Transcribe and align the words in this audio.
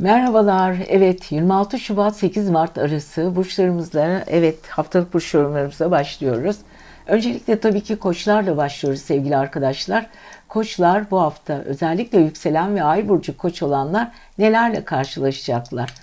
Merhabalar. 0.00 0.76
Evet 0.88 1.32
26 1.32 1.78
Şubat 1.78 2.16
8 2.16 2.50
Mart 2.50 2.78
arası 2.78 3.36
burçlarımızla 3.36 4.24
evet 4.26 4.68
haftalık 4.68 5.14
burç 5.14 5.34
yorumlarımıza 5.34 5.90
başlıyoruz. 5.90 6.56
Öncelikle 7.06 7.60
tabii 7.60 7.80
ki 7.80 7.96
koçlarla 7.96 8.56
başlıyoruz 8.56 9.02
sevgili 9.02 9.36
arkadaşlar. 9.36 10.06
Koçlar 10.48 11.10
bu 11.10 11.20
hafta 11.20 11.54
özellikle 11.54 12.18
yükselen 12.18 12.74
ve 12.74 12.82
ay 12.82 13.08
burcu 13.08 13.36
koç 13.36 13.62
olanlar 13.62 14.12
nelerle 14.38 14.84
karşılaşacaklar? 14.84 15.94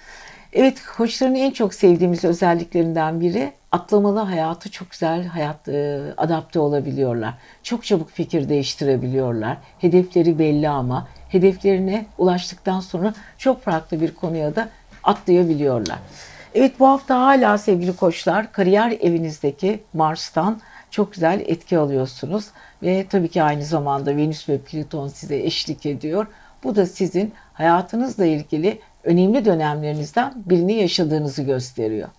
Evet 0.54 0.78
koçların 0.98 1.36
en 1.36 1.52
çok 1.52 1.74
sevdiğimiz 1.74 2.26
özelliklerinden 2.26 3.20
biri 3.20 3.54
atlamalı 3.72 4.20
hayatı 4.20 4.72
çok 4.72 4.92
güzel 4.92 5.26
hayat 5.26 5.68
e, 5.68 6.02
adapte 6.18 6.60
olabiliyorlar. 6.60 7.34
Çok 7.64 7.84
çabuk 7.86 8.10
fikir 8.10 8.50
değiştirebiliyorlar. 8.50 9.58
Hedefleri 9.80 10.40
belli 10.40 10.70
ama 10.70 11.08
hedeflerine 11.30 12.06
ulaştıktan 12.18 12.80
sonra 12.80 13.14
çok 13.38 13.62
farklı 13.62 14.02
bir 14.02 14.16
konuya 14.16 14.56
da 14.56 14.70
atlayabiliyorlar. 15.04 16.00
Evet 16.56 16.80
bu 16.80 16.88
hafta 16.88 17.20
hala 17.20 17.58
sevgili 17.58 17.96
koçlar 17.96 18.52
kariyer 18.52 18.92
evinizdeki 18.92 19.84
Mars'tan 19.94 20.62
çok 20.92 21.14
güzel 21.14 21.44
etki 21.46 21.78
alıyorsunuz. 21.78 22.46
Ve 22.84 23.06
tabii 23.10 23.30
ki 23.30 23.44
aynı 23.44 23.64
zamanda 23.64 24.18
Venüs 24.18 24.50
ve 24.50 24.58
Plüton 24.58 25.08
size 25.08 25.38
eşlik 25.38 25.86
ediyor. 25.86 26.28
Bu 26.64 26.76
da 26.76 26.86
sizin 26.86 27.34
hayatınızla 27.54 28.26
ilgili 28.26 28.80
önemli 29.04 29.46
dönemlerinizden 29.46 30.34
birini 30.46 30.74
yaşadığınızı 30.74 31.44
gösteriyor. 31.44 32.10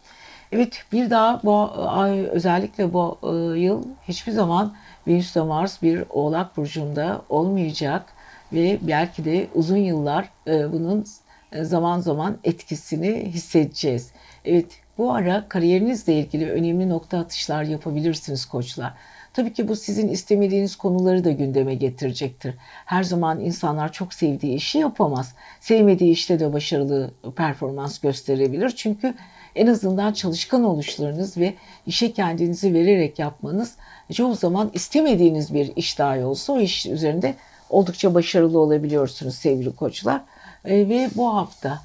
Evet 0.53 0.85
bir 0.93 1.11
daha 1.11 1.41
bu 1.45 1.71
ay 1.89 2.27
özellikle 2.27 2.93
bu 2.93 3.19
e, 3.23 3.59
yıl 3.61 3.85
hiçbir 4.09 4.33
zaman 4.33 4.75
Venüs 5.07 5.37
ve 5.37 5.41
Mars 5.41 5.83
bir 5.83 6.05
Oğlak 6.11 6.57
burcunda 6.57 7.23
olmayacak 7.29 8.05
ve 8.53 8.79
belki 8.83 9.25
de 9.25 9.47
uzun 9.55 9.77
yıllar 9.77 10.29
e, 10.47 10.73
bunun 10.73 11.05
e, 11.53 11.65
zaman 11.65 12.01
zaman 12.01 12.39
etkisini 12.45 13.25
hissedeceğiz. 13.33 14.11
Evet 14.45 14.67
bu 14.99 15.13
ara 15.13 15.49
kariyerinizle 15.49 16.15
ilgili 16.15 16.51
önemli 16.51 16.89
nokta 16.89 17.19
atışlar 17.19 17.63
yapabilirsiniz 17.63 18.45
koçlar. 18.45 18.95
Tabii 19.33 19.53
ki 19.53 19.69
bu 19.69 19.77
sizin 19.77 20.09
istemediğiniz 20.09 20.77
konuları 20.77 21.25
da 21.25 21.31
gündeme 21.31 21.75
getirecektir. 21.75 22.55
Her 22.85 23.03
zaman 23.03 23.41
insanlar 23.41 23.93
çok 23.93 24.15
sevdiği 24.15 24.55
işi 24.55 24.79
yapamaz. 24.79 25.35
Sevmediği 25.61 26.13
işte 26.13 26.41
de 26.41 26.53
başarılı 26.53 27.11
performans 27.37 27.99
gösterebilir. 27.99 28.71
Çünkü 28.71 29.15
en 29.55 29.67
azından 29.67 30.13
çalışkan 30.13 30.65
oluşlarınız 30.65 31.37
ve 31.37 31.55
işe 31.87 32.13
kendinizi 32.13 32.75
vererek 32.75 33.19
yapmanız 33.19 33.77
çoğu 34.13 34.35
zaman 34.35 34.71
istemediğiniz 34.75 35.55
bir 35.55 35.77
iş 35.77 35.99
dahi 35.99 36.25
olsa 36.25 36.53
o 36.53 36.61
iş 36.61 36.87
üzerinde 36.87 37.35
oldukça 37.71 38.15
başarılı 38.15 38.59
olabiliyorsunuz 38.59 39.35
sevgili 39.35 39.77
koçlar. 39.77 40.21
E, 40.65 40.89
ve 40.89 41.11
bu 41.17 41.35
hafta 41.35 41.81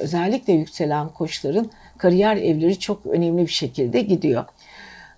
özellikle 0.00 0.52
yükselen 0.52 1.08
koçların 1.08 1.70
kariyer 1.98 2.36
evleri 2.36 2.78
çok 2.78 3.06
önemli 3.06 3.42
bir 3.42 3.52
şekilde 3.52 4.00
gidiyor. 4.00 4.44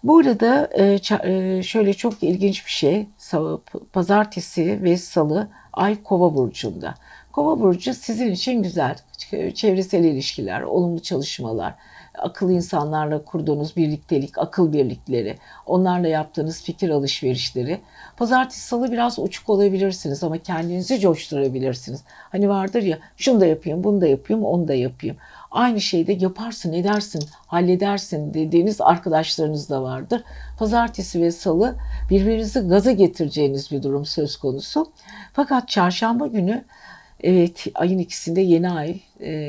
Burada 0.03 0.69
e, 0.79 0.99
e, 1.25 1.63
şöyle 1.63 1.95
çok 1.95 2.23
ilginç 2.23 2.67
bir 2.67 2.71
şey. 2.71 3.07
Pazartesi 3.93 4.83
ve 4.83 4.97
salı 4.97 5.49
ay 5.73 6.03
kova 6.03 6.35
burcunda. 6.35 6.95
Kova 7.33 7.61
burcu 7.61 7.95
sizin 7.95 8.31
için 8.31 8.63
güzel. 8.63 8.97
Çevresel 9.55 10.05
ilişkiler, 10.05 10.63
olumlu 10.63 11.03
çalışmalar, 11.03 11.75
akıl 12.23 12.51
insanlarla 12.51 13.25
kurduğunuz 13.25 13.77
birliktelik, 13.77 14.39
akıl 14.39 14.73
birlikleri, 14.73 15.39
onlarla 15.67 16.09
yaptığınız 16.09 16.63
fikir 16.63 16.91
alışverişleri. 16.91 17.81
Pazartesi 18.17 18.61
salı 18.61 18.93
biraz 18.93 19.19
uçuk 19.19 19.51
olabilirsiniz 19.51 20.25
ama 20.25 20.39
kendinizi 20.39 21.01
coşturabilirsiniz. 21.01 22.05
Hani 22.09 22.49
vardır 22.49 22.83
ya 22.83 22.99
şunu 23.17 23.41
da 23.41 23.47
yapayım, 23.47 23.85
bunu 23.85 24.01
da 24.01 24.07
yapayım, 24.07 24.45
onu 24.45 24.69
da 24.69 24.75
yapayım. 24.75 25.17
Aynı 25.51 25.81
şeyde 25.81 26.13
yaparsın, 26.13 26.73
edersin, 26.73 27.25
halledersin 27.47 28.35
dediğiniz 28.35 28.81
arkadaşlarınız 28.81 29.71
da 29.71 29.83
vardır. 29.83 30.25
Pazartesi 30.59 31.21
ve 31.21 31.31
salı 31.31 31.77
birbirinizi 32.11 32.61
gaza 32.61 32.93
getireceğiniz 32.93 33.71
bir 33.71 33.83
durum 33.83 34.05
söz 34.05 34.37
konusu. 34.37 34.93
Fakat 35.33 35.69
çarşamba 35.69 36.27
günü 36.27 36.65
Evet, 37.25 37.67
ayın 37.75 37.99
ikisinde 37.99 38.41
yeni 38.41 38.71
ay 38.71 39.01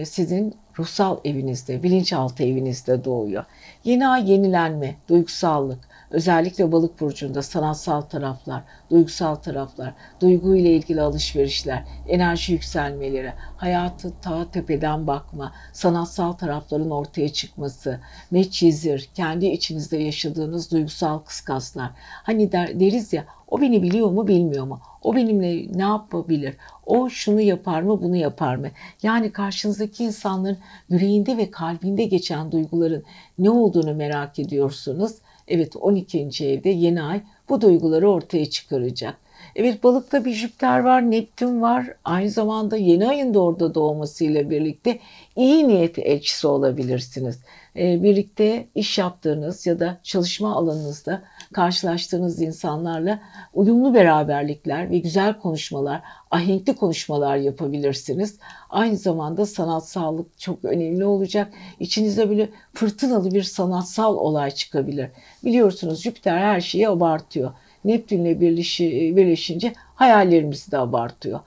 sizin 0.06 0.56
ruhsal 0.80 1.18
evinizde, 1.26 1.84
bilinçaltı 1.84 2.44
evinizde 2.44 3.04
doğuyor. 3.06 3.46
Yeni 3.84 4.08
ay 4.08 4.32
yenilenme, 4.32 4.96
duygusallık, 5.10 5.80
özellikle 6.14 6.72
balık 6.72 7.02
burcunda 7.02 7.42
sanatsal 7.42 8.02
taraflar, 8.02 8.64
duygusal 8.92 9.36
taraflar, 9.36 9.94
duygu 10.22 10.56
ile 10.56 10.74
ilgili 10.74 11.02
alışverişler, 11.02 11.84
enerji 12.08 12.54
yükselmeleri, 12.54 13.34
hayatı 13.58 14.14
ta 14.22 14.52
tepeden 14.52 15.08
bakma, 15.08 15.54
sanatsal 15.74 16.34
tarafların 16.34 16.92
ortaya 16.92 17.30
çıkması, 17.30 18.00
meçhizir, 18.32 19.10
kendi 19.16 19.46
içinizde 19.46 19.98
yaşadığınız 19.98 20.72
duygusal 20.72 21.20
kıskaslar. 21.20 21.92
Hani 22.24 22.52
der, 22.52 22.80
deriz 22.80 23.14
ya 23.14 23.26
o 23.48 23.62
beni 23.62 23.84
biliyor 23.84 24.12
mu 24.12 24.28
bilmiyor 24.28 24.66
mu? 24.66 24.80
O 25.02 25.16
benimle 25.16 25.78
ne 25.78 25.84
yapabilir? 25.84 26.58
O 26.86 27.10
şunu 27.10 27.42
yapar 27.42 27.82
mı 27.82 28.02
bunu 28.04 28.16
yapar 28.16 28.56
mı? 28.56 28.68
Yani 29.04 29.32
karşınızdaki 29.32 30.04
insanların 30.04 30.58
yüreğinde 30.90 31.38
ve 31.38 31.52
kalbinde 31.52 32.06
geçen 32.06 32.52
duyguların 32.52 33.04
ne 33.38 33.50
olduğunu 33.50 33.96
merak 33.96 34.40
ediyorsunuz. 34.40 35.12
Evet 35.48 35.76
12. 35.76 36.48
evde 36.48 36.70
yeni 36.70 37.04
ay 37.04 37.22
bu 37.50 37.62
duyguları 37.62 38.10
ortaya 38.12 38.46
çıkaracak. 38.46 39.18
Evet 39.56 39.84
balıkta 39.84 40.26
bir 40.26 40.34
Jüpiter 40.34 40.80
var, 40.80 41.12
Neptün 41.12 41.62
var. 41.62 41.94
Aynı 42.04 42.30
zamanda 42.30 42.78
yeni 42.78 43.08
ayın 43.08 43.34
da 43.34 43.40
orada 43.40 43.76
doğmasıyla 43.76 44.50
birlikte 44.50 45.00
iyi 45.36 45.68
niyet 45.68 46.00
elçisi 46.00 46.48
olabilirsiniz. 46.48 47.40
Ee, 47.76 48.04
birlikte 48.04 48.68
iş 48.76 48.98
yaptığınız 48.98 49.68
ya 49.68 49.80
da 49.80 50.00
çalışma 50.04 50.56
alanınızda 50.56 51.24
karşılaştığınız 51.54 52.42
insanlarla 52.42 53.20
uyumlu 53.54 53.94
beraberlikler 53.94 54.90
ve 54.90 54.98
güzel 54.98 55.40
konuşmalar, 55.40 56.02
ahenkli 56.32 56.76
konuşmalar 56.76 57.36
yapabilirsiniz. 57.36 58.40
Aynı 58.70 58.98
zamanda 58.98 59.46
sanatsallık 59.46 60.40
çok 60.40 60.66
önemli 60.66 61.06
olacak. 61.06 61.54
İçinizde 61.80 62.30
böyle 62.30 62.50
fırtınalı 62.74 63.32
bir 63.32 63.44
sanatsal 63.44 64.16
olay 64.16 64.52
çıkabilir. 64.52 65.10
Biliyorsunuz 65.44 66.02
Jüpiter 66.02 66.38
her 66.38 66.62
şeyi 66.62 66.90
abartıyor. 66.90 67.52
Neptünle 67.86 68.42
birleşi, 68.42 69.14
birleşince 69.16 69.74
hayallerimizi 69.96 70.72
de 70.72 70.78
abartıyor. 70.78 71.40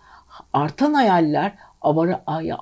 Artan 0.53 0.95
hayaller, 0.95 1.53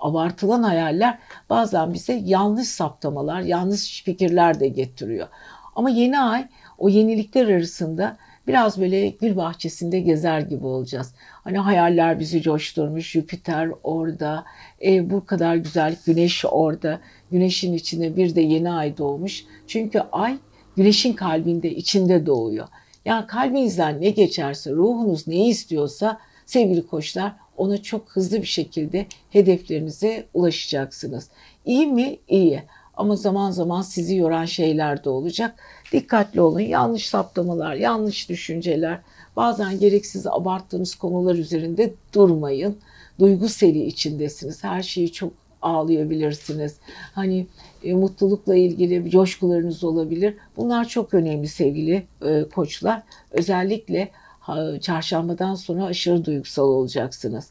abartılan 0.01 0.63
hayaller 0.63 1.19
bazen 1.51 1.95
bize 1.95 2.13
yanlış 2.25 2.69
saptamalar, 2.69 3.41
yanlış 3.41 4.03
fikirler 4.03 4.61
de 4.61 4.69
getiriyor. 4.69 5.29
Ama 5.77 5.91
yeni 5.91 6.21
ay 6.21 6.49
o 6.79 6.89
yenilikler 6.89 7.49
arasında 7.49 8.17
biraz 8.47 8.81
böyle 8.81 9.09
gül 9.09 9.37
bahçesinde 9.37 10.01
gezer 10.01 10.41
gibi 10.41 10.67
olacağız. 10.67 11.15
Hani 11.19 11.59
hayaller 11.59 12.21
bizi 12.21 12.43
coşturmuş, 12.43 13.11
Jüpiter 13.11 13.71
orada, 13.83 14.45
e, 14.85 15.11
bu 15.11 15.27
kadar 15.27 15.57
güzellik, 15.57 16.07
güneş 16.07 16.45
orada, 16.51 17.01
güneşin 17.31 17.73
içine 17.73 18.17
bir 18.17 18.35
de 18.35 18.41
yeni 18.41 18.73
ay 18.73 18.99
doğmuş. 18.99 19.45
Çünkü 19.67 20.01
ay 20.13 20.39
güneşin 20.77 21.13
kalbinde, 21.13 21.71
içinde 21.71 22.27
doğuyor. 22.27 22.69
Yani 23.05 23.27
kalbinizden 23.27 24.01
ne 24.01 24.11
geçerse, 24.11 24.71
ruhunuz 24.71 25.29
ne 25.29 25.49
istiyorsa 25.49 26.19
sevgili 26.47 26.87
koçlar 26.87 27.33
ona 27.57 27.83
çok 27.83 28.11
hızlı 28.11 28.43
bir 28.43 28.47
şekilde 28.47 29.07
hedeflerinize 29.31 30.27
ulaşacaksınız. 30.35 31.31
İyi 31.65 31.87
mi? 31.87 32.17
İyi. 32.29 32.63
Ama 32.97 33.17
zaman 33.17 33.51
zaman 33.51 33.83
sizi 33.83 34.17
yoran 34.17 34.45
şeyler 34.45 35.05
de 35.05 35.11
olacak. 35.11 35.55
Dikkatli 35.93 36.41
olun. 36.41 36.61
Yanlış 36.61 37.09
saptamalar, 37.09 37.75
yanlış 37.75 38.29
düşünceler, 38.29 39.01
bazen 39.37 39.79
gereksiz 39.79 40.27
abarttığınız 40.27 40.95
konular 40.95 41.35
üzerinde 41.35 41.95
durmayın. 42.15 42.79
Duygu 43.19 43.49
seli 43.49 43.85
içindesiniz. 43.85 44.65
Her 44.65 44.83
şeyi 44.83 45.13
çok 45.13 45.33
ağlayabilirsiniz. 45.63 46.77
Hani 47.15 47.47
e, 47.85 47.95
mutlulukla 47.95 48.57
ilgili 48.57 49.11
coşkularınız 49.11 49.85
olabilir. 49.85 50.35
Bunlar 50.57 50.85
çok 50.85 51.15
önemli 51.15 51.49
sevgili 51.49 52.07
e, 52.27 52.45
koçlar. 52.55 53.03
Özellikle 53.31 54.11
ha, 54.41 54.81
çarşambadan 54.81 55.55
sonra 55.55 55.85
aşırı 55.85 56.25
duygusal 56.25 56.69
olacaksınız. 56.69 57.51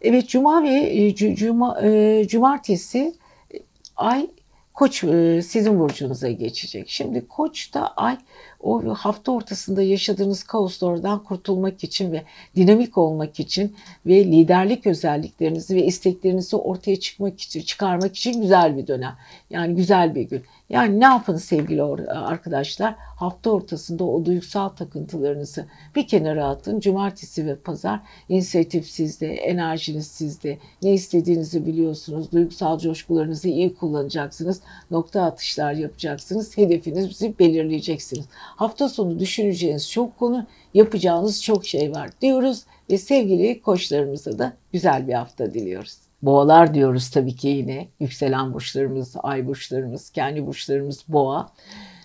Evet 0.00 0.28
cuma 0.28 0.62
ve 0.62 0.90
e, 0.90 1.14
cuma, 1.14 1.80
e, 1.82 2.24
cumartesi 2.28 3.14
e, 3.54 3.58
ay 3.96 4.28
Koç 4.78 5.04
e, 5.04 5.42
sizin 5.42 5.78
burcunuza 5.78 6.30
geçecek. 6.30 6.88
Şimdi 6.88 7.28
Koç 7.28 7.74
da 7.74 7.94
ay 7.96 8.18
o 8.60 8.94
hafta 8.94 9.32
ortasında 9.32 9.82
yaşadığınız 9.82 10.42
kaoslardan 10.42 11.24
kurtulmak 11.24 11.84
için 11.84 12.12
ve 12.12 12.22
dinamik 12.56 12.98
olmak 12.98 13.40
için 13.40 13.76
ve 14.06 14.24
liderlik 14.24 14.86
özelliklerinizi 14.86 15.76
ve 15.76 15.84
isteklerinizi 15.84 16.56
ortaya 16.56 17.00
çıkmak 17.00 17.40
için 17.40 17.62
çıkarmak 17.62 18.16
için 18.16 18.42
güzel 18.42 18.76
bir 18.76 18.86
dönem. 18.86 19.16
Yani 19.50 19.74
güzel 19.74 20.14
bir 20.14 20.22
gün. 20.22 20.42
Yani 20.68 21.00
ne 21.00 21.04
yapın 21.04 21.36
sevgili 21.36 21.82
arkadaşlar? 22.08 22.94
Hafta 22.98 23.50
ortasında 23.50 24.04
o 24.04 24.24
duygusal 24.24 24.68
takıntılarınızı 24.68 25.66
bir 25.96 26.06
kenara 26.06 26.46
atın. 26.46 26.80
Cumartesi 26.80 27.46
ve 27.46 27.56
pazar 27.56 28.00
inisiyatif 28.28 28.86
sizde, 28.86 29.34
enerjiniz 29.34 30.06
sizde. 30.06 30.58
Ne 30.82 30.92
istediğinizi 30.92 31.66
biliyorsunuz. 31.66 32.32
Duygusal 32.32 32.78
coşkularınızı 32.78 33.48
iyi 33.48 33.74
kullanacaksınız. 33.74 34.60
Nokta 34.90 35.22
atışlar 35.22 35.72
yapacaksınız. 35.72 36.56
Hedefinizi 36.56 37.38
belirleyeceksiniz. 37.38 38.24
Hafta 38.32 38.88
sonu 38.88 39.18
düşüneceğiniz 39.18 39.90
çok 39.90 40.18
konu, 40.18 40.46
yapacağınız 40.74 41.42
çok 41.42 41.66
şey 41.66 41.92
var 41.92 42.10
diyoruz 42.20 42.64
ve 42.90 42.98
sevgili 42.98 43.62
koçlarımıza 43.62 44.38
da 44.38 44.52
güzel 44.72 45.08
bir 45.08 45.12
hafta 45.12 45.54
diliyoruz. 45.54 45.98
Boğalar 46.22 46.74
diyoruz 46.74 47.10
tabii 47.10 47.36
ki 47.36 47.48
yine. 47.48 47.88
Yükselen 48.00 48.54
burçlarımız, 48.54 49.16
ay 49.22 49.46
burçlarımız, 49.46 50.10
kendi 50.10 50.46
burçlarımız 50.46 51.04
boğa. 51.08 51.52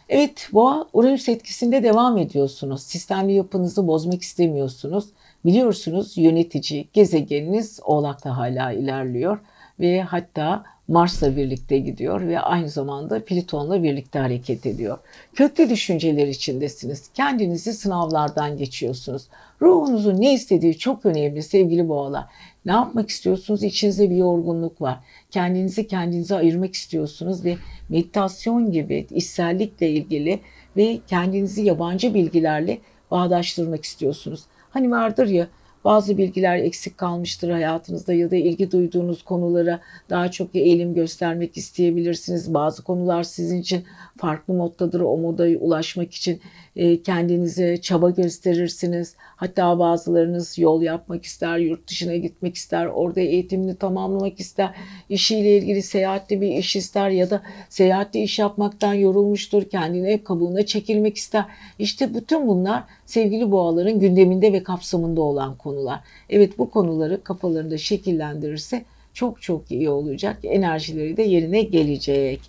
Evet 0.10 0.50
boğa 0.54 0.88
Uranüs 0.94 1.30
etkisinde 1.30 1.84
devam 1.84 2.18
ediyorsunuz. 2.18 2.84
Sistemli 2.84 3.34
yapınızı 3.34 3.88
bozmak 3.88 4.22
istemiyorsunuz. 4.22 5.06
Biliyorsunuz 5.46 6.18
yönetici 6.18 6.88
gezegeniniz 6.94 7.80
Oğlak'ta 7.86 8.38
hala 8.38 8.72
ilerliyor 8.72 9.40
ve 9.80 10.02
hatta 10.02 10.64
Mars'la 10.88 11.36
birlikte 11.36 11.78
gidiyor 11.78 12.28
ve 12.28 12.40
aynı 12.40 12.70
zamanda 12.70 13.26
Plüton'la 13.26 13.84
birlikte 13.84 14.20
hareket 14.20 14.66
ediyor. 14.66 14.98
Köklü 15.34 15.70
düşünceler 15.70 16.28
içindesiniz. 16.28 17.10
Kendinizi 17.14 17.74
sınavlardan 17.74 18.58
geçiyorsunuz. 18.58 19.28
Ruhunuzun 19.62 20.22
ne 20.22 20.34
istediği 20.34 20.78
çok 20.78 21.06
önemli 21.06 21.44
sevgili 21.44 21.90
boğalar. 21.90 22.26
Ne 22.66 22.72
yapmak 22.72 23.10
istiyorsunuz? 23.10 23.64
İçinizde 23.64 24.10
bir 24.10 24.16
yorgunluk 24.16 24.82
var. 24.82 25.00
Kendinizi 25.32 25.88
kendinize 25.88 26.36
ayırmak 26.36 26.74
istiyorsunuz 26.74 27.46
ve 27.46 27.58
meditasyon 27.90 28.72
gibi 28.72 29.08
içsellikle 29.12 29.90
ilgili 29.90 30.40
ve 30.78 31.00
kendinizi 31.08 31.62
yabancı 31.62 32.14
bilgilerle 32.14 32.78
bağdaştırmak 33.12 33.84
istiyorsunuz. 33.84 34.44
Hani 34.70 34.92
vardır 34.92 35.28
ya 35.28 35.48
bazı 35.86 36.18
bilgiler 36.18 36.58
eksik 36.58 36.98
kalmıştır 36.98 37.50
hayatınızda 37.50 38.14
ya 38.14 38.32
da 38.32 38.36
ilgi 38.36 38.72
duyduğunuz 38.72 39.24
konulara 39.24 39.80
daha 40.10 40.32
çok 40.32 40.56
eğilim 40.56 40.94
göstermek 40.94 41.58
isteyebilirsiniz. 41.58 42.54
Bazı 42.54 42.84
konular 42.84 43.24
sizin 43.24 43.62
için 43.62 43.84
farklı 44.18 44.54
moddadır. 44.54 45.00
O 45.00 45.18
moda 45.18 45.44
ulaşmak 45.44 46.14
için 46.14 46.42
e, 46.76 47.04
kendinize 47.04 47.82
çaba 47.82 48.10
gösterirsiniz. 48.10 49.16
Hatta 49.20 49.80
bazılarınız 49.80 50.58
yol 50.58 50.82
yapmak 50.82 51.24
ister, 51.24 51.58
yurt 51.58 51.88
dışına 51.88 52.16
gitmek 52.16 52.56
ister, 52.56 52.86
orada 52.86 53.22
eğitimini 53.22 53.76
tamamlamak 53.76 54.40
ister, 54.40 54.76
işiyle 55.10 55.58
ilgili 55.58 55.82
seyahatli 55.82 56.42
bir 56.42 56.48
iş 56.48 56.76
ister 56.76 57.10
ya 57.10 57.30
da 57.30 57.42
seyahatli 57.70 58.20
iş 58.20 58.40
yapmaktan 58.40 58.94
yorulmuştur, 58.94 59.64
kendine 59.64 60.24
kabuğuna 60.24 60.66
çekilmek 60.66 61.18
ister. 61.18 61.46
İşte 61.80 62.14
bütün 62.14 62.48
bunlar 62.48 62.84
sevgili 63.06 63.52
boğaların 63.52 64.00
gündeminde 64.00 64.54
ve 64.54 64.64
kapsamında 64.64 65.22
olan 65.22 65.58
konular. 65.74 66.00
Evet 66.30 66.58
bu 66.58 66.70
konuları 66.70 67.24
kafalarında 67.24 67.78
şekillendirirse 67.78 68.86
çok 69.14 69.42
çok 69.42 69.72
iyi 69.72 69.90
olacak. 69.90 70.38
Enerjileri 70.44 71.18
de 71.18 71.24
yerine 71.24 71.62
gelecek. 71.62 72.42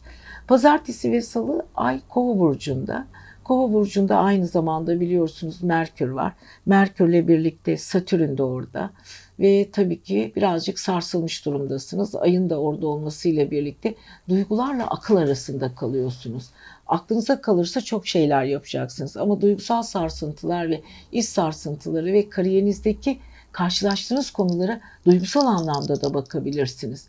Pazartesi 0.49 1.13
ve 1.13 1.21
salı 1.21 1.67
ay 1.75 2.01
kova 2.09 2.39
burcunda. 2.39 3.07
Kova 3.45 3.73
burcunda 3.73 4.17
aynı 4.17 4.47
zamanda 4.47 5.01
biliyorsunuz 5.01 5.63
Merkür 5.63 6.09
var. 6.09 6.33
Merkürle 6.67 7.29
birlikte 7.29 7.77
Satürn 7.77 8.37
de 8.37 8.43
orada. 8.43 8.91
Ve 9.41 9.71
tabii 9.73 10.03
ki 10.03 10.33
birazcık 10.37 10.79
sarsılmış 10.79 11.47
durumdasınız. 11.47 12.15
Ayın 12.15 12.51
da 12.51 12.61
orada 12.61 12.87
olmasıyla 12.87 13.51
birlikte 13.51 13.95
duygularla 14.29 14.87
akıl 14.87 15.17
arasında 15.17 15.75
kalıyorsunuz. 15.75 16.45
Aklınıza 16.87 17.41
kalırsa 17.41 17.81
çok 17.81 18.07
şeyler 18.07 18.45
yapacaksınız. 18.45 19.17
Ama 19.17 19.41
duygusal 19.41 19.83
sarsıntılar 19.83 20.71
ve 20.71 20.81
iş 21.13 21.27
sarsıntıları 21.27 22.13
ve 22.13 22.31
kariyerinizdeki 22.31 23.19
karşılaştığınız 23.53 24.31
konulara 24.31 24.81
duygusal 25.07 25.47
anlamda 25.47 26.03
da 26.03 26.15
bakabilirsiniz. 26.15 27.09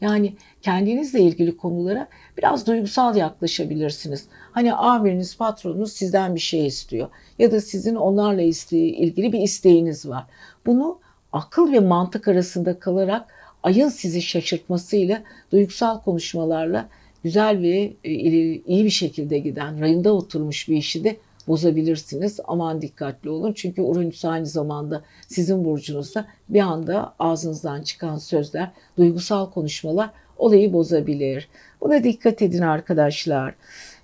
Yani 0.00 0.36
kendinizle 0.62 1.20
ilgili 1.20 1.56
konulara 1.56 2.08
biraz 2.38 2.66
duygusal 2.66 3.16
yaklaşabilirsiniz. 3.16 4.24
Hani 4.52 4.74
amiriniz, 4.74 5.36
patronunuz 5.36 5.92
sizden 5.92 6.34
bir 6.34 6.40
şey 6.40 6.66
istiyor 6.66 7.08
ya 7.38 7.52
da 7.52 7.60
sizin 7.60 7.94
onlarla 7.94 8.42
ilgili 8.42 9.32
bir 9.32 9.40
isteğiniz 9.40 10.08
var. 10.08 10.26
Bunu 10.66 10.98
akıl 11.32 11.72
ve 11.72 11.80
mantık 11.80 12.28
arasında 12.28 12.78
kalarak 12.78 13.28
ayın 13.62 13.88
sizi 13.88 14.22
şaşırtmasıyla, 14.22 15.22
duygusal 15.52 16.02
konuşmalarla 16.02 16.88
güzel 17.24 17.62
ve 17.62 17.92
iyi 18.66 18.84
bir 18.84 18.90
şekilde 18.90 19.38
giden, 19.38 19.80
rayında 19.80 20.12
oturmuş 20.12 20.68
bir 20.68 20.76
işi 20.76 21.04
de 21.04 21.16
bozabilirsiniz. 21.48 22.40
Aman 22.44 22.82
dikkatli 22.82 23.30
olun. 23.30 23.52
Çünkü 23.52 23.82
Uranüs 23.82 24.24
aynı 24.24 24.46
zamanda 24.46 25.02
sizin 25.28 25.64
burcunuzda 25.64 26.26
bir 26.48 26.60
anda 26.60 27.14
ağzınızdan 27.18 27.82
çıkan 27.82 28.16
sözler, 28.16 28.70
duygusal 28.98 29.50
konuşmalar 29.50 30.10
olayı 30.38 30.72
bozabilir. 30.72 31.48
Buna 31.80 32.04
dikkat 32.04 32.42
edin 32.42 32.62
arkadaşlar. 32.62 33.54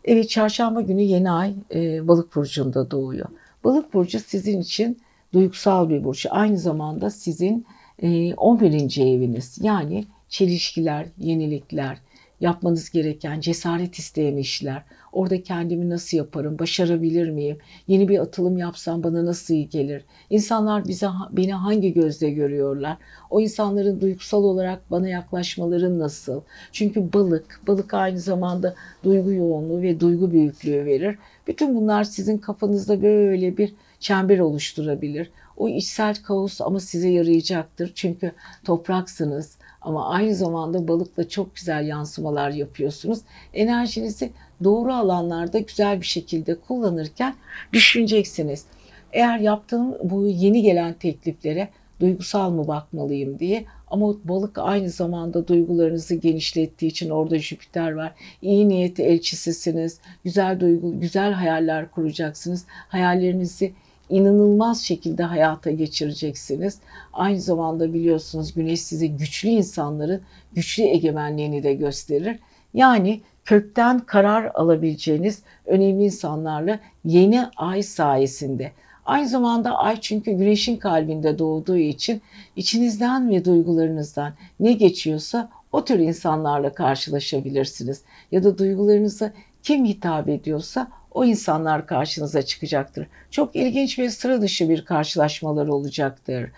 Evet 0.04 0.30
çarşamba 0.30 0.80
günü 0.80 1.02
yeni 1.02 1.30
ay 1.30 1.54
e, 1.74 2.08
balık 2.08 2.36
burcunda 2.36 2.90
doğuyor. 2.90 3.28
Balık 3.64 3.94
burcu 3.94 4.20
sizin 4.20 4.60
için 4.60 4.98
duygusal 5.32 5.88
bir 5.88 6.04
burç. 6.04 6.26
Aynı 6.30 6.58
zamanda 6.58 7.10
sizin 7.10 7.66
e, 8.02 8.34
11. 8.34 9.00
eviniz. 9.00 9.58
Yani 9.62 10.04
çelişkiler, 10.28 11.06
yenilikler, 11.18 11.98
yapmanız 12.44 12.90
gereken, 12.90 13.40
cesaret 13.40 13.98
isteyen 13.98 14.36
işler. 14.36 14.82
Orada 15.12 15.42
kendimi 15.42 15.90
nasıl 15.90 16.16
yaparım, 16.16 16.58
başarabilir 16.58 17.30
miyim? 17.30 17.58
Yeni 17.88 18.08
bir 18.08 18.18
atılım 18.18 18.56
yapsam 18.56 19.02
bana 19.02 19.24
nasıl 19.24 19.54
iyi 19.54 19.68
gelir? 19.68 20.04
İnsanlar 20.30 20.88
bize 20.88 21.06
beni 21.32 21.52
hangi 21.52 21.92
gözle 21.92 22.30
görüyorlar? 22.30 22.96
O 23.30 23.40
insanların 23.40 24.00
duygusal 24.00 24.44
olarak 24.44 24.90
bana 24.90 25.08
yaklaşmaları 25.08 25.98
nasıl? 25.98 26.40
Çünkü 26.72 27.12
balık, 27.12 27.60
balık 27.66 27.94
aynı 27.94 28.20
zamanda 28.20 28.74
duygu 29.04 29.32
yoğunluğu 29.32 29.82
ve 29.82 30.00
duygu 30.00 30.30
büyüklüğü 30.30 30.84
verir. 30.84 31.18
Bütün 31.46 31.76
bunlar 31.76 32.04
sizin 32.04 32.38
kafanızda 32.38 33.02
böyle 33.02 33.56
bir 33.56 33.74
çember 34.00 34.38
oluşturabilir. 34.38 35.30
O 35.56 35.68
içsel 35.68 36.14
kaos 36.14 36.60
ama 36.60 36.80
size 36.80 37.08
yarayacaktır. 37.08 37.92
Çünkü 37.94 38.32
topraksınız 38.64 39.58
ama 39.84 40.08
aynı 40.08 40.34
zamanda 40.34 40.88
balıkla 40.88 41.28
çok 41.28 41.54
güzel 41.56 41.86
yansımalar 41.86 42.50
yapıyorsunuz. 42.50 43.18
Enerjinizi 43.54 44.30
doğru 44.64 44.92
alanlarda 44.92 45.58
güzel 45.58 46.00
bir 46.00 46.06
şekilde 46.06 46.54
kullanırken 46.54 47.34
düşüneceksiniz. 47.72 48.64
Eğer 49.12 49.38
yaptığım 49.38 49.94
bu 50.02 50.26
yeni 50.26 50.62
gelen 50.62 50.94
tekliflere 50.94 51.68
duygusal 52.00 52.50
mı 52.50 52.68
bakmalıyım 52.68 53.38
diye 53.38 53.64
ama 53.86 54.14
balık 54.24 54.58
aynı 54.58 54.90
zamanda 54.90 55.48
duygularınızı 55.48 56.14
genişlettiği 56.14 56.90
için 56.90 57.10
orada 57.10 57.38
Jüpiter 57.38 57.92
var. 57.92 58.14
İyi 58.42 58.68
niyeti 58.68 59.02
elçisisiniz. 59.02 60.00
Güzel 60.24 60.60
duygu, 60.60 61.00
güzel 61.00 61.32
hayaller 61.32 61.90
kuracaksınız. 61.90 62.66
Hayallerinizi 62.68 63.72
inanılmaz 64.08 64.82
şekilde 64.82 65.22
hayata 65.22 65.70
geçireceksiniz. 65.70 66.78
Aynı 67.12 67.40
zamanda 67.40 67.94
biliyorsunuz 67.94 68.54
güneş 68.54 68.82
size 68.82 69.06
güçlü 69.06 69.48
insanların 69.48 70.20
güçlü 70.52 70.82
egemenliğini 70.82 71.62
de 71.62 71.74
gösterir. 71.74 72.38
Yani 72.74 73.20
kökten 73.44 74.00
karar 74.00 74.50
alabileceğiniz 74.54 75.42
önemli 75.66 76.04
insanlarla 76.04 76.80
yeni 77.04 77.46
ay 77.56 77.82
sayesinde. 77.82 78.72
Aynı 79.06 79.28
zamanda 79.28 79.78
ay 79.78 80.00
çünkü 80.00 80.32
güneşin 80.32 80.76
kalbinde 80.76 81.38
doğduğu 81.38 81.76
için 81.76 82.22
içinizden 82.56 83.30
ve 83.30 83.44
duygularınızdan 83.44 84.32
ne 84.60 84.72
geçiyorsa 84.72 85.50
o 85.72 85.84
tür 85.84 85.98
insanlarla 85.98 86.72
karşılaşabilirsiniz. 86.72 88.02
Ya 88.32 88.44
da 88.44 88.58
duygularınıza 88.58 89.32
kim 89.62 89.84
hitap 89.84 90.28
ediyorsa 90.28 90.88
o 91.14 91.24
insanlar 91.24 91.86
karşınıza 91.86 92.42
çıkacaktır. 92.42 93.06
Çok 93.30 93.56
ilginç 93.56 93.98
ve 93.98 94.10
sıra 94.10 94.42
dışı 94.42 94.68
bir 94.68 94.84
karşılaşmalar 94.84 95.66
olacaktır. 95.66 96.50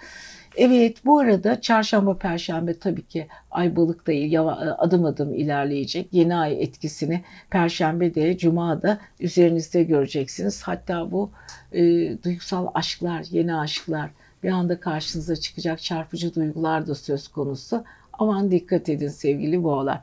Evet 0.56 1.04
bu 1.04 1.18
arada 1.18 1.60
çarşamba 1.60 2.18
perşembe 2.18 2.78
tabii 2.78 3.06
ki 3.06 3.26
ay 3.50 3.76
balık 3.76 4.06
değil 4.06 4.40
adım 4.78 5.04
adım 5.04 5.34
ilerleyecek. 5.34 6.08
Yeni 6.12 6.36
ay 6.36 6.62
etkisini 6.62 7.24
perşembe 7.50 8.14
de 8.14 8.38
cuma 8.38 8.82
da 8.82 8.98
üzerinizde 9.20 9.82
göreceksiniz. 9.82 10.62
Hatta 10.62 11.10
bu 11.10 11.30
e, 11.72 11.82
duygusal 12.22 12.66
aşklar, 12.74 13.24
yeni 13.30 13.56
aşklar 13.56 14.10
bir 14.42 14.50
anda 14.50 14.80
karşınıza 14.80 15.36
çıkacak 15.36 15.82
çarpıcı 15.82 16.34
duygular 16.34 16.86
da 16.86 16.94
söz 16.94 17.28
konusu. 17.28 17.84
Aman 18.12 18.50
dikkat 18.50 18.88
edin 18.88 19.08
sevgili 19.08 19.62
boğalar. 19.62 20.00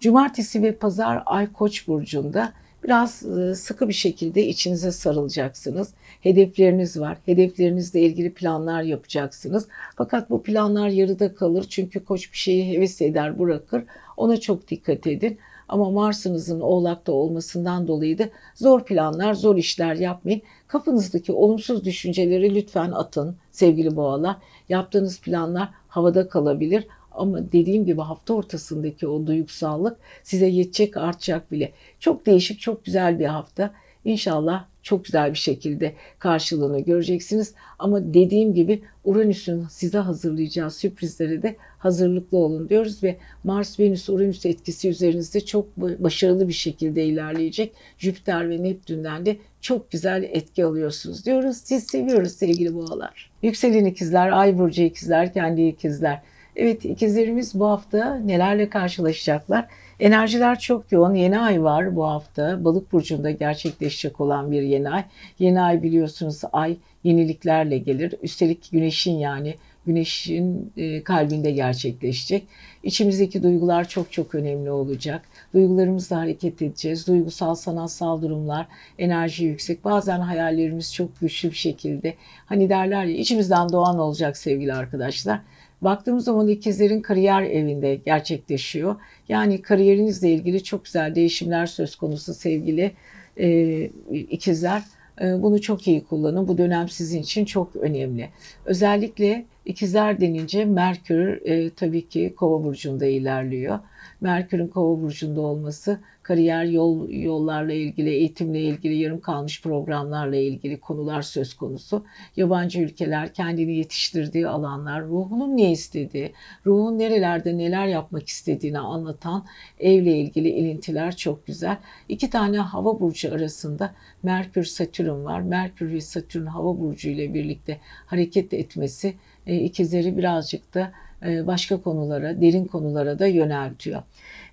Cumartesi 0.00 0.62
ve 0.62 0.72
pazar 0.72 1.22
ay 1.26 1.52
koç 1.52 1.88
burcunda 1.88 2.52
Biraz 2.84 3.22
e, 3.22 3.54
sıkı 3.54 3.88
bir 3.88 3.94
şekilde 3.94 4.46
içinize 4.46 4.92
sarılacaksınız. 4.92 5.94
Hedefleriniz 6.20 7.00
var. 7.00 7.18
Hedeflerinizle 7.26 8.00
ilgili 8.00 8.34
planlar 8.34 8.82
yapacaksınız. 8.82 9.68
Fakat 9.96 10.30
bu 10.30 10.42
planlar 10.42 10.88
yarıda 10.88 11.34
kalır. 11.34 11.66
Çünkü 11.68 12.04
koç 12.04 12.32
bir 12.32 12.38
şeyi 12.38 12.76
heves 12.76 13.02
eder, 13.02 13.38
bırakır. 13.38 13.84
Ona 14.16 14.36
çok 14.36 14.68
dikkat 14.68 15.06
edin. 15.06 15.38
Ama 15.68 15.90
Mars'ınızın 15.90 16.60
oğlakta 16.60 17.12
olmasından 17.12 17.88
dolayı 17.88 18.18
da 18.18 18.28
zor 18.54 18.84
planlar, 18.84 19.34
zor 19.34 19.56
işler 19.56 19.94
yapmayın. 19.94 20.42
Kafanızdaki 20.68 21.32
olumsuz 21.32 21.84
düşünceleri 21.84 22.54
lütfen 22.54 22.90
atın 22.90 23.36
sevgili 23.50 23.96
boğalar. 23.96 24.36
Yaptığınız 24.68 25.20
planlar 25.20 25.68
havada 25.88 26.28
kalabilir. 26.28 26.86
Ama 27.14 27.52
dediğim 27.52 27.84
gibi 27.84 28.00
hafta 28.00 28.34
ortasındaki 28.34 29.08
o 29.08 29.26
duygusallık 29.26 29.96
size 30.22 30.46
yetecek 30.46 30.96
artacak 30.96 31.52
bile. 31.52 31.72
Çok 32.00 32.26
değişik, 32.26 32.60
çok 32.60 32.84
güzel 32.84 33.18
bir 33.18 33.26
hafta. 33.26 33.74
İnşallah 34.04 34.64
çok 34.82 35.04
güzel 35.04 35.30
bir 35.30 35.38
şekilde 35.38 35.94
karşılığını 36.18 36.80
göreceksiniz. 36.80 37.54
Ama 37.78 38.14
dediğim 38.14 38.54
gibi 38.54 38.82
Uranüs'ün 39.04 39.66
size 39.70 39.98
hazırlayacağı 39.98 40.70
sürprizlere 40.70 41.42
de 41.42 41.56
hazırlıklı 41.78 42.38
olun 42.38 42.68
diyoruz 42.68 43.02
ve 43.02 43.16
Mars 43.44 43.80
Venüs 43.80 44.08
Uranüs 44.08 44.46
etkisi 44.46 44.88
üzerinizde 44.88 45.40
çok 45.40 45.76
başarılı 45.76 46.48
bir 46.48 46.52
şekilde 46.52 47.04
ilerleyecek. 47.04 47.72
Jüpiter 47.98 48.50
ve 48.50 48.62
Neptün'den 48.62 49.26
de 49.26 49.36
çok 49.60 49.90
güzel 49.90 50.22
etki 50.22 50.64
alıyorsunuz 50.64 51.26
diyoruz. 51.26 51.56
Siz 51.56 51.84
seviyoruz 51.84 52.32
sevgili 52.32 52.74
boğalar. 52.74 53.30
Yükselen 53.42 53.84
ikizler, 53.84 54.32
ay 54.32 54.58
burcu 54.58 54.82
ikizler, 54.82 55.32
kendi 55.32 55.62
ikizler. 55.62 56.22
Evet 56.56 56.84
ikizlerimiz 56.84 57.60
bu 57.60 57.66
hafta 57.66 58.16
nelerle 58.16 58.68
karşılaşacaklar? 58.68 59.66
Enerjiler 60.00 60.58
çok 60.58 60.92
yoğun. 60.92 61.14
Yeni 61.14 61.38
ay 61.38 61.62
var 61.62 61.96
bu 61.96 62.06
hafta. 62.06 62.64
Balık 62.64 62.92
burcunda 62.92 63.30
gerçekleşecek 63.30 64.20
olan 64.20 64.52
bir 64.52 64.62
yeni 64.62 64.90
ay. 64.90 65.04
Yeni 65.38 65.60
ay 65.60 65.82
biliyorsunuz 65.82 66.40
ay 66.52 66.76
yeniliklerle 67.04 67.78
gelir. 67.78 68.14
Üstelik 68.22 68.72
güneşin 68.72 69.18
yani 69.18 69.54
güneşin 69.86 70.72
e, 70.76 71.02
kalbinde 71.02 71.50
gerçekleşecek. 71.50 72.46
İçimizdeki 72.82 73.42
duygular 73.42 73.88
çok 73.88 74.12
çok 74.12 74.34
önemli 74.34 74.70
olacak. 74.70 75.22
Duygularımızla 75.54 76.16
hareket 76.16 76.62
edeceğiz. 76.62 77.06
Duygusal, 77.06 77.54
sanatsal 77.54 78.22
durumlar, 78.22 78.66
enerji 78.98 79.44
yüksek. 79.44 79.84
Bazen 79.84 80.20
hayallerimiz 80.20 80.94
çok 80.94 81.20
güçlü 81.20 81.50
bir 81.50 81.56
şekilde. 81.56 82.14
Hani 82.46 82.68
derler 82.68 83.04
ya 83.04 83.16
içimizden 83.16 83.68
doğan 83.68 83.98
olacak 83.98 84.36
sevgili 84.36 84.74
arkadaşlar. 84.74 85.40
Baktığımız 85.82 86.24
zaman 86.24 86.48
ikizlerin 86.48 87.00
kariyer 87.00 87.42
evinde 87.42 87.94
gerçekleşiyor. 87.94 88.96
Yani 89.28 89.62
kariyerinizle 89.62 90.32
ilgili 90.32 90.64
çok 90.64 90.84
güzel 90.84 91.14
değişimler 91.14 91.66
söz 91.66 91.96
konusu 91.96 92.34
sevgili 92.34 92.92
e, 93.36 93.80
ikizler. 94.10 94.82
E, 95.20 95.42
bunu 95.42 95.60
çok 95.60 95.88
iyi 95.88 96.04
kullanın. 96.04 96.48
Bu 96.48 96.58
dönem 96.58 96.88
sizin 96.88 97.22
için 97.22 97.44
çok 97.44 97.76
önemli. 97.76 98.28
Özellikle 98.64 99.44
ikizler 99.64 100.20
denince 100.20 100.64
Merkür 100.64 101.46
e, 101.46 101.70
tabii 101.70 102.08
ki 102.08 102.34
Kova 102.36 102.64
burcunda 102.64 103.06
ilerliyor. 103.06 103.78
Merkür'ün 104.20 104.68
Kova 104.68 105.02
burcunda 105.02 105.40
olması 105.40 105.98
kariyer 106.24 106.64
yol 106.64 107.08
yollarla 107.08 107.72
ilgili, 107.72 108.10
eğitimle 108.10 108.60
ilgili, 108.60 108.94
yarım 108.94 109.20
kalmış 109.20 109.62
programlarla 109.62 110.36
ilgili 110.36 110.80
konular 110.80 111.22
söz 111.22 111.54
konusu. 111.54 112.04
Yabancı 112.36 112.80
ülkeler 112.80 113.34
kendini 113.34 113.76
yetiştirdiği 113.76 114.48
alanlar, 114.48 115.04
ruhunun 115.04 115.56
ne 115.56 115.72
istediği, 115.72 116.32
ruhun 116.66 116.98
nerelerde 116.98 117.58
neler 117.58 117.86
yapmak 117.86 118.28
istediğini 118.28 118.78
anlatan 118.78 119.46
evle 119.80 120.18
ilgili 120.18 120.48
ilintiler 120.48 121.16
çok 121.16 121.46
güzel. 121.46 121.76
İki 122.08 122.30
tane 122.30 122.58
hava 122.58 123.00
burcu 123.00 123.34
arasında 123.34 123.94
Merkür 124.22 124.64
Satürn 124.64 125.24
var. 125.24 125.40
Merkür 125.40 125.92
ve 125.92 126.00
Satürn 126.00 126.46
hava 126.46 126.80
burcu 126.80 127.08
ile 127.08 127.34
birlikte 127.34 127.80
hareket 128.06 128.54
etmesi 128.54 129.14
e, 129.46 129.56
ikizleri 129.56 130.18
birazcık 130.18 130.74
da 130.74 130.92
başka 131.24 131.82
konulara, 131.82 132.40
derin 132.40 132.64
konulara 132.64 133.18
da 133.18 133.26
yöneltiyor. 133.26 134.02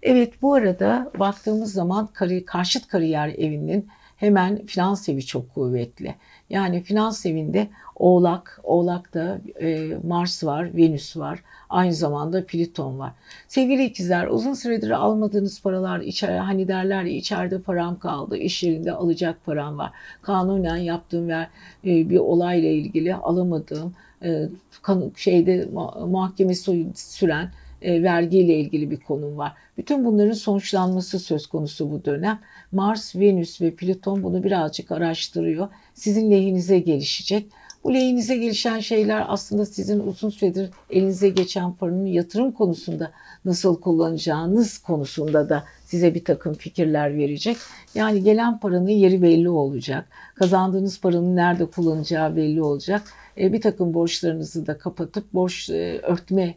Evet 0.04 0.42
bu 0.42 0.54
arada 0.54 1.12
baktığımız 1.20 1.74
zaman 1.74 2.10
karşıt 2.46 2.88
kariyer 2.88 3.28
evinin 3.28 3.90
hemen 4.18 4.66
finans 4.66 5.10
evi 5.10 5.26
çok 5.26 5.54
kuvvetli. 5.54 6.16
Yani 6.52 6.84
finans 6.84 7.26
evinde 7.26 7.68
Oğlak, 7.96 8.60
Oğlak'ta 8.64 9.40
e, 9.62 9.90
Mars 10.08 10.44
var, 10.44 10.78
Venüs 10.78 11.18
var. 11.18 11.44
Aynı 11.70 11.94
zamanda 11.94 12.46
Plüton 12.46 13.00
var. 13.00 13.12
Sevgili 13.48 13.86
ikizler 13.86 14.28
uzun 14.28 14.54
süredir 14.54 14.92
almadığınız 14.92 15.62
paralar 15.62 16.00
içer, 16.00 16.38
hani 16.38 16.68
derler 16.68 17.04
ya 17.04 17.14
içeride 17.14 17.62
param 17.62 18.00
kaldı, 18.00 18.38
iş 18.38 18.64
yerinde 18.64 18.92
alacak 18.92 19.46
param 19.46 19.78
var. 19.78 19.92
Kanunen 20.22 20.78
yaptığım 20.78 21.28
ve 21.28 21.48
e, 21.86 22.10
bir 22.10 22.18
olayla 22.18 22.70
ilgili 22.70 23.16
alamadığım 23.16 23.94
e, 24.24 24.50
şeyde 25.16 25.70
mahkeme 26.08 26.56
süren 26.96 27.52
e, 27.82 28.04
vergiyle 28.04 28.56
ilgili 28.56 28.92
bir 28.92 29.00
konum 29.00 29.38
var. 29.38 29.54
Bütün 29.78 30.06
bunların 30.06 30.34
sonuçlanması 30.34 31.20
söz 31.20 31.48
konusu 31.48 31.92
bu 31.92 32.06
dönem. 32.06 32.40
Mars, 32.72 33.16
Venüs 33.16 33.62
ve 33.62 33.76
Plüton 33.76 34.24
bunu 34.24 34.44
birazcık 34.44 34.92
araştırıyor. 34.92 35.68
Sizin 35.94 36.32
lehinize 36.32 36.80
gelişecek. 36.80 37.46
Bu 37.84 37.94
lehinize 37.94 38.38
gelişen 38.38 38.80
şeyler 38.80 39.26
aslında 39.28 39.66
sizin 39.66 40.00
uzun 40.00 40.30
süredir 40.30 40.70
elinize 40.90 41.30
geçen 41.30 41.74
paranın 41.74 42.06
yatırım 42.06 42.52
konusunda 42.52 43.12
nasıl 43.46 43.82
kullanacağınız 43.82 44.78
konusunda 44.78 45.50
da 45.50 45.64
size 45.86 46.16
bir 46.16 46.26
takım 46.26 46.54
fikirler 46.54 47.18
verecek. 47.18 47.58
Yani 47.96 48.24
gelen 48.24 48.60
paranın 48.60 48.88
yeri 48.88 49.22
belli 49.22 49.50
olacak. 49.50 50.08
Kazandığınız 50.36 51.02
paranın 51.02 51.36
nerede 51.36 51.66
kullanacağı 51.66 52.36
belli 52.36 52.62
olacak. 52.62 53.02
E, 53.38 53.54
bir 53.54 53.62
takım 53.62 53.94
borçlarınızı 53.94 54.68
da 54.68 54.78
kapatıp 54.78 55.34
borç 55.34 55.70
e, 55.70 56.00
örtme 56.04 56.56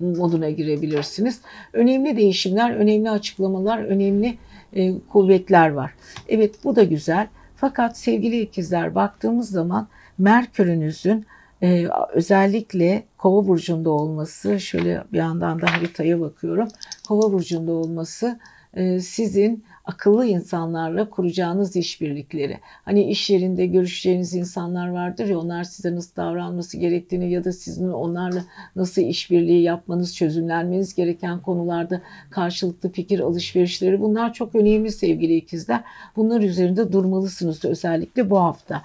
moduna 0.00 0.50
girebilirsiniz. 0.50 1.40
Önemli 1.72 2.16
değişimler, 2.16 2.70
önemli 2.70 3.10
açıklamalar, 3.10 3.78
önemli 3.78 4.38
e, 4.72 4.98
kuvvetler 4.98 5.68
var. 5.68 5.94
Evet 6.28 6.54
bu 6.64 6.76
da 6.76 6.82
güzel. 6.82 7.28
Fakat 7.56 7.98
sevgili 7.98 8.40
ikizler 8.40 8.94
baktığımız 8.94 9.50
zaman 9.50 9.88
Merkür'ünüzün 10.18 11.26
e, 11.62 11.88
özellikle 12.12 13.04
Kova 13.18 13.48
burcunda 13.48 13.90
olması, 13.90 14.60
şöyle 14.60 15.04
bir 15.12 15.18
yandan 15.18 15.60
da 15.60 15.72
haritaya 15.72 16.20
bakıyorum. 16.20 16.68
Kova 17.08 17.32
burcunda 17.32 17.72
olması 17.72 18.38
e, 18.74 19.00
sizin 19.00 19.64
akıllı 19.84 20.26
insanlarla 20.26 21.10
kuracağınız 21.10 21.76
işbirlikleri. 21.76 22.60
Hani 22.84 23.04
iş 23.10 23.30
yerinde 23.30 23.66
görüşeceğiniz 23.66 24.34
insanlar 24.34 24.88
vardır 24.88 25.26
ya 25.26 25.38
onlar 25.38 25.64
size 25.64 25.94
nasıl 25.94 26.16
davranması 26.16 26.76
gerektiğini 26.76 27.30
ya 27.30 27.44
da 27.44 27.52
sizin 27.52 27.88
onlarla 27.88 28.44
nasıl 28.76 29.02
işbirliği 29.02 29.62
yapmanız, 29.62 30.16
çözümlenmeniz 30.16 30.94
gereken 30.94 31.40
konularda 31.40 32.00
karşılıklı 32.30 32.92
fikir 32.92 33.20
alışverişleri 33.20 34.00
bunlar 34.00 34.32
çok 34.32 34.54
önemli 34.54 34.92
sevgili 34.92 35.36
ikizler. 35.36 35.80
Bunlar 36.16 36.40
üzerinde 36.40 36.92
durmalısınız 36.92 37.64
özellikle 37.64 38.30
bu 38.30 38.40
hafta. 38.40 38.82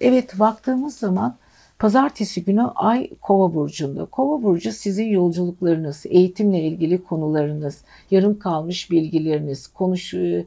Evet 0.00 0.38
baktığımız 0.38 0.96
zaman 0.96 1.36
Pazartesi 1.78 2.44
günü 2.44 2.62
Ay 2.62 3.10
Kova 3.20 3.54
burcunda. 3.54 4.04
Kova 4.04 4.42
burcu 4.42 4.72
sizin 4.72 5.06
yolculuklarınız, 5.06 6.02
eğitimle 6.08 6.60
ilgili 6.60 7.04
konularınız, 7.04 7.84
yarım 8.10 8.38
kalmış 8.38 8.90
bilgileriniz, 8.90 9.66
konuş 9.66 10.14
e, 10.14 10.46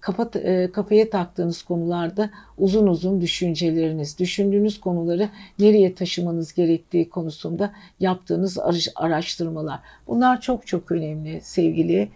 kafa, 0.00 0.38
e, 0.38 0.72
kafaya 0.72 1.10
taktığınız 1.10 1.62
konularda 1.62 2.30
uzun 2.58 2.86
uzun 2.86 3.20
düşünceleriniz, 3.20 4.18
düşündüğünüz 4.18 4.80
konuları 4.80 5.28
nereye 5.58 5.94
taşımanız 5.94 6.54
gerektiği 6.54 7.10
konusunda 7.10 7.72
yaptığınız 8.00 8.58
araştırmalar. 8.96 9.80
Bunlar 10.06 10.40
çok 10.40 10.66
çok 10.66 10.92
önemli 10.92 11.40
sevgili 11.42 12.08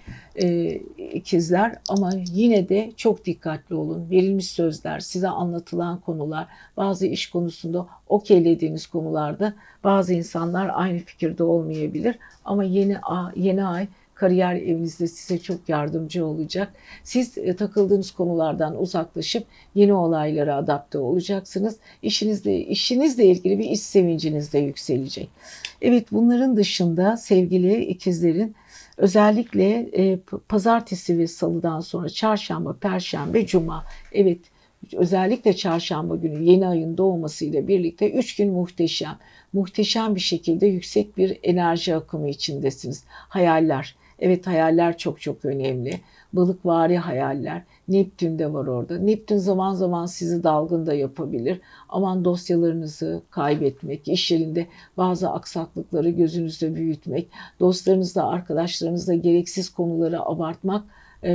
e, 0.42 0.70
ikizler 1.12 1.76
ama 1.88 2.10
yine 2.32 2.68
de 2.68 2.92
çok 2.96 3.24
dikkatli 3.24 3.74
olun. 3.74 4.10
Verilmiş 4.10 4.50
sözler, 4.50 5.00
size 5.00 5.28
anlatılan 5.28 6.00
konular, 6.00 6.46
bazı 6.76 7.06
iş 7.06 7.30
konusunda 7.30 7.86
okeylediğiniz 8.08 8.86
konularda 8.86 9.54
bazı 9.84 10.14
insanlar 10.14 10.70
aynı 10.74 10.98
fikirde 10.98 11.42
olmayabilir 11.42 12.18
ama 12.44 12.64
yeni 12.64 12.96
yeni 13.36 13.64
ay 13.64 13.88
kariyer 14.16 14.54
evinizde 14.54 15.06
size 15.06 15.38
çok 15.38 15.68
yardımcı 15.68 16.26
olacak. 16.26 16.72
Siz 17.04 17.38
e, 17.38 17.56
takıldığınız 17.56 18.10
konulardan 18.10 18.80
uzaklaşıp 18.80 19.46
yeni 19.74 19.92
olaylara 19.92 20.56
adapte 20.56 20.98
olacaksınız. 20.98 21.76
İşinizle, 22.02 22.60
işinizle 22.60 23.24
ilgili 23.24 23.58
bir 23.58 23.70
iş 23.70 23.80
sevinciniz 23.80 24.52
de 24.52 24.58
yükselecek. 24.58 25.28
Evet 25.82 26.06
bunların 26.12 26.56
dışında 26.56 27.16
sevgili 27.16 27.84
ikizlerin 27.84 28.54
özellikle 28.96 29.78
e, 29.78 30.18
pazartesi 30.48 31.18
ve 31.18 31.26
salıdan 31.26 31.80
sonra 31.80 32.08
çarşamba, 32.08 32.72
perşembe, 32.72 33.46
cuma 33.46 33.84
evet 34.12 34.40
özellikle 34.92 35.56
çarşamba 35.56 36.16
günü 36.16 36.50
yeni 36.50 36.68
ayın 36.68 36.96
doğmasıyla 36.96 37.68
birlikte 37.68 38.12
3 38.12 38.36
gün 38.36 38.52
muhteşem. 38.52 39.18
Muhteşem 39.52 40.14
bir 40.14 40.20
şekilde 40.20 40.66
yüksek 40.66 41.16
bir 41.16 41.38
enerji 41.42 41.94
akımı 41.94 42.28
içindesiniz. 42.28 43.04
Hayaller, 43.08 43.96
Evet 44.18 44.46
hayaller 44.46 44.98
çok 44.98 45.20
çok 45.20 45.44
önemli. 45.44 46.00
Balıkvari 46.32 46.98
hayaller. 46.98 47.62
Neptün 47.88 48.38
de 48.38 48.52
var 48.52 48.66
orada. 48.66 48.98
Neptün 48.98 49.36
zaman 49.36 49.74
zaman 49.74 50.06
sizi 50.06 50.42
dalgın 50.42 50.86
da 50.86 50.94
yapabilir. 50.94 51.60
Aman 51.88 52.24
dosyalarınızı 52.24 53.22
kaybetmek, 53.30 54.08
iş 54.08 54.30
yerinde 54.30 54.66
bazı 54.96 55.30
aksaklıkları 55.30 56.10
gözünüzde 56.10 56.74
büyütmek, 56.74 57.28
dostlarınızla, 57.60 58.28
arkadaşlarınızla 58.28 59.14
gereksiz 59.14 59.70
konuları 59.70 60.22
abartmak 60.22 60.84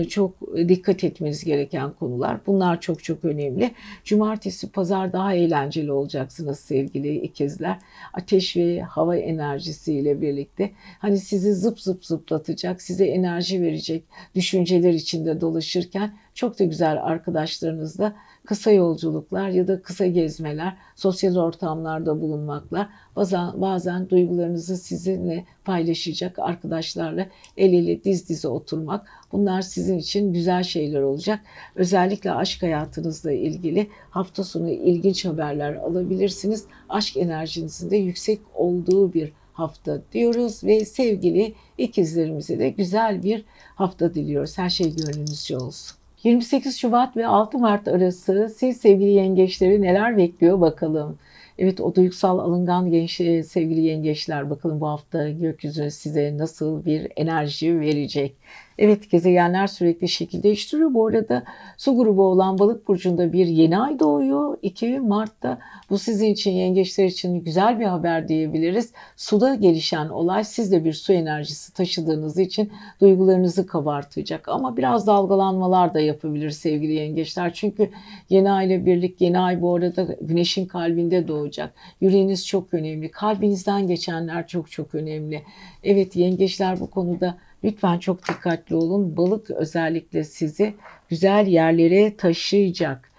çok 0.09 0.55
dikkat 0.55 1.03
etmeniz 1.03 1.43
gereken 1.43 1.91
konular. 1.91 2.39
Bunlar 2.47 2.81
çok 2.81 3.03
çok 3.03 3.25
önemli. 3.25 3.71
Cumartesi, 4.03 4.71
pazar 4.71 5.13
daha 5.13 5.33
eğlenceli 5.33 5.91
olacaksınız 5.91 6.59
sevgili 6.59 7.15
ikizler. 7.15 7.77
Ateş 8.13 8.57
ve 8.57 8.81
hava 8.81 9.15
enerjisiyle 9.17 10.21
birlikte 10.21 10.71
hani 10.99 11.17
sizi 11.17 11.53
zıp 11.53 11.79
zıp 11.79 12.05
zıplatacak, 12.05 12.81
size 12.81 13.05
enerji 13.05 13.61
verecek 13.61 14.03
düşünceler 14.35 14.93
içinde 14.93 15.41
dolaşırken 15.41 16.13
çok 16.33 16.59
da 16.59 16.63
güzel 16.63 17.03
arkadaşlarınızla 17.03 18.15
kısa 18.45 18.71
yolculuklar 18.71 19.49
ya 19.49 19.67
da 19.67 19.81
kısa 19.81 20.05
gezmeler, 20.05 20.77
sosyal 20.95 21.35
ortamlarda 21.35 22.21
bulunmaklar, 22.21 22.89
bazen, 23.15 23.61
bazen 23.61 24.09
duygularınızı 24.09 24.77
sizinle 24.77 25.45
paylaşacak 25.65 26.39
arkadaşlarla 26.39 27.27
el 27.57 27.73
ele 27.73 28.03
diz 28.03 28.29
dize 28.29 28.47
oturmak. 28.47 29.07
Bunlar 29.31 29.61
sizin 29.61 29.97
için 29.97 30.33
güzel 30.33 30.63
şeyler 30.63 31.01
olacak. 31.01 31.39
Özellikle 31.75 32.31
aşk 32.31 32.63
hayatınızla 32.63 33.31
ilgili 33.31 33.87
hafta 34.09 34.43
sonu 34.43 34.69
ilginç 34.69 35.25
haberler 35.25 35.73
alabilirsiniz. 35.73 36.65
Aşk 36.89 37.17
enerjinizin 37.17 37.91
de 37.91 37.97
yüksek 37.97 38.39
olduğu 38.55 39.13
bir 39.13 39.33
hafta 39.53 40.01
diyoruz 40.13 40.63
ve 40.63 40.85
sevgili 40.85 41.53
ikizlerimize 41.77 42.59
de 42.59 42.69
güzel 42.69 43.23
bir 43.23 43.45
hafta 43.75 44.13
diliyoruz. 44.13 44.57
Her 44.57 44.69
şey 44.69 44.95
gönlünüzce 44.95 45.57
olsun. 45.57 46.00
28 46.23 46.77
Şubat 46.77 47.17
ve 47.17 47.27
6 47.27 47.57
Mart 47.57 47.87
arası 47.87 48.53
siz 48.57 48.77
sevgili 48.77 49.09
yengeçleri 49.09 49.81
neler 49.81 50.17
bekliyor 50.17 50.61
bakalım. 50.61 51.17
Evet 51.57 51.81
o 51.81 51.95
duygusal 51.95 52.39
alıngan 52.39 52.91
genç 52.91 53.21
e, 53.21 53.43
sevgili 53.43 53.81
yengeçler 53.81 54.49
bakalım 54.49 54.81
bu 54.81 54.87
hafta 54.87 55.29
gökyüzü 55.29 55.91
size 55.91 56.37
nasıl 56.37 56.85
bir 56.85 57.11
enerji 57.15 57.79
verecek. 57.79 58.35
Evet 58.81 59.11
gezegenler 59.11 59.67
sürekli 59.67 60.07
şekil 60.07 60.43
değiştiriyor. 60.43 60.93
Bu 60.93 61.07
arada 61.07 61.43
su 61.77 61.95
grubu 61.95 62.23
olan 62.23 62.59
balık 62.59 62.87
burcunda 62.87 63.33
bir 63.33 63.47
yeni 63.47 63.77
ay 63.79 63.99
doğuyor. 63.99 64.57
2 64.61 64.99
Mart'ta 64.99 65.59
bu 65.89 65.97
sizin 65.97 66.33
için 66.33 66.51
yengeçler 66.51 67.05
için 67.05 67.43
güzel 67.43 67.79
bir 67.79 67.85
haber 67.85 68.27
diyebiliriz. 68.27 68.93
Suda 69.17 69.55
gelişen 69.55 70.09
olay 70.09 70.43
siz 70.43 70.71
de 70.71 70.85
bir 70.85 70.93
su 70.93 71.13
enerjisi 71.13 71.73
taşıdığınız 71.73 72.37
için 72.37 72.71
duygularınızı 73.01 73.67
kabartacak. 73.67 74.49
Ama 74.49 74.77
biraz 74.77 75.07
dalgalanmalar 75.07 75.93
da 75.93 75.99
yapabilir 75.99 76.49
sevgili 76.49 76.93
yengeçler. 76.93 77.53
Çünkü 77.53 77.89
yeni 78.29 78.51
ay 78.51 78.67
ile 78.67 78.85
birlik 78.85 79.21
yeni 79.21 79.39
ay 79.39 79.61
bu 79.61 79.75
arada 79.75 80.07
güneşin 80.21 80.65
kalbinde 80.65 81.27
doğacak. 81.27 81.73
Yüreğiniz 82.01 82.47
çok 82.47 82.73
önemli. 82.73 83.11
Kalbinizden 83.11 83.87
geçenler 83.87 84.47
çok 84.47 84.71
çok 84.71 84.95
önemli. 84.95 85.43
Evet 85.83 86.15
yengeçler 86.15 86.79
bu 86.79 86.89
konuda 86.89 87.37
Lütfen 87.63 87.99
çok 87.99 88.27
dikkatli 88.27 88.75
olun. 88.75 89.17
Balık 89.17 89.51
özellikle 89.51 90.23
sizi 90.23 90.73
güzel 91.09 91.47
yerlere 91.47 92.17
taşıyacak. 92.17 93.11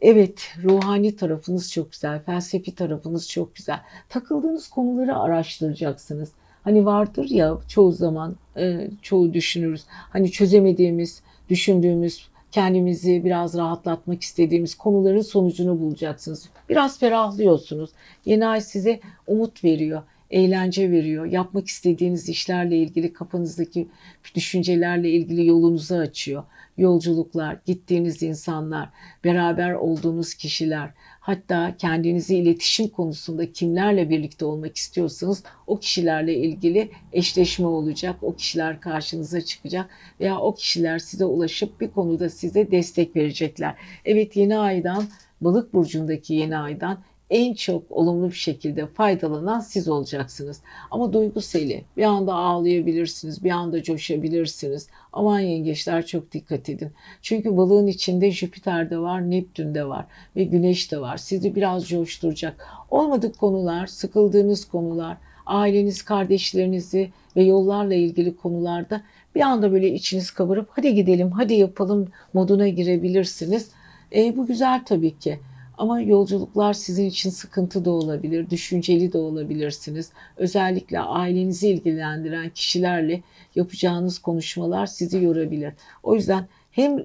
Evet, 0.00 0.48
ruhani 0.64 1.16
tarafınız 1.16 1.72
çok 1.72 1.92
güzel, 1.92 2.22
felsefi 2.22 2.74
tarafınız 2.74 3.30
çok 3.30 3.56
güzel. 3.56 3.80
Takıldığınız 4.08 4.68
konuları 4.68 5.16
araştıracaksınız. 5.16 6.32
Hani 6.64 6.86
vardır 6.86 7.30
ya 7.30 7.58
çoğu 7.68 7.92
zaman 7.92 8.36
e, 8.56 8.90
çoğu 9.02 9.34
düşünürüz. 9.34 9.84
Hani 9.88 10.30
çözemediğimiz, 10.30 11.22
düşündüğümüz, 11.50 12.28
kendimizi 12.52 13.24
biraz 13.24 13.54
rahatlatmak 13.58 14.22
istediğimiz 14.22 14.74
konuların 14.74 15.20
sonucunu 15.20 15.80
bulacaksınız. 15.80 16.48
Biraz 16.68 16.98
ferahlıyorsunuz. 16.98 17.90
Yeni 18.24 18.46
ay 18.46 18.60
size 18.60 19.00
umut 19.26 19.64
veriyor 19.64 20.02
eğlence 20.30 20.90
veriyor. 20.90 21.26
Yapmak 21.26 21.66
istediğiniz 21.68 22.28
işlerle 22.28 22.76
ilgili 22.76 23.12
kafanızdaki 23.12 23.88
düşüncelerle 24.34 25.10
ilgili 25.10 25.46
yolunuzu 25.46 25.94
açıyor. 25.94 26.42
Yolculuklar, 26.76 27.58
gittiğiniz 27.66 28.22
insanlar, 28.22 28.90
beraber 29.24 29.72
olduğunuz 29.72 30.34
kişiler, 30.34 30.90
hatta 31.20 31.76
kendinizi 31.76 32.36
iletişim 32.36 32.88
konusunda 32.88 33.52
kimlerle 33.52 34.10
birlikte 34.10 34.44
olmak 34.44 34.76
istiyorsanız 34.76 35.42
o 35.66 35.78
kişilerle 35.78 36.34
ilgili 36.36 36.90
eşleşme 37.12 37.66
olacak. 37.66 38.16
O 38.22 38.34
kişiler 38.36 38.80
karşınıza 38.80 39.40
çıkacak 39.40 39.90
veya 40.20 40.38
o 40.38 40.54
kişiler 40.54 40.98
size 40.98 41.24
ulaşıp 41.24 41.80
bir 41.80 41.90
konuda 41.90 42.30
size 42.30 42.70
destek 42.70 43.16
verecekler. 43.16 43.74
Evet 44.04 44.36
yeni 44.36 44.58
aydan 44.58 45.04
Balık 45.40 45.74
burcundaki 45.74 46.34
yeni 46.34 46.56
aydan 46.56 46.98
en 47.30 47.54
çok 47.54 47.82
olumlu 47.90 48.28
bir 48.28 48.34
şekilde 48.34 48.86
faydalanan 48.86 49.60
siz 49.60 49.88
olacaksınız. 49.88 50.62
Ama 50.90 51.12
duyguseli 51.12 51.84
bir 51.96 52.02
anda 52.02 52.34
ağlayabilirsiniz, 52.34 53.44
bir 53.44 53.50
anda 53.50 53.82
coşabilirsiniz. 53.82 54.88
Aman 55.12 55.40
yengeçler 55.40 56.06
çok 56.06 56.32
dikkat 56.32 56.68
edin. 56.68 56.92
Çünkü 57.22 57.56
balığın 57.56 57.86
içinde 57.86 58.30
Jüpiter 58.30 58.90
de 58.90 58.98
var, 58.98 59.30
Neptün 59.30 59.74
de 59.74 59.88
var 59.88 60.06
ve 60.36 60.44
Güneş 60.44 60.92
de 60.92 61.00
var. 61.00 61.16
Sizi 61.16 61.54
biraz 61.54 61.88
coşturacak. 61.88 62.66
Olmadık 62.90 63.38
konular, 63.38 63.86
sıkıldığınız 63.86 64.64
konular, 64.64 65.16
aileniz, 65.46 66.02
kardeşlerinizi 66.02 67.10
ve 67.36 67.42
yollarla 67.42 67.94
ilgili 67.94 68.36
konularda 68.36 69.02
bir 69.34 69.40
anda 69.40 69.72
böyle 69.72 69.94
içiniz 69.94 70.30
kabarıp 70.30 70.68
hadi 70.70 70.94
gidelim, 70.94 71.30
hadi 71.30 71.54
yapalım 71.54 72.08
moduna 72.34 72.68
girebilirsiniz. 72.68 73.70
E, 74.14 74.36
bu 74.36 74.46
güzel 74.46 74.84
tabii 74.84 75.18
ki. 75.18 75.38
Ama 75.78 76.00
yolculuklar 76.00 76.72
sizin 76.72 77.06
için 77.06 77.30
sıkıntı 77.30 77.84
da 77.84 77.90
olabilir, 77.90 78.50
düşünceli 78.50 79.12
de 79.12 79.18
olabilirsiniz. 79.18 80.12
Özellikle 80.36 81.00
ailenizi 81.00 81.68
ilgilendiren 81.68 82.50
kişilerle 82.50 83.22
yapacağınız 83.54 84.18
konuşmalar 84.18 84.86
sizi 84.86 85.24
yorabilir. 85.24 85.72
O 86.02 86.14
yüzden 86.14 86.48
hem 86.78 87.04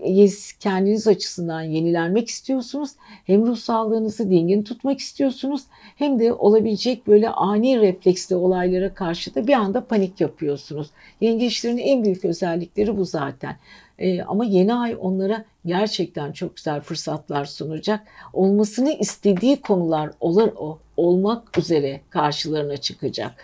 kendiniz 0.59 1.07
açısından 1.07 1.61
yenilenmek 1.61 2.27
istiyorsunuz, 2.27 2.91
hem 3.25 3.45
ruh 3.45 3.57
sağlığınızı 3.57 4.29
dingin 4.29 4.63
tutmak 4.63 4.99
istiyorsunuz, 4.99 5.63
hem 5.95 6.19
de 6.19 6.33
olabilecek 6.33 7.07
böyle 7.07 7.29
ani 7.29 7.81
refleksli 7.81 8.35
olaylara 8.35 8.93
karşı 8.93 9.35
da 9.35 9.47
bir 9.47 9.53
anda 9.53 9.85
panik 9.85 10.21
yapıyorsunuz. 10.21 10.87
Yengeçlerin 11.21 11.77
en 11.77 12.03
büyük 12.03 12.25
özellikleri 12.25 12.97
bu 12.97 13.05
zaten. 13.05 13.55
Ee, 13.99 14.21
ama 14.21 14.45
yeni 14.45 14.73
ay 14.73 14.97
onlara 14.99 15.45
gerçekten 15.65 16.31
çok 16.31 16.55
güzel 16.55 16.81
fırsatlar 16.81 17.45
sunacak. 17.45 18.07
Olmasını 18.33 18.91
istediği 18.91 19.61
konular 19.61 20.11
olur 20.19 20.51
o 20.55 20.79
olmak 20.97 21.57
üzere 21.57 22.01
karşılarına 22.09 22.77
çıkacak. 22.77 23.35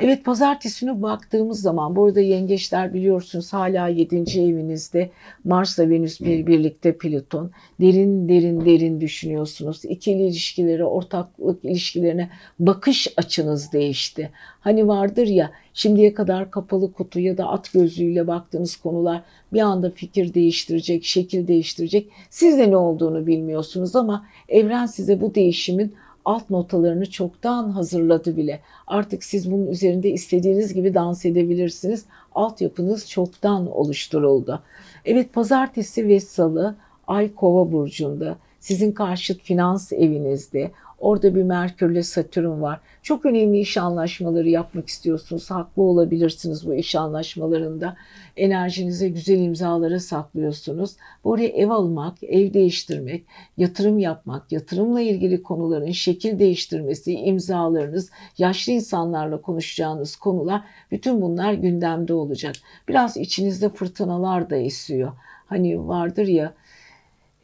Evet 0.00 0.24
pazartesi 0.24 0.86
günü 0.86 1.02
baktığımız 1.02 1.60
zaman 1.60 1.96
bu 1.96 2.04
arada 2.04 2.20
yengeçler 2.20 2.94
biliyorsunuz 2.94 3.52
hala 3.52 3.88
7. 3.88 4.16
evinizde 4.16 5.10
Mars'la 5.44 5.90
Venüs 5.90 6.20
bir 6.20 6.46
birlikte 6.46 6.96
Plüton. 6.96 7.50
Derin 7.80 8.28
derin 8.28 8.64
derin 8.64 9.00
düşünüyorsunuz. 9.00 9.84
İkili 9.84 10.22
ilişkileri, 10.22 10.84
ortaklık 10.84 11.64
ilişkilerine 11.64 12.30
bakış 12.58 13.08
açınız 13.16 13.72
değişti. 13.72 14.30
Hani 14.60 14.88
vardır 14.88 15.26
ya 15.26 15.50
şimdiye 15.74 16.14
kadar 16.14 16.50
kapalı 16.50 16.92
kutu 16.92 17.20
ya 17.20 17.38
da 17.38 17.48
at 17.48 17.72
gözlüğüyle 17.72 18.26
baktığınız 18.26 18.76
konular 18.76 19.22
bir 19.52 19.60
anda 19.60 19.90
fikir 19.90 20.34
değiştirecek, 20.34 21.04
şekil 21.04 21.48
değiştirecek. 21.48 22.08
Siz 22.30 22.58
de 22.58 22.70
ne 22.70 22.76
olduğunu 22.76 23.26
bilmiyorsunuz 23.26 23.96
ama 23.96 24.26
evren 24.48 24.86
size 24.86 25.20
bu 25.20 25.34
değişimin 25.34 25.94
alt 26.24 26.50
notalarını 26.50 27.10
çoktan 27.10 27.70
hazırladı 27.70 28.36
bile. 28.36 28.60
Artık 28.86 29.24
siz 29.24 29.50
bunun 29.52 29.66
üzerinde 29.66 30.10
istediğiniz 30.10 30.74
gibi 30.74 30.94
dans 30.94 31.24
edebilirsiniz. 31.24 32.04
Altyapınız 32.34 33.08
çoktan 33.08 33.70
oluşturuldu. 33.70 34.62
Evet 35.04 35.32
pazartesi 35.32 36.08
ve 36.08 36.20
salı 36.20 36.76
Ay 37.06 37.34
Kova 37.34 37.72
burcunda 37.72 38.36
sizin 38.60 38.92
karşıt 38.92 39.42
finans 39.42 39.92
evinizde 39.92 40.70
Orada 40.98 41.34
bir 41.34 41.42
Merkürle 41.42 42.02
Satürn 42.02 42.60
var. 42.60 42.80
Çok 43.02 43.26
önemli 43.26 43.58
iş 43.58 43.76
anlaşmaları 43.76 44.48
yapmak 44.48 44.88
istiyorsunuz. 44.88 45.50
Haklı 45.50 45.82
olabilirsiniz 45.82 46.66
bu 46.66 46.74
iş 46.74 46.94
anlaşmalarında. 46.94 47.96
Enerjinize 48.36 49.08
güzel 49.08 49.38
imzalara 49.38 50.00
saklıyorsunuz. 50.00 50.96
Buraya 51.24 51.48
ev 51.48 51.70
almak, 51.70 52.22
ev 52.22 52.54
değiştirmek, 52.54 53.24
yatırım 53.56 53.98
yapmak, 53.98 54.52
yatırımla 54.52 55.00
ilgili 55.00 55.42
konuların 55.42 55.90
şekil 55.90 56.38
değiştirmesi, 56.38 57.12
imzalarınız, 57.12 58.10
yaşlı 58.38 58.72
insanlarla 58.72 59.40
konuşacağınız 59.40 60.16
konular 60.16 60.64
bütün 60.90 61.22
bunlar 61.22 61.52
gündemde 61.52 62.14
olacak. 62.14 62.54
Biraz 62.88 63.16
içinizde 63.16 63.68
fırtınalar 63.68 64.50
da 64.50 64.56
esiyor. 64.56 65.12
Hani 65.46 65.88
vardır 65.88 66.26
ya 66.26 66.54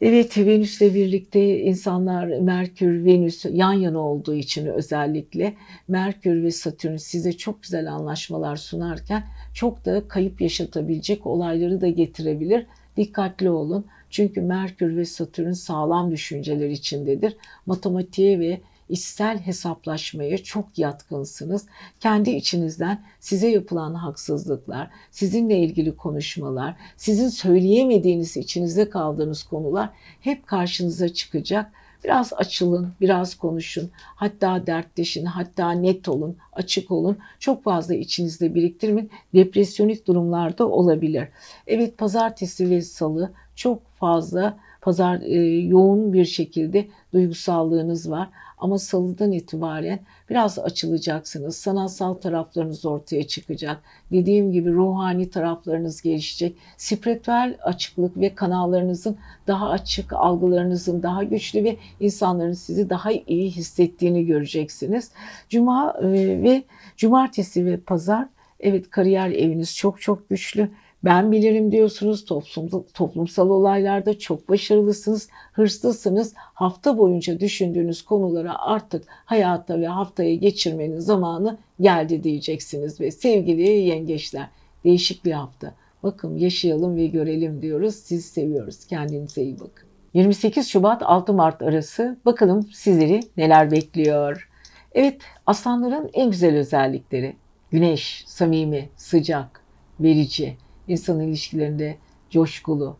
Evet 0.01 0.37
Venüs'le 0.37 0.81
birlikte 0.81 1.59
insanlar 1.59 2.27
Merkür, 2.27 3.05
Venüs 3.05 3.45
yan 3.51 3.73
yana 3.73 3.99
olduğu 3.99 4.35
için 4.35 4.65
özellikle 4.65 5.53
Merkür 5.87 6.43
ve 6.43 6.51
Satürn 6.51 6.95
size 6.95 7.33
çok 7.33 7.63
güzel 7.63 7.93
anlaşmalar 7.93 8.55
sunarken 8.55 9.23
çok 9.53 9.85
da 9.85 10.07
kayıp 10.07 10.41
yaşatabilecek 10.41 11.25
olayları 11.25 11.81
da 11.81 11.87
getirebilir. 11.87 12.65
Dikkatli 12.97 13.49
olun. 13.49 13.85
Çünkü 14.09 14.41
Merkür 14.41 14.97
ve 14.97 15.05
Satürn 15.05 15.51
sağlam 15.51 16.11
düşünceler 16.11 16.69
içindedir. 16.69 17.37
Matematiğe 17.65 18.39
ve 18.39 18.61
içsel 18.91 19.39
hesaplaşmaya 19.39 20.37
çok 20.37 20.77
yatkınsınız. 20.77 21.65
Kendi 21.99 22.29
içinizden 22.29 23.03
size 23.19 23.47
yapılan 23.47 23.93
haksızlıklar, 23.93 24.89
sizinle 25.11 25.59
ilgili 25.59 25.95
konuşmalar, 25.95 26.75
sizin 26.97 27.29
söyleyemediğiniz 27.29 28.37
içinizde 28.37 28.89
kaldığınız 28.89 29.43
konular 29.43 29.89
hep 30.21 30.47
karşınıza 30.47 31.09
çıkacak. 31.09 31.71
Biraz 32.03 32.33
açılın, 32.33 32.93
biraz 33.01 33.35
konuşun, 33.35 33.91
hatta 33.95 34.67
dertleşin, 34.67 35.25
hatta 35.25 35.71
net 35.71 36.09
olun, 36.09 36.37
açık 36.53 36.91
olun. 36.91 37.17
Çok 37.39 37.63
fazla 37.63 37.95
içinizde 37.95 38.55
biriktirmeyin. 38.55 39.09
Depresyonik 39.33 40.07
durumlarda 40.07 40.67
olabilir. 40.67 41.27
Evet 41.67 41.97
pazartesi 41.97 42.69
ve 42.69 42.81
salı 42.81 43.31
çok 43.55 43.81
fazla 43.95 44.57
pazar 44.81 45.21
e, 45.21 45.59
yoğun 45.59 46.13
bir 46.13 46.25
şekilde 46.25 46.87
duygusallığınız 47.13 48.11
var. 48.11 48.29
Ama 48.61 48.79
salıdan 48.79 49.31
itibaren 49.31 49.99
biraz 50.29 50.59
açılacaksınız. 50.59 51.57
Sanatsal 51.57 52.13
taraflarınız 52.13 52.85
ortaya 52.85 53.27
çıkacak. 53.27 53.83
Dediğim 54.11 54.51
gibi 54.51 54.71
ruhani 54.71 55.29
taraflarınız 55.29 56.01
gelişecek. 56.01 56.57
Spiritüel 56.77 57.57
açıklık 57.61 58.17
ve 58.17 58.35
kanallarınızın 58.35 59.17
daha 59.47 59.69
açık, 59.69 60.13
algılarınızın 60.13 61.03
daha 61.03 61.23
güçlü 61.23 61.63
ve 61.63 61.77
insanların 61.99 62.53
sizi 62.53 62.89
daha 62.89 63.11
iyi 63.11 63.51
hissettiğini 63.51 64.25
göreceksiniz. 64.25 65.11
Cuma 65.49 65.95
e, 66.01 66.11
ve 66.43 66.63
cumartesi 66.97 67.65
ve 67.65 67.77
pazar 67.77 68.27
evet 68.59 68.89
kariyer 68.89 69.29
eviniz 69.29 69.75
çok 69.75 70.01
çok 70.01 70.29
güçlü 70.29 70.69
ben 71.03 71.31
bilirim 71.31 71.71
diyorsunuz. 71.71 72.25
Toplum, 72.25 72.85
toplumsal 72.93 73.49
olaylarda 73.49 74.19
çok 74.19 74.49
başarılısınız, 74.49 75.29
hırslısınız. 75.53 76.33
Hafta 76.35 76.97
boyunca 76.97 77.39
düşündüğünüz 77.39 78.01
konulara 78.01 78.59
artık 78.59 79.03
hayata 79.07 79.79
ve 79.79 79.87
haftaya 79.87 80.35
geçirmenin 80.35 80.99
zamanı 80.99 81.57
geldi 81.79 82.23
diyeceksiniz. 82.23 83.01
Ve 83.01 83.11
sevgili 83.11 83.69
yengeçler 83.69 84.49
değişik 84.83 85.25
bir 85.25 85.31
hafta. 85.31 85.73
Bakın 86.03 86.37
yaşayalım 86.37 86.95
ve 86.95 87.07
görelim 87.07 87.61
diyoruz. 87.61 87.95
Sizi 87.95 88.29
seviyoruz. 88.29 88.85
Kendinize 88.85 89.43
iyi 89.43 89.59
bakın. 89.59 89.89
28 90.13 90.67
Şubat 90.67 91.03
6 91.03 91.33
Mart 91.33 91.61
arası 91.61 92.17
bakalım 92.25 92.67
sizleri 92.73 93.19
neler 93.37 93.71
bekliyor. 93.71 94.49
Evet 94.91 95.21
aslanların 95.45 96.09
en 96.13 96.31
güzel 96.31 96.57
özellikleri. 96.57 97.35
Güneş, 97.71 98.23
samimi, 98.27 98.89
sıcak, 98.95 99.61
verici, 99.99 100.57
insan 100.87 101.19
ilişkilerinde 101.19 101.97
coşkulu, 102.29 102.97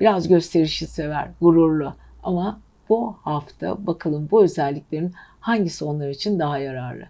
biraz 0.00 0.28
gösterişi 0.28 0.86
sever, 0.86 1.30
gururlu 1.40 1.94
ama 2.22 2.60
bu 2.88 3.16
hafta 3.22 3.86
bakalım 3.86 4.28
bu 4.30 4.42
özelliklerin 4.42 5.12
hangisi 5.40 5.84
onlar 5.84 6.08
için 6.08 6.38
daha 6.38 6.58
yararlı. 6.58 7.04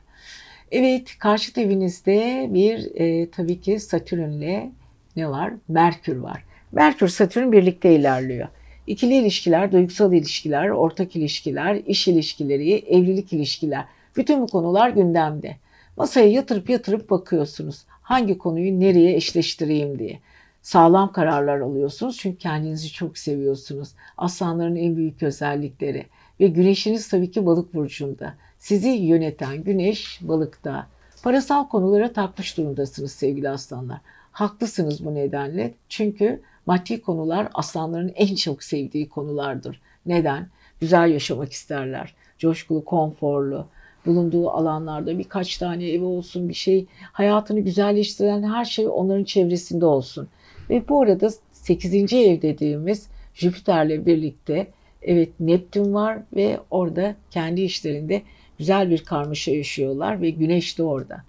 Evet, 0.71 1.19
karşı 1.19 1.61
evinizde 1.61 2.49
bir 2.51 2.95
e, 2.95 3.31
tabii 3.31 3.61
ki 3.61 3.81
Satürn'le 3.81 4.73
ne 5.17 5.31
var? 5.31 5.53
Merkür 5.69 6.17
var. 6.17 6.45
Merkür 6.73 7.09
Satürn 7.09 7.53
birlikte 7.53 7.95
ilerliyor. 7.95 8.49
İkili 8.87 9.15
ilişkiler, 9.15 9.73
duygusal 9.73 10.13
ilişkiler, 10.13 10.69
ortak 10.69 11.17
ilişkiler, 11.17 11.75
iş 11.75 12.09
ilişkileri, 12.09 12.73
evlilik 12.75 13.33
ilişkiler. 13.33 13.85
Bütün 14.17 14.43
bu 14.43 14.47
konular 14.47 14.91
gündemde. 14.91 15.57
Masaya 15.97 16.29
yatırıp 16.29 16.71
yatırıp 16.71 17.11
bakıyorsunuz 17.11 17.85
hangi 18.11 18.39
konuyu 18.39 18.81
nereye 18.81 19.17
eşleştireyim 19.17 19.99
diye. 19.99 20.21
Sağlam 20.63 21.13
kararlar 21.13 21.61
alıyorsunuz 21.61 22.17
çünkü 22.19 22.39
kendinizi 22.39 22.93
çok 22.93 23.19
seviyorsunuz. 23.19 23.89
Aslanların 24.17 24.77
en 24.77 24.97
büyük 24.97 25.23
özellikleri 25.23 26.07
ve 26.41 26.47
güneşiniz 26.47 27.09
tabii 27.09 27.31
ki 27.31 27.47
balık 27.47 27.75
burcunda. 27.75 28.35
Sizi 28.59 28.89
yöneten 28.89 29.65
güneş 29.65 30.19
balıkta. 30.23 30.87
Parasal 31.23 31.69
konulara 31.69 32.13
takmış 32.13 32.57
durumdasınız 32.57 33.13
sevgili 33.13 33.49
aslanlar. 33.49 34.01
Haklısınız 34.33 35.05
bu 35.05 35.15
nedenle. 35.15 35.75
Çünkü 35.89 36.41
maddi 36.67 37.01
konular 37.01 37.49
aslanların 37.55 38.13
en 38.15 38.35
çok 38.35 38.63
sevdiği 38.63 39.09
konulardır. 39.09 39.81
Neden? 40.07 40.49
Güzel 40.81 41.11
yaşamak 41.11 41.53
isterler. 41.53 42.15
Coşkulu, 42.39 42.85
konforlu, 42.85 43.67
bulunduğu 44.07 44.51
alanlarda 44.51 45.19
birkaç 45.19 45.59
tane 45.59 45.89
evi 45.89 46.05
olsun 46.05 46.49
bir 46.49 46.55
şey 46.55 46.87
hayatını 47.13 47.61
güzelleştiren 47.61 48.43
her 48.43 48.65
şey 48.65 48.89
onların 48.89 49.25
çevresinde 49.25 49.87
olsun. 49.87 50.29
Ve 50.71 50.89
bu 50.89 51.03
arada 51.03 51.31
8. 51.53 52.13
ev 52.13 52.43
dediğimiz 52.43 53.09
Jüpiter'le 53.35 54.07
birlikte 54.07 54.67
evet 55.03 55.41
Neptün 55.41 55.95
var 55.95 56.19
ve 56.37 56.61
orada 56.71 57.15
kendi 57.31 57.61
işlerinde 57.61 58.23
güzel 58.59 58.91
bir 58.91 59.05
karmaşa 59.05 59.51
yaşıyorlar 59.51 60.23
ve 60.23 60.31
Güneş 60.31 60.79
de 60.79 60.83
orada. 60.83 61.25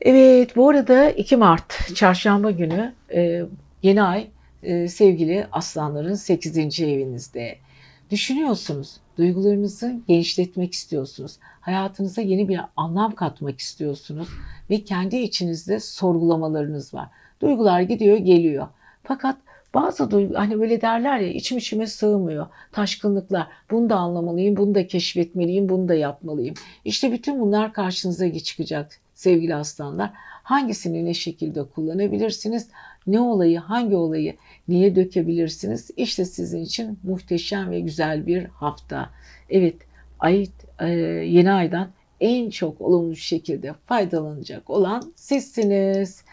Evet 0.00 0.56
bu 0.56 0.68
arada 0.68 1.10
2 1.10 1.36
Mart 1.36 1.94
çarşamba 1.94 2.50
günü 2.50 2.94
e, 3.14 3.42
yeni 3.82 4.02
ay 4.02 4.26
e, 4.62 4.88
sevgili 4.88 5.46
aslanların 5.52 6.14
8. 6.14 6.80
evinizde. 6.80 7.56
Düşünüyorsunuz, 8.10 8.96
duygularınızı 9.18 9.96
genişletmek 10.08 10.72
istiyorsunuz. 10.72 11.36
Hayatınıza 11.60 12.22
yeni 12.22 12.48
bir 12.48 12.60
anlam 12.76 13.14
katmak 13.14 13.60
istiyorsunuz 13.60 14.28
ve 14.70 14.84
kendi 14.84 15.16
içinizde 15.16 15.80
sorgulamalarınız 15.80 16.94
var. 16.94 17.08
Duygular 17.42 17.80
gidiyor, 17.80 18.16
geliyor. 18.16 18.68
Fakat 19.02 19.36
bazı 19.74 20.10
duygu 20.10 20.34
hani 20.34 20.60
böyle 20.60 20.80
derler 20.80 21.18
ya 21.18 21.28
içim 21.28 21.58
içime 21.58 21.86
sığmıyor. 21.86 22.46
Taşkınlıklar. 22.72 23.46
Bunu 23.70 23.90
da 23.90 23.96
anlamalıyım, 23.96 24.56
bunu 24.56 24.74
da 24.74 24.86
keşfetmeliyim, 24.86 25.68
bunu 25.68 25.88
da 25.88 25.94
yapmalıyım. 25.94 26.54
İşte 26.84 27.12
bütün 27.12 27.40
bunlar 27.40 27.72
karşınıza 27.72 28.38
çıkacak 28.38 29.00
sevgili 29.14 29.54
aslanlar. 29.54 30.10
Hangisini 30.42 31.04
ne 31.04 31.14
şekilde 31.14 31.64
kullanabilirsiniz? 31.64 32.68
Ne 33.06 33.20
olayı, 33.20 33.58
hangi 33.58 33.96
olayı 33.96 34.36
niye 34.68 34.96
dökebilirsiniz? 34.96 35.90
İşte 35.96 36.24
sizin 36.24 36.64
için 36.64 36.98
muhteşem 37.02 37.70
ve 37.70 37.80
güzel 37.80 38.26
bir 38.26 38.44
hafta. 38.44 39.10
Evet, 39.50 39.76
ay, 40.20 40.46
e, 40.80 40.88
yeni 40.88 41.52
aydan 41.52 41.90
en 42.20 42.50
çok 42.50 42.80
olumlu 42.80 43.16
şekilde 43.16 43.72
faydalanacak 43.86 44.70
olan 44.70 45.12
sizsiniz. 45.16 46.24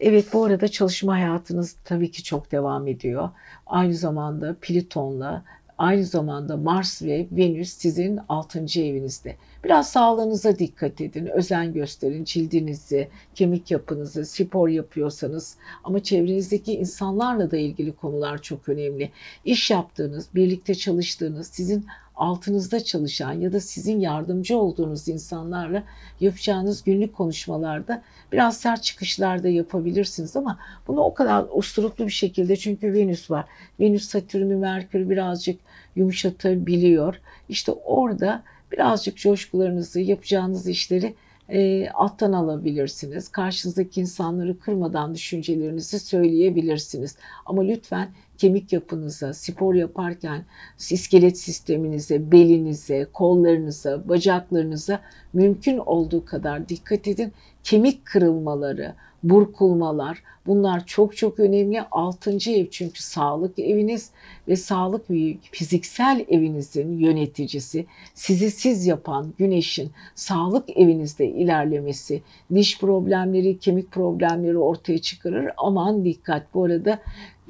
Evet 0.00 0.26
bu 0.32 0.44
arada 0.44 0.68
çalışma 0.68 1.14
hayatınız 1.14 1.76
tabii 1.84 2.10
ki 2.10 2.22
çok 2.22 2.52
devam 2.52 2.88
ediyor. 2.88 3.30
Aynı 3.66 3.94
zamanda 3.94 4.56
Plüton'la 4.60 5.44
aynı 5.78 6.04
zamanda 6.04 6.56
Mars 6.56 7.02
ve 7.02 7.26
Venüs 7.32 7.72
sizin 7.72 8.18
6. 8.28 8.58
evinizde. 8.80 9.36
Biraz 9.64 9.90
sağlığınıza 9.90 10.58
dikkat 10.58 11.00
edin, 11.00 11.26
özen 11.26 11.72
gösterin, 11.72 12.24
cildinizi, 12.24 13.08
kemik 13.34 13.70
yapınızı, 13.70 14.24
spor 14.24 14.68
yapıyorsanız 14.68 15.56
ama 15.84 16.02
çevrenizdeki 16.02 16.72
insanlarla 16.72 17.50
da 17.50 17.56
ilgili 17.56 17.92
konular 17.92 18.42
çok 18.42 18.68
önemli. 18.68 19.10
İş 19.44 19.70
yaptığınız, 19.70 20.28
birlikte 20.34 20.74
çalıştığınız, 20.74 21.46
sizin 21.46 21.86
altınızda 22.18 22.84
çalışan 22.84 23.32
ya 23.32 23.52
da 23.52 23.60
sizin 23.60 24.00
yardımcı 24.00 24.58
olduğunuz 24.58 25.08
insanlarla 25.08 25.82
yapacağınız 26.20 26.84
günlük 26.84 27.14
konuşmalarda 27.14 28.02
biraz 28.32 28.56
sert 28.56 28.82
çıkışlar 28.82 29.42
da 29.42 29.48
yapabilirsiniz 29.48 30.36
ama 30.36 30.58
bunu 30.88 31.00
o 31.00 31.14
kadar 31.14 31.46
usturuplu 31.52 32.06
bir 32.06 32.12
şekilde 32.12 32.56
çünkü 32.56 32.92
Venüs 32.92 33.30
var. 33.30 33.44
Venüs 33.80 34.08
Satürn'ü 34.08 34.56
Merkür 34.56 35.10
birazcık 35.10 35.60
yumuşatabiliyor. 35.96 37.20
İşte 37.48 37.72
orada 37.72 38.42
birazcık 38.72 39.16
coşkularınızı, 39.16 40.00
yapacağınız 40.00 40.68
işleri 40.68 41.14
e, 41.48 41.88
alttan 41.90 42.32
alabilirsiniz. 42.32 43.28
Karşınızdaki 43.28 44.00
insanları 44.00 44.58
kırmadan 44.58 45.14
düşüncelerinizi 45.14 46.00
söyleyebilirsiniz. 46.00 47.16
Ama 47.46 47.62
lütfen 47.62 48.08
kemik 48.38 48.72
yapınıza, 48.72 49.34
spor 49.34 49.74
yaparken 49.74 50.44
iskelet 50.90 51.38
sisteminize, 51.38 52.32
belinize, 52.32 53.06
kollarınıza, 53.12 54.08
bacaklarınıza 54.08 55.00
mümkün 55.32 55.78
olduğu 55.78 56.24
kadar 56.24 56.68
dikkat 56.68 57.08
edin. 57.08 57.32
Kemik 57.64 58.06
kırılmaları, 58.06 58.94
burkulmalar 59.22 60.22
bunlar 60.46 60.86
çok 60.86 61.16
çok 61.16 61.40
önemli. 61.40 61.82
Altıncı 61.90 62.50
ev 62.50 62.66
çünkü 62.70 63.02
sağlık 63.02 63.58
eviniz 63.58 64.10
ve 64.48 64.56
sağlık 64.56 65.10
büyük 65.10 65.40
fiziksel 65.52 66.24
evinizin 66.28 66.98
yöneticisi 66.98 67.86
sizi 68.14 68.50
siz 68.50 68.86
yapan 68.86 69.34
güneşin 69.38 69.90
sağlık 70.14 70.76
evinizde 70.76 71.26
ilerlemesi 71.26 72.22
diş 72.54 72.78
problemleri, 72.80 73.58
kemik 73.58 73.92
problemleri 73.92 74.58
ortaya 74.58 74.98
çıkarır. 74.98 75.50
Aman 75.56 76.04
dikkat 76.04 76.54
bu 76.54 76.64
arada 76.64 76.98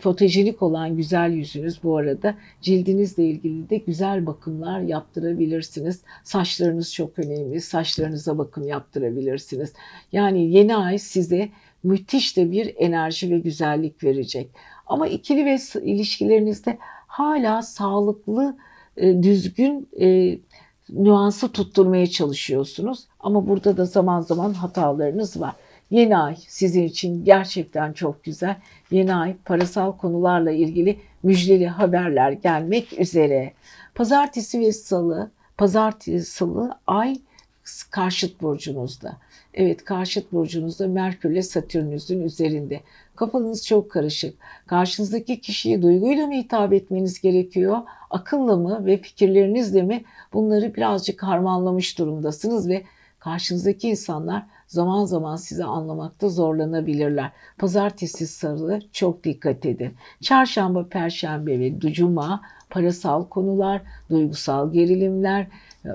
fotojenik 0.00 0.62
olan 0.62 0.96
güzel 0.96 1.32
yüzünüz 1.32 1.82
bu 1.82 1.96
arada 1.96 2.34
cildinizle 2.60 3.24
ilgili 3.24 3.70
de 3.70 3.76
güzel 3.76 4.26
bakımlar 4.26 4.80
yaptırabilirsiniz. 4.80 6.02
Saçlarınız 6.24 6.94
çok 6.94 7.18
önemli. 7.18 7.60
Saçlarınıza 7.60 8.38
bakım 8.38 8.68
yaptırabilirsiniz. 8.68 9.72
Yani 10.12 10.50
yeni 10.50 10.76
ay 10.76 10.98
size 10.98 11.48
müthiş 11.82 12.36
de 12.36 12.50
bir 12.50 12.74
enerji 12.76 13.30
ve 13.30 13.38
güzellik 13.38 14.04
verecek. 14.04 14.50
Ama 14.86 15.08
ikili 15.08 15.44
ve 15.44 15.58
ilişkilerinizde 15.82 16.78
hala 17.06 17.62
sağlıklı, 17.62 18.56
e, 18.96 19.22
düzgün 19.22 19.88
e, 20.00 20.38
nüansı 20.90 21.52
tutturmaya 21.52 22.06
çalışıyorsunuz. 22.06 23.04
Ama 23.20 23.48
burada 23.48 23.76
da 23.76 23.84
zaman 23.84 24.20
zaman 24.20 24.52
hatalarınız 24.52 25.40
var. 25.40 25.54
Yeni 25.90 26.16
ay 26.16 26.36
sizin 26.48 26.82
için 26.82 27.24
gerçekten 27.24 27.92
çok 27.92 28.24
güzel. 28.24 28.56
Yeni 28.90 29.14
ay 29.14 29.36
parasal 29.44 29.92
konularla 29.92 30.50
ilgili 30.50 30.98
müjdeli 31.22 31.68
haberler 31.68 32.32
gelmek 32.32 33.00
üzere. 33.00 33.52
Pazartesi 33.94 34.60
ve 34.60 34.72
salı, 34.72 35.30
pazartesi 35.56 36.30
salı 36.30 36.78
ay 36.86 37.16
karşıt 37.90 38.42
burcunuzda. 38.42 39.16
Evet 39.54 39.84
karşıt 39.84 40.32
burcunuzda 40.32 40.88
Merkür 40.88 41.30
ile 41.30 41.42
Satürn'ünüzün 41.42 42.20
üzerinde. 42.20 42.80
Kafanız 43.16 43.66
çok 43.66 43.90
karışık. 43.90 44.34
Karşınızdaki 44.66 45.40
kişiyi 45.40 45.82
duyguyla 45.82 46.26
mı 46.26 46.34
hitap 46.34 46.72
etmeniz 46.72 47.20
gerekiyor? 47.20 47.78
Akılla 48.10 48.56
mı 48.56 48.86
ve 48.86 48.96
fikirlerinizle 48.96 49.82
mi? 49.82 50.04
Bunları 50.32 50.74
birazcık 50.74 51.22
harmanlamış 51.22 51.98
durumdasınız 51.98 52.68
ve 52.68 52.82
karşınızdaki 53.18 53.88
insanlar 53.88 54.46
zaman 54.68 55.04
zaman 55.04 55.36
sizi 55.36 55.64
anlamakta 55.64 56.28
zorlanabilirler. 56.28 57.32
Pazartesi 57.58 58.26
salı 58.26 58.80
çok 58.92 59.24
dikkat 59.24 59.66
edin. 59.66 59.94
Çarşamba, 60.20 60.88
perşembe 60.88 61.60
ve 61.60 61.80
cuma 61.80 62.40
parasal 62.70 63.24
konular, 63.24 63.82
duygusal 64.10 64.72
gerilimler, 64.72 65.46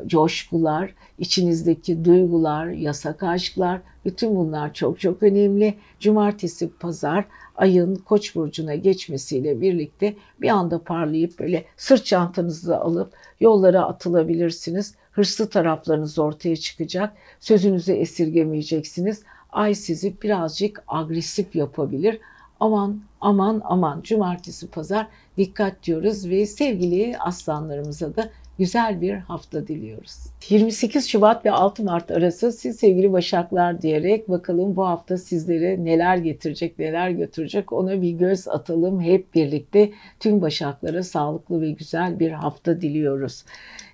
coşkular, 0.07 0.93
içinizdeki 1.19 2.05
duygular, 2.05 2.67
yasak 2.67 3.23
aşklar, 3.23 3.81
bütün 4.05 4.35
bunlar 4.35 4.73
çok 4.73 4.99
çok 4.99 5.23
önemli. 5.23 5.73
Cumartesi, 5.99 6.69
pazar 6.69 7.25
ayın 7.55 7.95
Koç 7.95 8.35
burcuna 8.35 8.75
geçmesiyle 8.75 9.61
birlikte 9.61 10.15
bir 10.41 10.49
anda 10.49 10.83
parlayıp 10.83 11.39
böyle 11.39 11.65
sırt 11.77 12.05
çantanızı 12.05 12.77
alıp 12.77 13.13
yollara 13.39 13.85
atılabilirsiniz. 13.85 14.95
Hırslı 15.13 15.49
taraflarınız 15.49 16.19
ortaya 16.19 16.55
çıkacak. 16.55 17.13
Sözünüzü 17.39 17.91
esirgemeyeceksiniz. 17.91 19.23
Ay 19.51 19.75
sizi 19.75 20.21
birazcık 20.21 20.83
agresif 20.87 21.55
yapabilir. 21.55 22.19
Aman 22.59 23.01
aman 23.21 23.61
aman 23.65 24.01
cumartesi 24.01 24.67
pazar 24.67 25.07
dikkat 25.37 25.83
diyoruz 25.83 26.29
ve 26.29 26.45
sevgili 26.45 27.17
aslanlarımıza 27.17 28.15
da 28.15 28.29
güzel 28.59 29.01
bir 29.01 29.13
hafta 29.13 29.67
diliyoruz. 29.67 30.17
28 30.49 31.07
Şubat 31.07 31.45
ve 31.45 31.51
6 31.51 31.83
Mart 31.83 32.11
arası 32.11 32.51
siz 32.51 32.75
sevgili 32.75 33.13
Başaklar 33.13 33.81
diyerek 33.81 34.29
bakalım 34.29 34.75
bu 34.75 34.87
hafta 34.87 35.17
sizlere 35.17 35.85
neler 35.85 36.17
getirecek, 36.17 36.79
neler 36.79 37.09
götürecek 37.09 37.73
ona 37.73 38.01
bir 38.01 38.11
göz 38.11 38.47
atalım 38.47 39.01
hep 39.01 39.35
birlikte. 39.35 39.91
Tüm 40.19 40.41
Başaklara 40.41 41.03
sağlıklı 41.03 41.61
ve 41.61 41.71
güzel 41.71 42.19
bir 42.19 42.31
hafta 42.31 42.81
diliyoruz. 42.81 43.45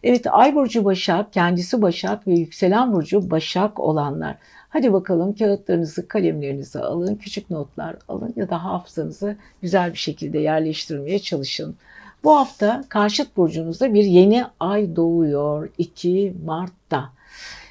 Evet 0.04 0.28
Ay 0.32 0.56
burcu 0.56 0.86
Başak, 0.86 1.34
kendisi 1.34 1.82
Başak 1.82 2.28
ve 2.28 2.34
yükselen 2.34 2.94
burcu 2.94 3.32
Başak 3.32 3.80
olanlar. 3.80 4.38
Hadi 4.70 4.94
bakalım 4.94 5.36
kağıtlarınızı, 5.36 6.08
kalemlerinizi 6.08 6.80
alın, 6.80 7.16
küçük 7.16 7.50
notlar 7.50 7.96
alın 8.08 8.34
ya 8.36 8.50
da 8.50 8.64
hafızanızı 8.64 9.36
güzel 9.62 9.94
bir 9.94 9.98
şekilde 9.98 10.40
yerleştirmeye 10.40 11.20
çalışın. 11.20 11.76
Bu 12.24 12.36
hafta 12.36 12.84
karşıt 12.90 13.38
burcunuzda 13.38 13.94
bir 13.94 14.04
yeni 14.04 14.46
ay 14.60 14.96
doğuyor 14.96 15.70
2 15.78 16.34
Mart'ta. 16.46 17.10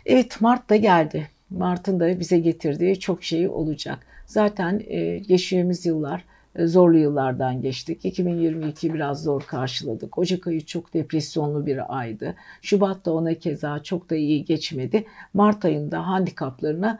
Evet 0.06 0.40
Mart 0.40 0.70
da 0.70 0.76
geldi. 0.76 1.28
Mart'ın 1.50 2.00
da 2.00 2.20
bize 2.20 2.38
getirdiği 2.38 3.00
çok 3.00 3.24
şey 3.24 3.48
olacak. 3.48 3.98
Zaten 4.26 4.82
e, 4.86 5.22
yaşadığımız 5.28 5.86
yıllar 5.86 6.24
e, 6.56 6.66
zorlu 6.66 6.98
yıllardan 6.98 7.62
geçtik. 7.62 8.04
2022 8.04 8.94
biraz 8.94 9.22
zor 9.22 9.42
karşıladık. 9.42 10.18
Ocak 10.18 10.46
ayı 10.46 10.66
çok 10.66 10.94
depresyonlu 10.94 11.66
bir 11.66 11.98
aydı. 11.98 12.34
Şubat 12.62 13.06
da 13.06 13.12
ona 13.12 13.34
keza 13.34 13.82
çok 13.82 14.10
da 14.10 14.16
iyi 14.16 14.44
geçmedi. 14.44 15.04
Mart 15.34 15.64
ayında 15.64 16.06
handikaplarına 16.06 16.98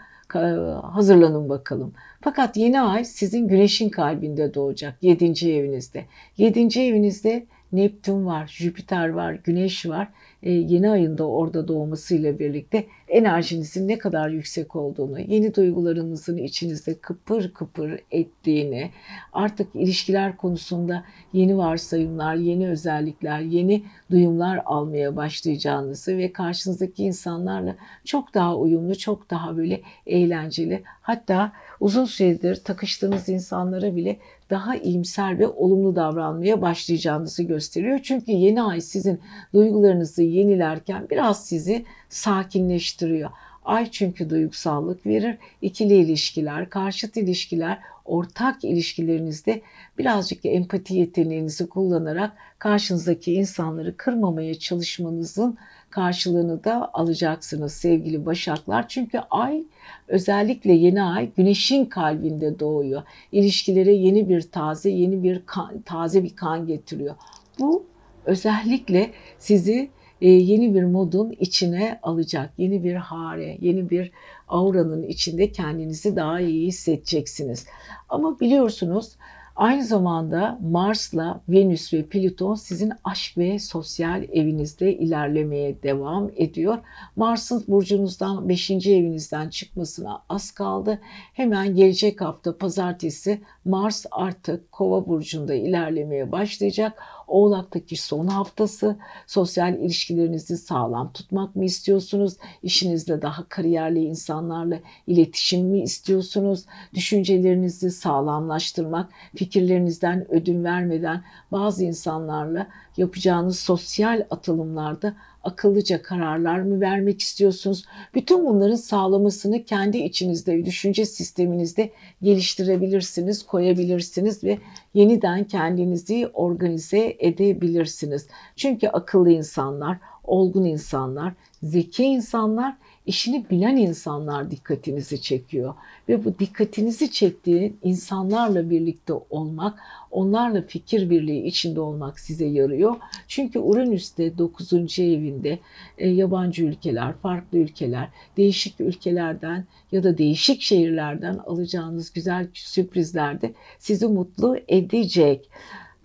hazırlanın 0.83 1.49
bakalım. 1.49 1.93
Fakat 2.21 2.57
yeni 2.57 2.81
ay 2.81 3.05
sizin 3.05 3.49
güneşin 3.49 3.89
kalbinde 3.89 4.55
doğacak 4.55 5.03
7. 5.03 5.51
evinizde. 5.51 6.05
7. 6.37 6.81
evinizde 6.81 7.47
Neptün 7.73 8.27
var, 8.27 8.47
Jüpiter 8.47 9.09
var, 9.09 9.33
Güneş 9.33 9.87
var. 9.87 10.09
E, 10.43 10.51
yeni 10.51 10.91
ayında 10.91 11.29
orada 11.29 11.69
doğmasıyla 11.69 12.39
birlikte 12.39 12.87
enerjinizin 13.09 13.89
ne 13.89 13.99
kadar 13.99 14.29
yüksek 14.29 14.77
olduğunu, 14.77 15.21
yeni 15.21 15.55
duygularınızın 15.55 16.37
içinizde 16.37 16.95
kıpır 16.95 17.53
kıpır 17.53 18.01
ettiğini, 18.11 18.91
artık 19.33 19.75
ilişkiler 19.75 20.37
konusunda 20.37 21.05
yeni 21.33 21.59
varsayımlar, 21.59 22.35
yeni 22.35 22.69
özellikler, 22.69 23.41
yeni 23.41 23.83
duyumlar 24.11 24.63
almaya 24.67 25.17
başlayacağınızı 25.17 26.19
ve 26.19 26.33
karşınızdaki 26.33 27.05
insanlarla 27.05 27.77
çok 28.05 28.35
daha 28.35 28.57
uyumlu, 28.57 28.99
çok 28.99 29.31
daha 29.31 29.57
böyle 29.57 29.81
eğlenceli, 30.07 30.83
hatta 30.85 31.53
uzun 31.81 32.05
süredir 32.05 32.57
takıştığınız 32.57 33.29
insanlara 33.29 33.97
bile 33.97 34.19
daha 34.51 34.77
iyimser 34.77 35.39
ve 35.39 35.49
olumlu 35.49 35.97
davranmaya 35.97 36.63
başlayacağınızı 36.63 37.43
gösteriyor. 37.43 38.01
Çünkü 38.03 38.33
yeni 38.33 38.63
ay 38.63 38.81
sizin 38.81 39.21
duygularınızı 39.55 40.23
yenilerken 40.29 41.11
biraz 41.11 41.47
sizi 41.47 41.85
sakinleştiriyor. 42.09 43.31
Ay 43.65 43.91
çünkü 43.91 44.31
duygusallık 44.31 45.07
verir. 45.07 45.39
İkili 45.63 45.95
ilişkiler, 45.95 46.71
karşıt 46.71 47.17
ilişkiler, 47.17 47.79
ortak 48.05 48.65
ilişkilerinizde 48.65 49.63
birazcık 49.99 50.47
empati 50.47 50.95
yeteneğinizi 50.95 51.69
kullanarak 51.69 52.33
karşınızdaki 52.59 53.33
insanları 53.35 53.97
kırmamaya 53.97 54.55
çalışmanızın 54.55 55.59
karşılığını 55.91 56.65
da 56.65 56.91
alacaksınız 56.93 57.73
sevgili 57.73 58.27
başaklar. 58.27 58.89
Çünkü 58.89 59.19
ay 59.31 59.65
özellikle 60.09 60.73
yeni 60.73 61.03
ay 61.03 61.31
güneşin 61.37 61.85
kalbinde 61.85 62.59
doğuyor. 62.59 63.03
İlişkilere 63.33 63.93
yeni 63.93 64.29
bir 64.29 64.43
taze, 64.43 64.91
yeni 64.91 65.23
bir 65.23 65.43
kan, 65.47 65.81
taze 65.81 66.25
bir 66.25 66.37
kan 66.37 66.67
getiriyor. 66.67 67.15
Bu 67.59 67.85
özellikle 68.25 69.11
sizi 69.39 69.91
yeni 70.27 70.75
bir 70.75 70.85
modun 70.85 71.31
içine 71.31 71.99
alacak. 72.03 72.53
Yeni 72.59 72.85
bir 72.85 72.95
hare, 72.95 73.59
yeni 73.61 73.91
bir 73.91 74.13
auranın 74.49 75.03
içinde 75.03 75.53
kendinizi 75.53 76.17
daha 76.17 76.41
iyi 76.41 76.67
hissedeceksiniz. 76.67 77.67
Ama 78.09 78.41
biliyorsunuz 78.41 79.17
Aynı 79.59 79.85
zamanda 79.85 80.59
Mars'la 80.63 81.41
Venüs 81.49 81.93
ve 81.93 82.03
Plüton 82.03 82.55
sizin 82.55 82.93
aşk 83.05 83.39
ve 83.39 83.59
sosyal 83.59 84.23
evinizde 84.23 84.95
ilerlemeye 84.95 85.83
devam 85.83 86.31
ediyor. 86.37 86.79
Mars'ın 87.17 87.65
burcunuzdan 87.69 88.49
5. 88.49 88.71
evinizden 88.71 89.49
çıkmasına 89.49 90.23
az 90.29 90.51
kaldı. 90.51 90.99
Hemen 91.33 91.75
gelecek 91.75 92.21
hafta 92.21 92.59
pazartesi 92.59 93.41
Mars 93.65 94.07
artık 94.11 94.73
Kova 94.73 95.07
burcunda 95.07 95.55
ilerlemeye 95.55 96.33
başlayacak. 96.33 97.03
Oğlak'taki 97.29 97.97
son 97.97 98.27
haftası 98.27 98.97
sosyal 99.27 99.75
ilişkilerinizi 99.75 100.57
sağlam 100.57 101.13
tutmak 101.13 101.57
mı 101.57 101.65
istiyorsunuz? 101.65 102.37
İşinizde 102.63 103.23
daha 103.23 103.49
kariyerli 103.49 104.01
insanlarla 104.05 104.79
iletişim 105.07 105.67
mi 105.67 105.83
istiyorsunuz? 105.83 106.65
Düşüncelerinizi 106.95 107.91
sağlamlaştırmak, 107.91 109.13
fikirlerinizden 109.37 110.33
ödün 110.33 110.65
vermeden 110.65 111.25
bazı 111.53 111.85
insanlarla 111.85 112.67
yapacağınız 112.97 113.59
sosyal 113.59 114.27
atılımlarda 114.31 115.15
akıllıca 115.45 116.03
kararlar 116.03 116.59
mı 116.59 116.81
vermek 116.81 117.21
istiyorsunuz? 117.21 117.85
Bütün 118.15 118.47
bunların 118.47 118.77
sağlamasını 118.77 119.65
kendi 119.65 119.99
içinizde, 119.99 120.65
düşünce 120.65 121.05
sisteminizde 121.05 121.91
geliştirebilirsiniz, 122.23 123.47
koyabilirsiniz 123.47 124.45
ve 124.45 124.59
yeniden 124.95 125.45
kendinizi 125.45 126.27
organize 126.33 127.17
edebilirsiniz. 127.19 128.27
Çünkü 128.57 128.89
akıllı 128.89 129.31
insanlar, 129.31 129.99
olgun 130.29 130.65
insanlar, 130.65 131.33
zeki 131.63 132.05
insanlar 132.05 132.77
işini 133.07 133.51
bilen 133.51 133.77
insanlar 133.77 134.51
dikkatinizi 134.51 135.23
çekiyor. 135.23 135.75
Ve 136.09 136.25
bu 136.25 136.39
dikkatinizi 136.39 137.11
çektiği 137.11 137.75
insanlarla 137.83 138.71
birlikte 138.71 139.13
olmak, 139.31 139.79
onlarla 140.11 140.63
fikir 140.63 141.11
birliği 141.11 141.43
içinde 141.45 141.81
olmak 141.81 142.21
size 142.21 142.47
yarıyor. 142.47 142.97
Çünkü 143.29 143.59
Uranüs'te 143.59 144.39
9. 144.39 144.73
evinde 144.99 145.59
e, 145.99 146.09
yabancı 146.09 146.65
ülkeler, 146.65 147.13
farklı 147.13 147.59
ülkeler, 147.59 148.09
değişik 148.37 148.81
ülkelerden 148.81 149.65
ya 149.93 150.03
da 150.03 150.19
değişik 150.19 150.63
şehirlerden 150.63 151.39
alacağınız 151.47 152.13
güzel 152.13 152.49
sürprizler 152.55 153.41
de 153.41 153.53
sizi 153.79 154.07
mutlu 154.07 154.57
edecek. 154.69 155.51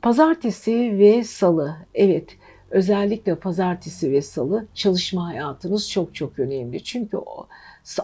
Pazartesi 0.01 0.97
ve 0.97 1.23
salı. 1.23 1.75
Evet, 1.93 2.37
özellikle 2.73 3.35
pazartesi 3.35 4.11
ve 4.11 4.21
salı 4.21 4.67
çalışma 4.73 5.27
hayatınız 5.27 5.89
çok 5.89 6.15
çok 6.15 6.39
önemli. 6.39 6.83
Çünkü 6.83 7.17
o 7.17 7.47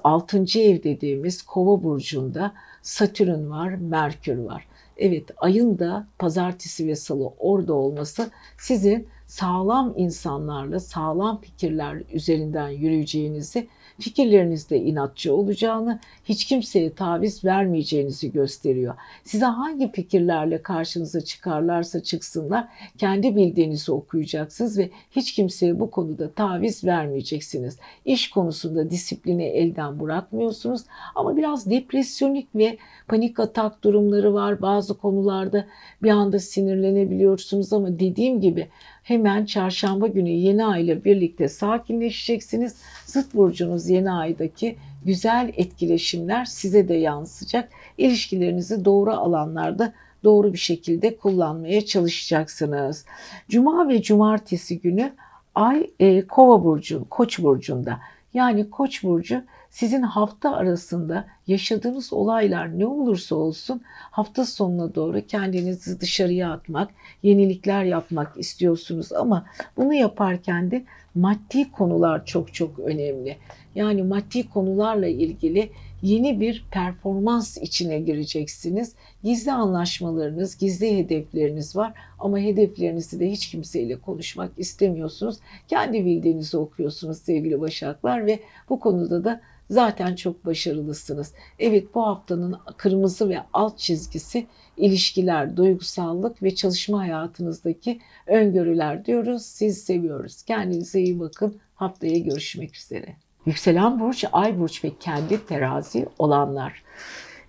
6. 0.04 0.38
ev 0.60 0.84
dediğimiz 0.84 1.42
kova 1.42 1.84
burcunda 1.84 2.54
Satürn 2.82 3.50
var, 3.50 3.70
Merkür 3.70 4.38
var. 4.38 4.68
Evet 4.98 5.32
ayın 5.38 5.80
da 5.80 6.08
pazartesi 6.20 6.88
ve 6.88 6.96
salı 6.96 7.28
orada 7.40 7.74
olması 7.74 8.30
sizin 8.58 9.08
sağlam 9.28 9.94
insanlarla 9.98 10.80
sağlam 10.80 11.42
fikirler 11.42 12.04
üzerinden 12.14 12.70
yürüyeceğinizi 12.70 13.68
fikirlerinizde 14.00 14.78
inatçı 14.78 15.34
olacağını, 15.34 16.00
hiç 16.26 16.46
kimseye 16.46 16.94
taviz 16.94 17.46
vermeyeceğinizi 17.46 18.32
gösteriyor. 18.32 18.96
Size 19.24 19.46
hangi 19.46 19.92
fikirlerle 19.92 20.62
karşınıza 20.62 21.22
çıkarlarsa 21.22 22.04
çıksınlar, 22.04 22.68
kendi 22.98 23.36
bildiğinizi 23.36 23.92
okuyacaksınız 23.92 24.78
ve 24.78 24.90
hiç 25.12 25.34
kimseye 25.34 25.80
bu 25.80 25.92
konuda 25.92 26.32
taviz 26.32 26.84
vermeyeceksiniz. 26.84 27.78
İş 28.06 28.30
konusunda 28.30 28.90
disiplini 28.90 29.44
elden 29.44 30.00
bırakmıyorsunuz 30.00 30.82
ama 31.16 31.38
biraz 31.38 31.70
depresyonik 31.70 32.56
ve 32.56 32.78
panik 33.08 33.40
atak 33.40 33.84
durumları 33.84 34.34
var. 34.34 34.62
Bazı 34.62 34.98
konularda 34.98 35.66
bir 36.04 36.10
anda 36.10 36.40
sinirlenebiliyorsunuz 36.40 37.74
ama 37.74 38.00
dediğim 38.00 38.42
gibi 38.42 38.68
hemen 39.04 39.46
çarşamba 39.46 40.08
günü 40.08 40.30
yeni 40.30 40.66
ay 40.66 40.86
ile 40.86 41.04
birlikte 41.04 41.48
sakinleşeceksiniz. 41.48 42.76
Zıt 43.10 43.34
burcunuz 43.34 43.90
yeni 43.90 44.12
aydaki 44.12 44.76
güzel 45.06 45.54
etkileşimler 45.58 46.46
size 46.46 46.88
de 46.88 46.94
yansıyacak. 46.94 47.70
İlişkilerinizi 47.98 48.86
doğru 48.86 49.12
alanlarda 49.12 49.94
doğru 50.24 50.54
bir 50.54 50.58
şekilde 50.58 51.18
kullanmaya 51.18 51.86
çalışacaksınız. 51.86 53.06
Cuma 53.50 53.90
ve 53.90 54.02
cumartesi 54.02 54.80
günü 54.80 55.14
ay 55.56 55.90
e, 56.00 56.28
kova 56.28 56.64
burcu, 56.64 57.06
koç 57.10 57.40
burcunda. 57.40 58.00
Yani 58.34 58.70
koç 58.70 59.04
burcu 59.04 59.44
sizin 59.70 60.02
hafta 60.02 60.56
arasında 60.56 61.28
yaşadığınız 61.48 62.14
olaylar 62.14 62.80
ne 62.80 62.86
olursa 62.86 63.36
olsun 63.36 63.82
hafta 64.12 64.46
sonuna 64.46 64.96
doğru 64.96 65.22
kendinizi 65.28 66.00
dışarıya 66.00 66.52
atmak, 66.52 66.90
yenilikler 67.24 67.84
yapmak 67.84 68.38
istiyorsunuz 68.38 69.14
ama 69.14 69.46
bunu 69.78 69.94
yaparken 69.94 70.72
de 70.72 70.84
maddi 71.20 71.72
konular 71.72 72.26
çok 72.26 72.54
çok 72.54 72.80
önemli. 72.80 73.38
Yani 73.76 74.04
maddi 74.04 74.50
konularla 74.50 75.08
ilgili 75.08 75.70
yeni 76.02 76.40
bir 76.40 76.66
performans 76.72 77.58
içine 77.58 78.00
gireceksiniz. 78.00 78.96
Gizli 79.24 79.52
anlaşmalarınız, 79.52 80.58
gizli 80.58 80.98
hedefleriniz 80.98 81.76
var 81.76 81.94
ama 82.20 82.40
hedeflerinizi 82.40 83.20
de 83.20 83.32
hiç 83.32 83.52
kimseyle 83.52 83.96
konuşmak 83.96 84.52
istemiyorsunuz. 84.58 85.38
Kendi 85.68 86.06
bildiğinizi 86.06 86.58
okuyorsunuz 86.58 87.18
sevgili 87.18 87.62
Başaklar 87.62 88.26
ve 88.26 88.40
bu 88.70 88.80
konuda 88.80 89.24
da 89.24 89.42
zaten 89.70 90.16
çok 90.16 90.46
başarılısınız. 90.46 91.34
Evet 91.60 91.96
bu 91.96 92.08
haftanın 92.08 92.58
kırmızı 92.78 93.30
ve 93.30 93.40
alt 93.54 93.78
çizgisi 93.78 94.48
ilişkiler, 94.80 95.58
duygusallık 95.58 96.44
ve 96.44 96.56
çalışma 96.56 97.00
hayatınızdaki 97.00 98.00
öngörüler 98.28 99.06
diyoruz. 99.06 99.46
Siz 99.46 99.84
seviyoruz. 99.84 100.44
Kendinize 100.44 101.02
iyi 101.02 101.20
bakın. 101.20 101.58
Haftaya 101.76 102.18
görüşmek 102.18 102.78
üzere. 102.78 103.16
Yükselen 103.46 104.00
burç, 104.00 104.26
ay 104.32 104.60
burç 104.60 104.84
ve 104.84 104.92
kendi 105.00 105.46
terazi 105.46 106.06
olanlar. 106.20 106.84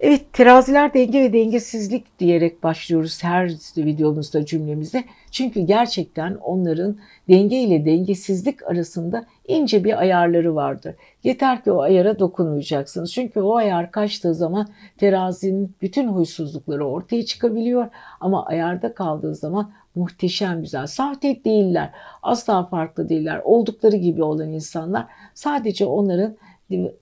Evet 0.00 0.32
teraziler 0.32 0.94
denge 0.94 1.22
ve 1.22 1.32
dengesizlik 1.32 2.18
diyerek 2.18 2.62
başlıyoruz 2.62 3.24
her 3.24 3.48
videomuzda 3.76 4.46
cümlemize. 4.46 5.04
Çünkü 5.30 5.60
gerçekten 5.60 6.34
onların 6.34 6.96
denge 7.28 7.60
ile 7.60 7.84
dengesizlik 7.84 8.62
arasında 8.62 9.26
ince 9.48 9.84
bir 9.84 10.00
ayarları 10.00 10.54
vardır. 10.54 10.94
Yeter 11.24 11.64
ki 11.64 11.72
o 11.72 11.80
ayara 11.80 12.18
dokunmayacaksınız. 12.18 13.12
Çünkü 13.12 13.40
o 13.40 13.56
ayar 13.56 13.90
kaçtığı 13.90 14.34
zaman 14.34 14.68
terazinin 14.98 15.74
bütün 15.82 16.08
huysuzlukları 16.08 16.86
ortaya 16.86 17.24
çıkabiliyor. 17.24 17.88
Ama 18.20 18.46
ayarda 18.46 18.94
kaldığı 18.94 19.34
zaman 19.34 19.72
muhteşem 19.94 20.60
güzel. 20.60 20.86
Sahte 20.86 21.44
değiller. 21.44 21.90
Asla 22.22 22.66
farklı 22.66 23.08
değiller. 23.08 23.40
Oldukları 23.44 23.96
gibi 23.96 24.22
olan 24.22 24.52
insanlar. 24.52 25.06
Sadece 25.34 25.86
onların 25.86 26.36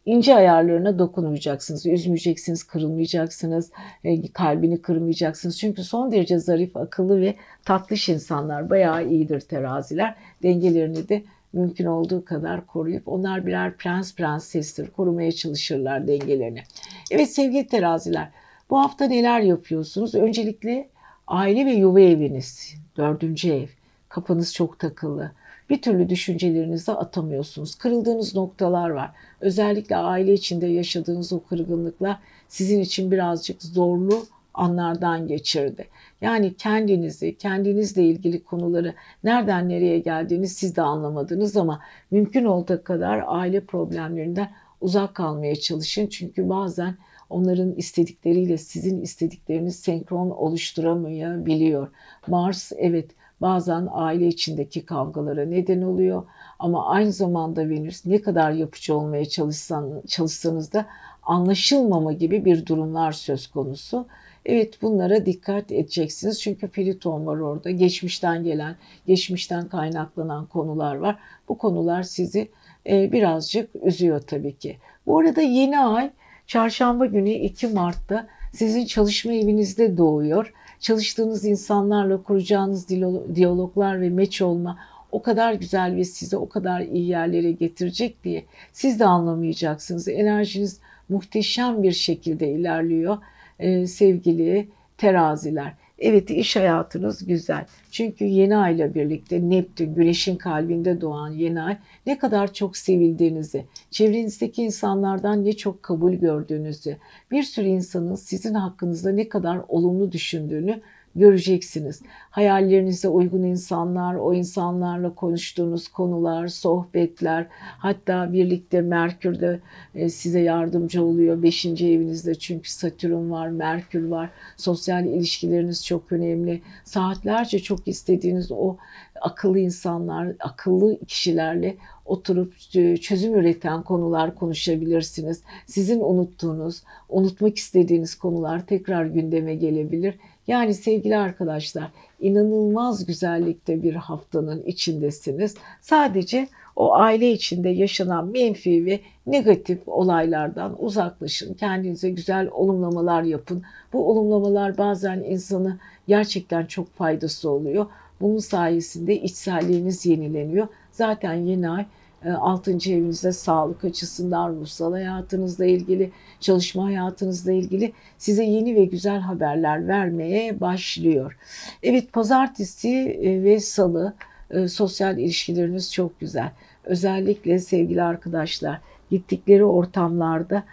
ince 0.07 0.35
ayarlarına 0.35 0.98
dokunmayacaksınız, 0.98 1.87
üzmeyeceksiniz, 1.87 2.64
kırılmayacaksınız, 2.64 3.70
e, 4.04 4.33
kalbini 4.33 4.83
kırmayacaksınız. 4.83 5.59
Çünkü 5.59 5.85
son 5.85 6.12
derece 6.12 6.38
zarif, 6.38 6.76
akıllı 6.76 7.20
ve 7.20 7.35
tatlış 7.64 8.09
insanlar 8.09 8.70
bayağı 8.70 9.09
iyidir 9.09 9.40
teraziler. 9.40 10.14
Dengelerini 10.42 11.09
de 11.09 11.22
mümkün 11.52 11.85
olduğu 11.85 12.24
kadar 12.24 12.66
koruyup 12.66 13.09
onlar 13.09 13.46
birer 13.46 13.76
prens 13.76 14.14
prensestir. 14.14 14.90
Korumaya 14.90 15.33
çalışırlar 15.33 16.07
dengelerini. 16.07 16.62
Evet 17.11 17.31
sevgili 17.31 17.66
teraziler 17.66 18.28
bu 18.70 18.78
hafta 18.78 19.04
neler 19.04 19.40
yapıyorsunuz? 19.40 20.14
Öncelikle 20.14 20.88
aile 21.26 21.66
ve 21.66 21.72
yuva 21.72 22.00
eviniz, 22.00 22.74
dördüncü 22.96 23.52
ev. 23.52 23.66
Kapınız 24.09 24.54
çok 24.54 24.78
takılı. 24.78 25.33
Bir 25.70 25.83
türlü 25.83 26.09
düşüncelerinizi 26.09 26.92
atamıyorsunuz. 26.92 27.74
Kırıldığınız 27.74 28.35
noktalar 28.35 28.90
var. 28.90 29.11
Özellikle 29.40 29.96
aile 29.96 30.33
içinde 30.33 30.66
yaşadığınız 30.66 31.33
o 31.33 31.42
kırgınlıklar 31.42 32.18
sizin 32.48 32.81
için 32.81 33.11
birazcık 33.11 33.62
zorlu 33.62 34.27
anlardan 34.55 35.27
geçirdi. 35.27 35.88
Yani 36.20 36.55
kendinizi, 36.55 37.37
kendinizle 37.38 38.03
ilgili 38.03 38.44
konuları 38.44 38.94
nereden 39.24 39.68
nereye 39.68 39.98
geldiğini 39.98 40.48
siz 40.48 40.77
de 40.77 40.83
anlamadınız 40.83 41.57
ama 41.57 41.81
mümkün 42.11 42.44
olduğu 42.44 42.85
kadar 42.85 43.24
aile 43.27 43.61
problemlerinden 43.61 44.51
uzak 44.81 45.14
kalmaya 45.14 45.57
çalışın. 45.57 46.07
Çünkü 46.07 46.48
bazen 46.48 46.94
onların 47.31 47.72
istedikleriyle 47.72 48.59
sizin 48.59 49.01
istedikleriniz 49.01 49.77
senkron 49.77 50.31
oluşturamayabiliyor. 50.31 51.88
Mars 52.27 52.72
evet 52.77 53.11
bazen 53.40 53.88
aile 53.90 54.27
içindeki 54.27 54.87
kavgalara 54.87 55.44
neden 55.44 55.83
oluyor 55.83 56.22
ama 56.58 56.86
aynı 56.86 57.12
zamanda 57.12 57.68
Venüs 57.68 58.06
ne 58.06 58.22
kadar 58.22 58.52
yapıcı 58.52 58.96
olmaya 58.96 59.24
çalışsan, 59.24 60.02
çalışsanız 60.06 60.72
da 60.72 60.86
anlaşılmama 61.22 62.12
gibi 62.12 62.44
bir 62.44 62.66
durumlar 62.66 63.12
söz 63.12 63.46
konusu. 63.46 64.06
Evet 64.46 64.82
bunlara 64.82 65.26
dikkat 65.26 65.72
edeceksiniz 65.72 66.40
çünkü 66.40 66.68
Pliton 66.68 67.26
var 67.26 67.36
orada. 67.36 67.70
Geçmişten 67.70 68.44
gelen, 68.44 68.76
geçmişten 69.06 69.68
kaynaklanan 69.68 70.46
konular 70.46 70.94
var. 70.94 71.18
Bu 71.48 71.58
konular 71.58 72.02
sizi 72.02 72.48
e, 72.88 73.12
birazcık 73.12 73.70
üzüyor 73.82 74.20
tabii 74.20 74.56
ki. 74.56 74.76
Bu 75.06 75.18
arada 75.18 75.40
yeni 75.40 75.78
ay 75.78 76.10
çarşamba 76.46 77.06
günü 77.06 77.30
2 77.30 77.66
Mart'ta 77.66 78.26
sizin 78.52 78.86
çalışma 78.86 79.32
evinizde 79.32 79.96
doğuyor. 79.96 80.52
Çalıştığınız 80.80 81.44
insanlarla 81.44 82.22
kuracağınız 82.22 82.88
diyaloglar 83.34 84.00
ve 84.00 84.10
meç 84.10 84.42
olma 84.42 84.78
o 85.12 85.22
kadar 85.22 85.52
güzel 85.52 85.96
ve 85.96 86.04
sizi 86.04 86.36
o 86.36 86.48
kadar 86.48 86.80
iyi 86.80 87.08
yerlere 87.08 87.52
getirecek 87.52 88.24
diye 88.24 88.44
siz 88.72 89.00
de 89.00 89.04
anlamayacaksınız. 89.04 90.08
Enerjiniz 90.08 90.80
muhteşem 91.08 91.82
bir 91.82 91.92
şekilde 91.92 92.48
ilerliyor 92.48 93.18
ee, 93.58 93.86
sevgili 93.86 94.68
teraziler. 94.98 95.74
Evet 95.98 96.30
iş 96.30 96.56
hayatınız 96.56 97.26
güzel. 97.26 97.66
Çünkü 97.90 98.24
yeni 98.24 98.56
ayla 98.56 98.94
birlikte 98.94 99.50
Neptün, 99.50 99.94
güneşin 99.94 100.36
kalbinde 100.36 101.00
doğan 101.00 101.28
yeni 101.28 101.62
ay 101.62 101.76
ne 102.06 102.18
kadar 102.18 102.52
çok 102.52 102.76
sevildiğinizi, 102.76 103.64
çevrenizdeki 103.90 104.62
insanlardan 104.62 105.44
ne 105.44 105.52
çok 105.52 105.82
kabul 105.82 106.12
gördüğünüzü, 106.12 106.96
bir 107.30 107.42
sürü 107.42 107.66
insanın 107.66 108.14
sizin 108.14 108.54
hakkınızda 108.54 109.12
ne 109.12 109.28
kadar 109.28 109.60
olumlu 109.68 110.12
düşündüğünü 110.12 110.80
göreceksiniz. 111.18 112.02
Hayallerinize 112.31 113.09
uygun 113.09 113.42
insanlar, 113.42 114.14
o 114.14 114.35
insanlarla 114.35 115.14
konuştuğunuz 115.14 115.88
konular, 115.88 116.48
sohbetler, 116.48 117.46
hatta 117.78 118.33
birlikte 118.33 118.81
Merkür 118.81 119.40
de 119.40 119.61
e, 119.94 120.09
size 120.09 120.40
yardımcı 120.40 121.04
oluyor. 121.04 121.42
Beşinci 121.42 121.92
evinizde 121.92 122.35
çünkü 122.35 122.70
Satürn 122.70 123.31
var, 123.31 123.48
Merkür 123.48 124.09
var. 124.09 124.31
Sosyal 124.57 125.07
ilişkileriniz 125.07 125.87
çok 125.87 126.12
önemli. 126.12 126.62
Saatlerce 126.85 127.59
çok 127.59 127.88
istediğiniz 127.88 128.52
o 128.52 128.76
akıllı 129.20 129.59
insanlar, 129.59 130.33
akıllı 130.40 130.98
kişilerle 131.07 131.76
oturup 132.04 132.54
e, 132.74 132.96
çözüm 132.96 133.35
üreten 133.35 133.83
konular 133.83 134.35
konuşabilirsiniz. 134.35 135.42
Sizin 135.66 136.00
unuttuğunuz, 136.00 136.83
unutmak 137.09 137.57
istediğiniz 137.57 138.14
konular 138.14 138.66
tekrar 138.66 139.07
gündeme 139.07 139.54
gelebilir. 139.54 140.14
Yani 140.48 140.74
sevgili 140.74 141.16
arkadaşlar 141.16 141.90
inanılmaz 142.20 143.06
güzellikte 143.06 143.82
bir 143.82 143.94
haftanın 143.94 144.62
içindesiniz. 144.62 145.55
Sadece 145.80 146.49
o 146.76 146.94
aile 146.94 147.32
içinde 147.32 147.68
yaşanan 147.68 148.26
menfi 148.26 148.86
ve 148.86 149.01
negatif 149.26 149.78
olaylardan 149.86 150.84
uzaklaşın. 150.84 151.55
Kendinize 151.55 152.11
güzel 152.11 152.49
olumlamalar 152.53 153.22
yapın. 153.22 153.62
Bu 153.92 154.11
olumlamalar 154.11 154.78
bazen 154.78 155.18
insanı 155.18 155.78
gerçekten 156.07 156.66
çok 156.66 156.94
faydası 156.94 157.51
oluyor. 157.51 157.86
Bunun 158.20 158.38
sayesinde 158.38 159.16
içselliğiniz 159.22 160.07
yenileniyor. 160.07 160.68
Zaten 160.90 161.34
yeni 161.34 161.70
ay 161.70 161.86
6. 162.24 162.70
evinizde 162.70 163.32
sağlık 163.32 163.84
açısından, 163.84 164.50
ruhsal 164.50 164.92
hayatınızla 164.92 165.66
ilgili, 165.66 166.10
çalışma 166.40 166.84
hayatınızla 166.84 167.52
ilgili 167.52 167.92
size 168.18 168.44
yeni 168.44 168.74
ve 168.74 168.84
güzel 168.84 169.20
haberler 169.20 169.88
vermeye 169.88 170.60
başlıyor. 170.60 171.36
Evet 171.82 172.12
pazartesi 172.12 172.88
e, 173.22 173.42
ve 173.42 173.60
salı 173.60 174.14
e, 174.50 174.68
sosyal 174.68 175.18
ilişkileriniz 175.18 175.92
çok 175.92 176.20
güzel. 176.20 176.52
Özellikle 176.84 177.58
sevgili 177.58 178.02
arkadaşlar 178.02 178.80
gittikleri 179.10 179.64
ortamlarda 179.64 180.64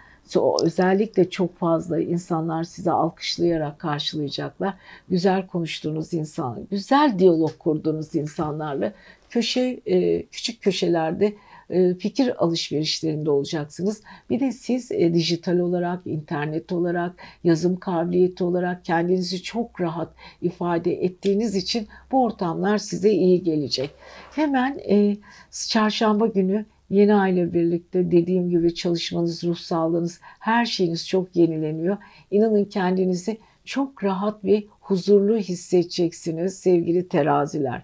özellikle 0.62 1.30
çok 1.30 1.58
fazla 1.58 2.00
insanlar 2.00 2.64
size 2.64 2.90
alkışlayarak 2.90 3.78
karşılayacaklar. 3.78 4.74
Güzel 5.08 5.46
konuştuğunuz 5.46 6.14
insan, 6.14 6.66
güzel 6.70 7.18
diyalog 7.18 7.58
kurduğunuz 7.58 8.14
insanlarla 8.14 8.92
köşe 9.30 9.80
e, 9.86 10.26
küçük 10.26 10.62
köşelerde 10.62 11.34
e, 11.70 11.94
fikir 11.94 12.44
alışverişlerinde 12.44 13.30
olacaksınız. 13.30 14.02
Bir 14.30 14.40
de 14.40 14.52
siz 14.52 14.92
e, 14.92 15.14
dijital 15.14 15.58
olarak, 15.58 16.06
internet 16.06 16.72
olarak, 16.72 17.12
yazım 17.44 17.76
kabiliyeti 17.76 18.44
olarak 18.44 18.84
kendinizi 18.84 19.42
çok 19.42 19.80
rahat 19.80 20.14
ifade 20.42 21.04
ettiğiniz 21.04 21.54
için 21.54 21.88
bu 22.12 22.24
ortamlar 22.24 22.78
size 22.78 23.10
iyi 23.10 23.42
gelecek. 23.42 23.90
Hemen 24.30 24.80
çarşamba 25.68 26.26
günü 26.26 26.66
Yeni 26.90 27.14
aile 27.14 27.52
birlikte 27.52 28.10
dediğim 28.10 28.50
gibi 28.50 28.74
çalışmanız, 28.74 29.44
ruh 29.44 29.56
sağlığınız, 29.56 30.20
her 30.22 30.64
şeyiniz 30.66 31.08
çok 31.08 31.36
yenileniyor. 31.36 31.96
İnanın 32.30 32.64
kendinizi 32.64 33.38
çok 33.64 34.04
rahat 34.04 34.44
ve 34.44 34.64
huzurlu 34.80 35.36
hissedeceksiniz 35.36 36.58
sevgili 36.58 37.08
teraziler. 37.08 37.82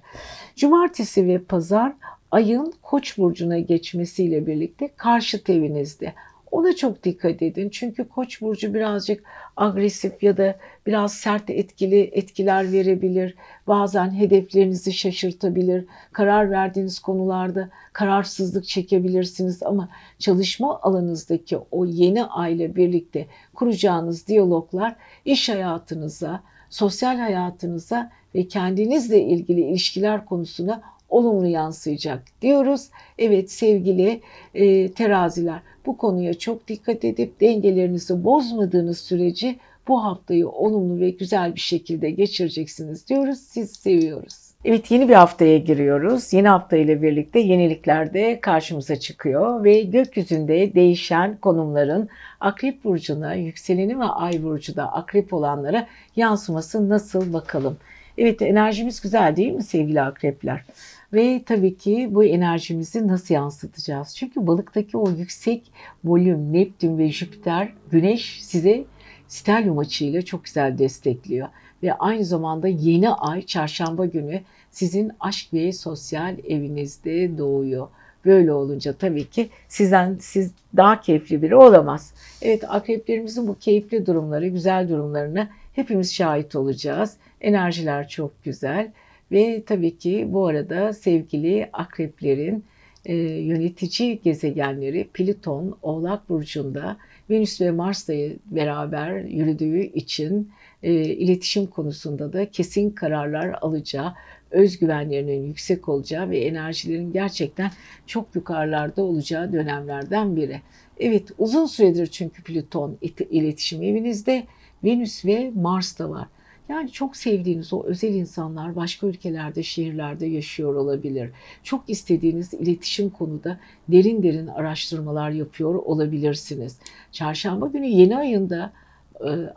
Cumartesi 0.57 1.27
ve 1.27 1.39
pazar 1.39 1.93
ayın 2.31 2.73
koç 2.83 3.19
burcuna 3.19 3.59
geçmesiyle 3.59 4.47
birlikte 4.47 4.89
karşı 4.97 5.43
evinizde. 5.49 6.15
Ona 6.53 6.77
çok 6.77 7.05
dikkat 7.05 7.43
edin. 7.43 7.69
Çünkü 7.69 8.09
Koç 8.09 8.41
burcu 8.41 8.75
birazcık 8.75 9.25
agresif 9.57 10.23
ya 10.23 10.37
da 10.37 10.57
biraz 10.87 11.15
sert 11.15 11.51
etkili 11.51 12.01
etkiler 12.01 12.73
verebilir. 12.73 13.35
Bazen 13.67 14.11
hedeflerinizi 14.11 14.93
şaşırtabilir. 14.93 15.85
Karar 16.13 16.51
verdiğiniz 16.51 16.99
konularda 16.99 17.69
kararsızlık 17.93 18.65
çekebilirsiniz 18.65 19.63
ama 19.63 19.89
çalışma 20.19 20.81
alanınızdaki 20.81 21.59
o 21.71 21.85
yeni 21.85 22.25
aile 22.25 22.77
birlikte 22.77 23.27
kuracağınız 23.55 24.27
diyaloglar 24.27 24.97
iş 25.25 25.49
hayatınıza, 25.49 26.43
sosyal 26.71 27.19
hayatınıza 27.19 28.11
ve 28.35 28.49
kendinizle 28.49 29.23
ilgili 29.23 29.61
ilişkiler 29.61 30.27
konusuna 30.27 30.83
olumlu 31.09 31.47
yansıyacak 31.47 32.23
diyoruz. 32.43 32.89
Evet 33.19 33.51
sevgili 33.51 34.21
e, 34.55 34.93
teraziler 34.93 35.61
bu 35.87 35.97
konuya 35.97 36.35
çok 36.35 36.69
dikkat 36.69 37.05
edip 37.05 37.41
dengelerinizi 37.41 38.25
bozmadığınız 38.25 38.99
sürece 38.99 39.57
bu 39.89 40.05
haftayı 40.05 40.49
olumlu 40.49 41.01
ve 41.01 41.11
güzel 41.11 41.55
bir 41.55 41.61
şekilde 41.61 42.11
geçireceksiniz 42.11 43.09
diyoruz. 43.09 43.39
Siz 43.39 43.71
seviyoruz. 43.71 44.53
Evet 44.65 44.91
yeni 44.91 45.09
bir 45.09 45.15
haftaya 45.15 45.59
giriyoruz. 45.59 46.33
Yeni 46.33 46.49
hafta 46.49 46.77
ile 46.77 47.03
birlikte 47.03 47.41
yenilikler 47.41 48.15
de 48.15 48.41
karşımıza 48.41 48.97
çıkıyor 48.97 49.65
ve 49.65 49.81
gökyüzünde 49.83 50.75
değişen 50.75 51.37
konumların 51.37 52.09
Akrep 52.43 52.85
burcuna, 52.85 53.35
yükseleni 53.35 54.01
ve 54.01 54.05
ay 54.05 54.43
burcuda 54.43 54.93
akrep 54.93 55.33
olanlara 55.33 55.87
yansıması 56.17 56.89
nasıl 56.89 57.33
bakalım. 57.33 57.77
Evet 58.19 58.43
enerjimiz 58.43 59.01
güzel 59.01 59.37
değil 59.37 59.53
mi 59.53 59.63
sevgili 59.63 60.03
akrepler? 60.03 60.65
Ve 61.13 61.43
tabii 61.47 61.77
ki 61.77 62.09
bu 62.11 62.25
enerjimizi 62.25 63.09
nasıl 63.09 63.35
yansıtacağız? 63.35 64.17
Çünkü 64.17 64.47
balıktaki 64.47 64.97
o 64.97 65.11
yüksek 65.11 65.73
volüm 66.05 66.53
Neptün 66.53 66.99
ve 66.99 67.09
Jüpiter, 67.09 67.73
Güneş 67.91 68.45
size 68.45 68.85
stelyum 69.29 69.79
açıyla 69.79 70.23
çok 70.23 70.45
güzel 70.45 70.79
destekliyor. 70.79 71.49
Ve 71.83 71.93
aynı 71.95 72.25
zamanda 72.25 72.69
yeni 72.69 73.11
ay 73.11 73.43
çarşamba 73.43 74.07
günü 74.07 74.41
sizin 74.71 75.13
aşk 75.21 75.55
ve 75.55 75.73
sosyal 75.73 76.39
evinizde 76.49 77.39
doğuyor. 77.39 77.89
Böyle 78.25 78.53
olunca 78.53 78.93
tabii 78.93 79.31
ki 79.31 79.49
sizden 79.69 80.17
siz 80.21 80.53
daha 80.77 81.01
keyifli 81.01 81.43
biri 81.43 81.57
olamaz. 81.57 82.15
Evet 82.43 82.65
akreplerimizin 82.69 83.49
bu 83.49 83.59
keyifli 83.59 84.07
durumları, 84.07 84.49
güzel 84.49 84.89
durumlarına 84.89 85.49
hepimiz 85.73 86.15
şahit 86.15 86.57
olacağız. 86.57 87.17
Enerjiler 87.41 88.09
çok 88.09 88.45
güzel. 88.45 88.91
Ve 89.33 89.63
tabii 89.67 89.99
ki 89.99 90.27
bu 90.29 90.47
arada 90.47 90.93
sevgili 90.93 91.69
akreplerin 91.73 92.65
e, 93.05 93.15
yönetici 93.17 94.21
gezegenleri 94.25 95.09
Plüton 95.15 95.77
Oğlak 95.83 96.29
Burcu'nda 96.29 96.97
Venüs 97.31 97.61
ve 97.61 97.71
Mars'la 97.71 98.15
beraber 98.47 99.21
yürüdüğü 99.21 99.81
için 99.81 100.51
e, 100.83 100.93
iletişim 100.93 101.67
konusunda 101.67 102.33
da 102.33 102.51
kesin 102.51 102.91
kararlar 102.91 103.59
alacağı, 103.63 104.15
özgüvenlerinin 104.51 105.47
yüksek 105.47 105.89
olacağı 105.89 106.31
ve 106.31 106.39
enerjilerin 106.39 107.13
gerçekten 107.13 107.71
çok 108.07 108.35
yukarılarda 108.35 109.03
olacağı 109.03 109.53
dönemlerden 109.53 110.37
biri. 110.37 110.61
Evet 111.01 111.29
uzun 111.39 111.67
süredir 111.67 112.07
çünkü 112.07 112.43
Plüton 112.43 112.99
iletişim 113.31 113.83
evinizde 113.83 114.45
Venüs 114.85 115.25
ve 115.25 115.51
Mars 115.55 115.99
da 115.99 116.11
var. 116.11 116.27
Yani 116.69 116.93
çok 116.93 117.17
sevdiğiniz 117.17 117.73
o 117.73 117.85
özel 117.85 118.15
insanlar 118.15 118.77
başka 118.77 119.07
ülkelerde, 119.07 119.63
şehirlerde 119.63 120.27
yaşıyor 120.27 120.75
olabilir. 120.75 121.31
Çok 121.63 121.85
istediğiniz 121.91 122.55
iletişim 122.55 123.11
konuda 123.11 123.61
derin 123.89 124.23
derin 124.23 124.47
araştırmalar 124.47 125.31
yapıyor 125.31 125.75
olabilirsiniz. 125.75 126.79
Çarşamba 127.13 127.67
günü 127.67 127.87
yeni 127.87 128.17
ayında 128.17 128.73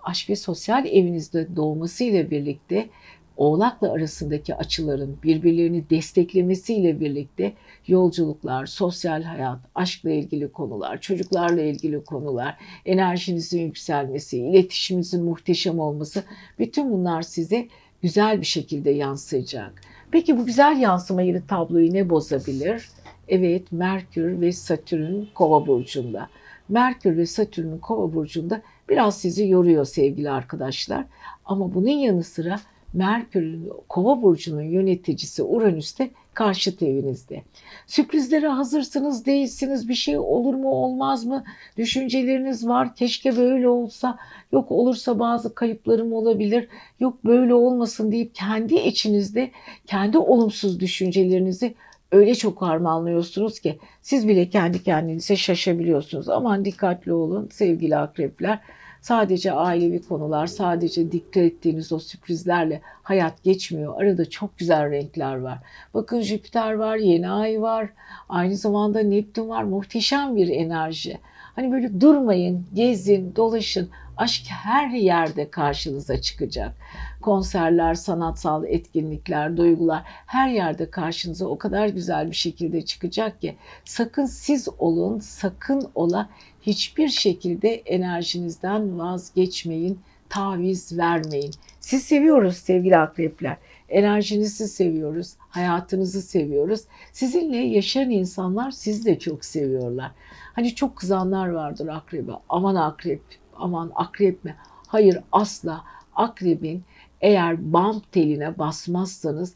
aşk 0.04 0.30
ve 0.30 0.36
sosyal 0.36 0.86
evinizde 0.86 1.56
doğmasıyla 1.56 2.32
birlikte 2.32 2.90
Oğlak'la 3.38 3.92
arasındaki 3.92 4.56
açıların 4.56 5.18
birbirlerini 5.24 5.90
desteklemesiyle 5.90 7.00
birlikte 7.00 7.54
yolculuklar, 7.88 8.66
sosyal 8.66 9.24
hayat, 9.24 9.60
aşkla 9.76 10.12
ilgili 10.12 10.52
konular, 10.52 11.02
çocuklarla 11.02 11.62
ilgili 11.62 12.04
konular, 12.04 12.58
enerjinizin 12.86 13.62
yükselmesi, 13.62 14.38
iletişiminizin 14.38 15.24
muhteşem 15.24 15.80
olması 15.80 16.24
bütün 16.60 16.92
bunlar 16.92 17.22
size 17.22 17.68
güzel 18.02 18.42
bir 18.42 18.46
şekilde 18.46 18.92
yansıyacak. 18.92 19.82
Peki 20.12 20.38
bu 20.38 20.46
güzel 20.46 20.78
yansımayı 20.78 21.44
tabloyu 21.48 21.94
ne 21.94 22.10
bozabilir? 22.10 22.90
Evet, 23.28 23.72
Merkür 23.72 24.42
ve 24.42 24.52
Satürn 24.52 25.24
Kova 25.34 25.68
burcunda. 25.68 26.30
Merkür 26.70 27.18
ve 27.18 27.26
Satürn'ün 27.26 27.78
Kova 27.78 28.14
burcunda 28.14 28.62
biraz 28.90 29.18
sizi 29.18 29.48
yoruyor 29.48 29.86
sevgili 29.86 30.30
arkadaşlar. 30.30 31.06
Ama 31.46 31.74
bunun 31.74 31.90
yanı 31.90 32.24
sıra 32.24 32.60
Merkür'ün 32.96 33.70
Kova 33.90 34.22
burcunun 34.22 34.62
yöneticisi 34.62 35.44
Uranüs 35.44 36.00
de 36.00 36.10
karşıt 36.34 36.84
evinizde. 36.84 37.42
Sürprizlere 37.88 38.48
hazırsınız, 38.48 39.26
değilsiniz, 39.26 39.90
bir 39.90 39.94
şey 39.94 40.18
olur 40.18 40.54
mu 40.54 40.70
olmaz 40.70 41.26
mı? 41.26 41.44
Düşünceleriniz 41.78 42.68
var, 42.68 42.96
keşke 42.96 43.38
böyle 43.38 43.68
olsa, 43.68 44.18
yok 44.52 44.72
olursa 44.72 45.20
bazı 45.20 45.56
kayıplarım 45.56 46.14
olabilir, 46.14 46.68
yok 47.00 47.26
böyle 47.26 47.54
olmasın 47.54 48.12
deyip 48.12 48.36
kendi 48.36 48.76
içinizde 48.76 49.52
kendi 49.88 50.18
olumsuz 50.18 50.80
düşüncelerinizi 50.80 51.76
öyle 52.12 52.36
çok 52.36 52.62
harmanlıyorsunuz 52.62 53.60
ki 53.60 53.80
siz 54.02 54.28
bile 54.28 54.50
kendi 54.50 54.84
kendinize 54.84 55.36
şaşabiliyorsunuz. 55.36 56.30
Aman 56.30 56.66
dikkatli 56.66 57.14
olun 57.14 57.50
sevgili 57.52 57.98
akrepler. 57.98 58.60
Sadece 59.06 59.52
ailevi 59.52 60.02
konular, 60.02 60.48
sadece 60.48 61.12
dikkat 61.12 61.44
ettiğiniz 61.44 61.92
o 61.92 62.00
sürprizlerle 62.00 62.82
hayat 63.04 63.44
geçmiyor. 63.44 64.02
Arada 64.02 64.30
çok 64.30 64.58
güzel 64.58 64.92
renkler 64.92 65.36
var. 65.36 65.58
Bakın 65.94 66.22
Jüpiter 66.22 66.74
var, 66.74 66.96
yeni 66.96 67.30
ay 67.30 67.62
var. 67.62 67.90
Aynı 68.30 68.56
zamanda 68.56 69.00
Neptün 69.00 69.50
var. 69.50 69.64
Muhteşem 69.64 70.36
bir 70.36 70.48
enerji. 70.48 71.18
Hani 71.56 71.72
böyle 71.72 72.02
durmayın, 72.02 72.66
gezin, 72.74 73.36
dolaşın. 73.36 73.90
Aşk 74.18 74.46
her 74.48 74.90
yerde 74.90 75.50
karşınıza 75.50 76.22
çıkacak. 76.22 76.76
Konserler, 77.22 77.94
sanatsal 77.94 78.64
etkinlikler, 78.66 79.58
duygular 79.58 80.04
her 80.06 80.50
yerde 80.50 80.90
karşınıza 80.90 81.46
o 81.46 81.58
kadar 81.58 81.88
güzel 81.88 82.32
bir 82.32 82.36
şekilde 82.36 82.86
çıkacak 82.86 83.42
ki 83.42 83.56
sakın 83.86 84.26
siz 84.26 84.70
olun, 84.80 85.20
sakın 85.20 85.90
ola 85.96 86.30
hiçbir 86.62 87.08
şekilde 87.08 87.74
enerjinizden 87.76 89.00
vazgeçmeyin, 89.00 90.00
taviz 90.30 90.98
vermeyin. 90.98 91.52
Siz 91.80 92.04
seviyoruz 92.04 92.58
sevgili 92.58 92.98
akrepler. 92.98 93.58
Enerjinizi 93.90 94.68
seviyoruz, 94.68 95.34
hayatınızı 95.40 96.22
seviyoruz. 96.22 96.82
Sizinle 97.12 97.58
yaşayan 97.58 98.10
insanlar 98.10 98.72
sizi 98.72 99.06
de 99.06 99.20
çok 99.20 99.46
seviyorlar. 99.46 100.12
Hani 100.54 100.76
çok 100.76 100.96
kızanlar 100.96 101.48
vardır 101.48 101.88
akrebe. 101.88 102.32
Aman 102.50 102.76
akrep, 102.76 103.22
aman 103.56 103.92
akrep 103.96 104.46
mi? 104.46 104.56
Hayır 104.88 105.20
asla 105.32 105.84
akrebin 106.16 106.84
eğer 107.22 107.74
bam 107.74 108.02
teline 108.12 108.58
basmazsanız 108.58 109.56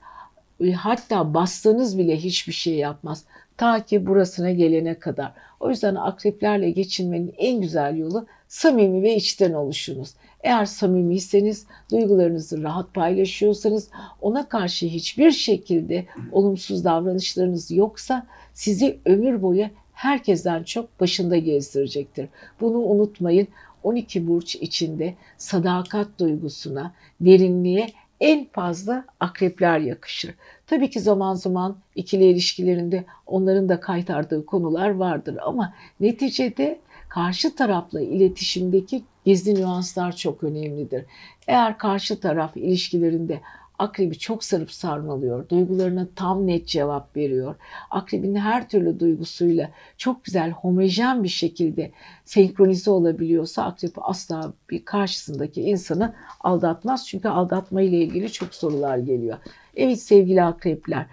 Hatta 0.76 1.34
bassanız 1.34 1.98
bile 1.98 2.18
hiçbir 2.18 2.54
şey 2.54 2.76
yapmaz. 2.76 3.24
Ta 3.58 3.86
ki 3.86 4.08
burasına 4.08 4.52
gelene 4.52 5.00
kadar. 5.00 5.34
O 5.60 5.70
yüzden 5.70 5.96
akreplerle 5.96 6.72
geçinmenin 6.72 7.34
en 7.38 7.62
güzel 7.62 7.98
yolu 7.98 8.26
samimi 8.48 9.04
ve 9.04 9.16
içten 9.16 9.54
oluşunuz. 9.54 10.14
Eğer 10.44 10.66
samimiyseniz, 10.66 11.68
duygularınızı 11.92 12.64
rahat 12.64 12.94
paylaşıyorsanız, 12.94 13.90
ona 14.22 14.50
karşı 14.50 14.86
hiçbir 14.86 15.32
şekilde 15.32 16.06
olumsuz 16.32 16.84
davranışlarınız 16.84 17.72
yoksa 17.72 18.28
sizi 18.54 19.00
ömür 19.06 19.42
boyu 19.42 19.66
herkesten 19.94 20.64
çok 20.64 21.00
başında 21.00 21.38
gezdirecektir. 21.38 22.30
Bunu 22.62 22.78
unutmayın. 22.78 23.48
12 23.90 24.28
burç 24.28 24.56
içinde 24.56 25.16
sadakat 25.38 26.08
duygusuna, 26.20 26.94
derinliğe 27.22 27.90
en 28.20 28.46
fazla 28.46 29.06
akrepler 29.20 29.80
yakışır. 29.80 30.36
Tabii 30.68 30.90
ki 30.90 31.00
zaman 31.00 31.34
zaman 31.34 31.78
ikili 31.96 32.24
ilişkilerinde 32.24 33.06
onların 33.28 33.70
da 33.70 33.80
kaytardığı 33.80 34.46
konular 34.46 34.90
vardır 34.90 35.38
ama 35.46 35.74
neticede 36.00 36.80
karşı 37.10 37.56
tarafla 37.56 38.02
iletişimdeki 38.02 39.04
gizli 39.26 39.56
nüanslar 39.56 40.16
çok 40.16 40.44
önemlidir. 40.44 41.06
Eğer 41.48 41.78
karşı 41.78 42.20
taraf 42.20 42.58
ilişkilerinde 42.58 43.42
akrebi 43.80 44.20
çok 44.20 44.44
sarıp 44.44 44.72
sarmalıyor. 44.72 45.50
Duygularına 45.50 46.08
tam 46.16 46.48
net 46.48 46.68
cevap 46.68 47.18
veriyor. 47.18 47.56
Akrebin 47.90 48.36
her 48.36 48.70
türlü 48.70 49.00
duygusuyla 49.00 49.72
çok 49.98 50.24
güzel 50.24 50.52
homojen 50.52 51.24
bir 51.24 51.30
şekilde 51.30 51.92
senkronize 52.26 52.92
olabiliyorsa 52.92 53.64
akrep 53.64 53.92
asla 54.10 54.54
bir 54.70 54.86
karşısındaki 54.86 55.62
insanı 55.62 56.16
aldatmaz. 56.40 57.08
Çünkü 57.08 57.30
aldatma 57.30 57.82
ile 57.82 57.98
ilgili 57.98 58.32
çok 58.32 58.56
sorular 58.56 58.98
geliyor. 58.98 59.38
Evet 59.76 60.02
sevgili 60.02 60.44
akrepler, 60.44 61.06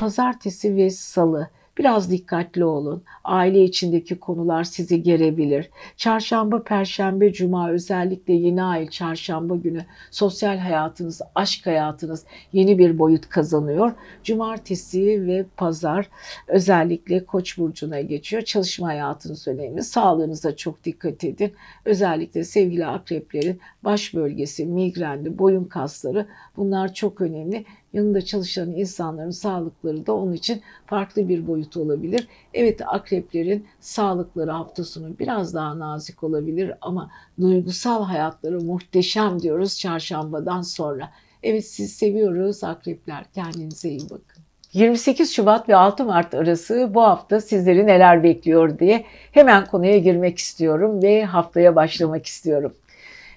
pazartesi 0.00 0.76
ve 0.76 0.90
salı 0.90 1.50
Biraz 1.78 2.10
dikkatli 2.10 2.64
olun. 2.64 3.02
Aile 3.24 3.64
içindeki 3.64 4.20
konular 4.20 4.64
sizi 4.64 5.02
gerebilir. 5.02 5.70
Çarşamba, 5.96 6.62
perşembe, 6.62 7.32
cuma 7.32 7.70
özellikle 7.70 8.34
yeni 8.34 8.62
ay 8.62 8.88
çarşamba 8.88 9.56
günü 9.56 9.84
sosyal 10.10 10.58
hayatınız, 10.58 11.20
aşk 11.34 11.66
hayatınız 11.66 12.24
yeni 12.52 12.78
bir 12.78 12.98
boyut 12.98 13.28
kazanıyor. 13.28 13.92
Cumartesi 14.24 15.26
ve 15.26 15.44
pazar 15.56 16.08
özellikle 16.48 17.24
Koç 17.24 17.58
burcuna 17.58 18.00
geçiyor. 18.00 18.42
Çalışma 18.42 18.88
hayatınız 18.88 19.48
önemli. 19.48 19.82
Sağlığınıza 19.82 20.56
çok 20.56 20.84
dikkat 20.84 21.24
edin. 21.24 21.52
Özellikle 21.84 22.44
sevgili 22.44 22.86
akreplerin 22.86 23.60
baş 23.84 24.14
bölgesi, 24.14 24.66
migrenli, 24.66 25.38
boyun 25.38 25.64
kasları 25.64 26.26
bunlar 26.56 26.94
çok 26.94 27.20
önemli 27.20 27.64
yanında 27.92 28.22
çalışan 28.22 28.70
insanların 28.70 29.30
sağlıkları 29.30 30.06
da 30.06 30.12
onun 30.14 30.32
için 30.32 30.62
farklı 30.86 31.28
bir 31.28 31.46
boyut 31.46 31.76
olabilir. 31.76 32.28
Evet 32.54 32.80
akreplerin 32.86 33.66
sağlıkları 33.80 34.50
hafta 34.50 34.84
sonu 34.84 35.18
biraz 35.18 35.54
daha 35.54 35.78
nazik 35.78 36.24
olabilir 36.24 36.72
ama 36.80 37.10
duygusal 37.40 38.04
hayatları 38.04 38.60
muhteşem 38.60 39.42
diyoruz 39.42 39.78
çarşambadan 39.78 40.62
sonra. 40.62 41.10
Evet 41.42 41.66
sizi 41.66 41.88
seviyoruz 41.88 42.64
akrepler. 42.64 43.24
Kendinize 43.34 43.88
iyi 43.88 44.10
bakın. 44.10 44.42
28 44.72 45.32
Şubat 45.32 45.68
ve 45.68 45.76
6 45.76 46.04
Mart 46.04 46.34
arası 46.34 46.90
bu 46.94 47.02
hafta 47.02 47.40
sizleri 47.40 47.86
neler 47.86 48.22
bekliyor 48.22 48.78
diye 48.78 49.04
hemen 49.32 49.66
konuya 49.66 49.98
girmek 49.98 50.38
istiyorum 50.38 51.02
ve 51.02 51.24
haftaya 51.24 51.76
başlamak 51.76 52.26
istiyorum. 52.26 52.74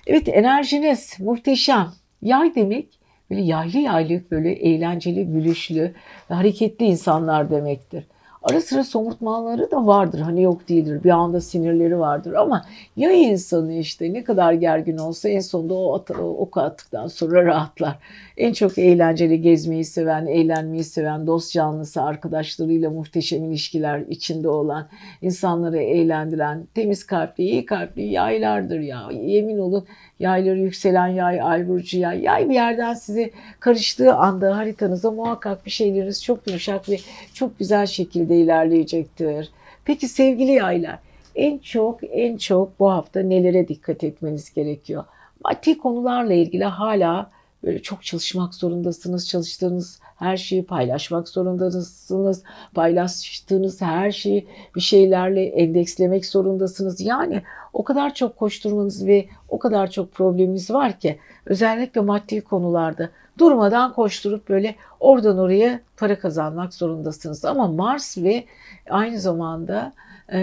Evet 0.08 0.28
enerjiniz 0.28 1.20
muhteşem. 1.20 1.88
Yay 2.22 2.56
demek 2.56 3.01
böyle 3.32 3.42
yaylı 3.42 3.78
yaylı 3.78 4.22
böyle 4.32 4.52
eğlenceli, 4.52 5.26
gülüşlü, 5.26 5.94
hareketli 6.30 6.86
insanlar 6.86 7.50
demektir. 7.50 8.04
Ara 8.44 8.62
sıra 8.62 8.84
somurtmaları 8.84 9.72
da 9.72 9.88
vardır. 9.88 10.20
Hani 10.20 10.42
yok 10.42 10.70
değildir. 10.70 11.04
Bir 11.04 11.10
anda 11.10 11.42
sinirleri 11.42 12.00
vardır 12.00 12.34
ama 12.34 12.66
ya 12.96 13.12
insanı 13.12 13.74
işte 13.74 14.14
ne 14.14 14.24
kadar 14.24 14.54
gergin 14.54 14.98
olsa 14.98 15.30
en 15.30 15.40
sonunda 15.40 15.74
o 15.74 15.96
at, 15.96 16.12
ok 16.20 16.58
attıktan 16.58 17.08
sonra 17.08 17.46
rahatlar. 17.46 18.00
En 18.38 18.54
çok 18.54 18.78
eğlenceli 18.78 19.42
gezmeyi 19.42 19.86
seven, 19.86 20.26
eğlenmeyi 20.26 20.84
seven, 20.84 21.28
dost 21.28 21.54
canlısı, 21.54 22.02
arkadaşlarıyla 22.02 22.90
muhteşem 22.90 23.44
ilişkiler 23.44 24.00
içinde 24.00 24.50
olan, 24.50 24.88
insanları 25.22 25.78
eğlendiren, 25.78 26.68
temiz 26.74 27.06
kalpli, 27.06 27.44
iyi 27.44 27.66
kalpli 27.66 28.04
yaylardır 28.04 28.80
ya. 28.80 29.10
Yemin 29.12 29.58
olun 29.58 29.86
yayları 30.22 30.60
yükselen 30.60 31.08
yay, 31.08 31.42
ay 31.42 31.68
burcu 31.68 32.00
yay. 32.00 32.22
Yay 32.22 32.50
bir 32.50 32.54
yerden 32.54 32.94
size 32.94 33.32
karıştığı 33.60 34.14
anda 34.14 34.58
haritanıza 34.58 35.12
muhakkak 35.12 35.66
bir 35.66 35.72
şeyleriniz 35.72 36.24
çok 36.24 36.48
yumuşak 36.48 36.90
ve 36.90 36.98
çok 37.34 37.60
güzel 37.60 37.86
şekilde 37.86 38.38
ilerleyecektir. 38.38 39.52
Peki 39.86 40.08
sevgili 40.08 40.52
yaylar, 40.52 41.00
en 41.36 41.58
çok 41.58 42.00
en 42.04 42.38
çok 42.38 42.80
bu 42.80 42.92
hafta 42.92 43.20
nelere 43.20 43.68
dikkat 43.68 44.04
etmeniz 44.04 44.54
gerekiyor? 44.54 45.04
Maddi 45.46 45.78
konularla 45.78 46.34
ilgili 46.34 46.64
hala 46.64 47.32
böyle 47.64 47.82
çok 47.82 48.04
çalışmak 48.04 48.56
zorundasınız. 48.56 49.28
Çalıştığınız 49.28 50.00
her 50.22 50.38
şeyi 50.38 50.66
paylaşmak 50.66 51.28
zorundasınız. 51.28 52.44
Paylaştığınız 52.74 53.82
her 53.82 54.12
şeyi 54.12 54.48
bir 54.76 54.82
şeylerle 54.82 55.46
endekslemek 55.46 56.26
zorundasınız. 56.26 57.02
Yani 57.02 57.42
o 57.74 57.84
kadar 57.84 58.14
çok 58.14 58.38
koşturmanız 58.38 59.08
ve 59.08 59.26
o 59.50 59.60
kadar 59.60 59.92
çok 59.92 60.12
probleminiz 60.12 60.72
var 60.72 61.00
ki 61.00 61.20
özellikle 61.46 62.02
maddi 62.02 62.42
konularda 62.42 63.10
durmadan 63.40 63.94
koşturup 63.94 64.50
böyle 64.50 64.76
oradan 65.00 65.38
oraya 65.38 65.80
para 65.98 66.20
kazanmak 66.20 66.74
zorundasınız. 66.74 67.46
Ama 67.46 67.68
Mars 67.68 68.18
ve 68.18 68.44
aynı 68.90 69.20
zamanda 69.20 69.94
e, 70.30 70.40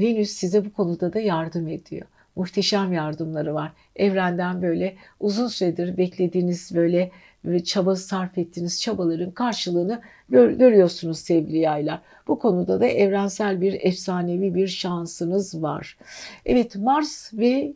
Venüs 0.00 0.30
size 0.30 0.64
bu 0.64 0.72
konuda 0.72 1.12
da 1.12 1.20
yardım 1.20 1.68
ediyor 1.68 2.06
muhteşem 2.36 2.92
yardımları 2.92 3.54
var. 3.54 3.72
Evrenden 3.96 4.62
böyle 4.62 4.96
uzun 5.20 5.46
süredir 5.46 5.96
beklediğiniz 5.96 6.74
böyle 6.74 7.10
çaba 7.64 7.96
sarf 7.96 8.38
ettiğiniz 8.38 8.80
çabaların 8.82 9.30
karşılığını 9.30 10.00
gör, 10.28 10.50
görüyorsunuz 10.50 11.18
sevgili 11.18 11.58
yaylar. 11.58 12.00
Bu 12.28 12.38
konuda 12.38 12.80
da 12.80 12.86
evrensel 12.86 13.60
bir 13.60 13.78
efsanevi 13.80 14.54
bir 14.54 14.68
şansınız 14.68 15.62
var. 15.62 15.96
Evet 16.46 16.76
Mars 16.76 17.34
ve 17.34 17.72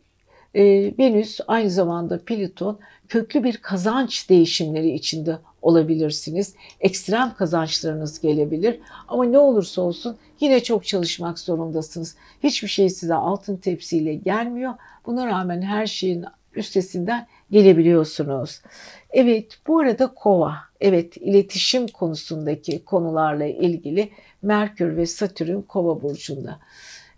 e, 0.53 0.63
Venüs 0.99 1.39
aynı 1.47 1.69
zamanda 1.69 2.19
Plüton 2.19 2.79
köklü 3.07 3.43
bir 3.43 3.57
kazanç 3.57 4.29
değişimleri 4.29 4.91
içinde 4.91 5.37
olabilirsiniz. 5.61 6.55
Ekstrem 6.79 7.33
kazançlarınız 7.37 8.19
gelebilir 8.19 8.79
ama 9.07 9.25
ne 9.25 9.37
olursa 9.37 9.81
olsun 9.81 10.17
yine 10.39 10.63
çok 10.63 10.85
çalışmak 10.85 11.39
zorundasınız. 11.39 12.15
Hiçbir 12.43 12.67
şey 12.67 12.89
size 12.89 13.13
altın 13.13 13.57
tepsiyle 13.57 14.15
gelmiyor. 14.15 14.73
Buna 15.05 15.27
rağmen 15.27 15.61
her 15.61 15.87
şeyin 15.87 16.25
üstesinden 16.55 17.27
gelebiliyorsunuz. 17.51 18.61
Evet 19.09 19.59
bu 19.67 19.79
arada 19.79 20.07
kova. 20.07 20.55
Evet 20.81 21.17
iletişim 21.17 21.87
konusundaki 21.87 22.85
konularla 22.85 23.45
ilgili 23.45 24.09
Merkür 24.41 24.97
ve 24.97 25.05
Satürn 25.05 25.61
kova 25.61 26.01
burcunda. 26.01 26.59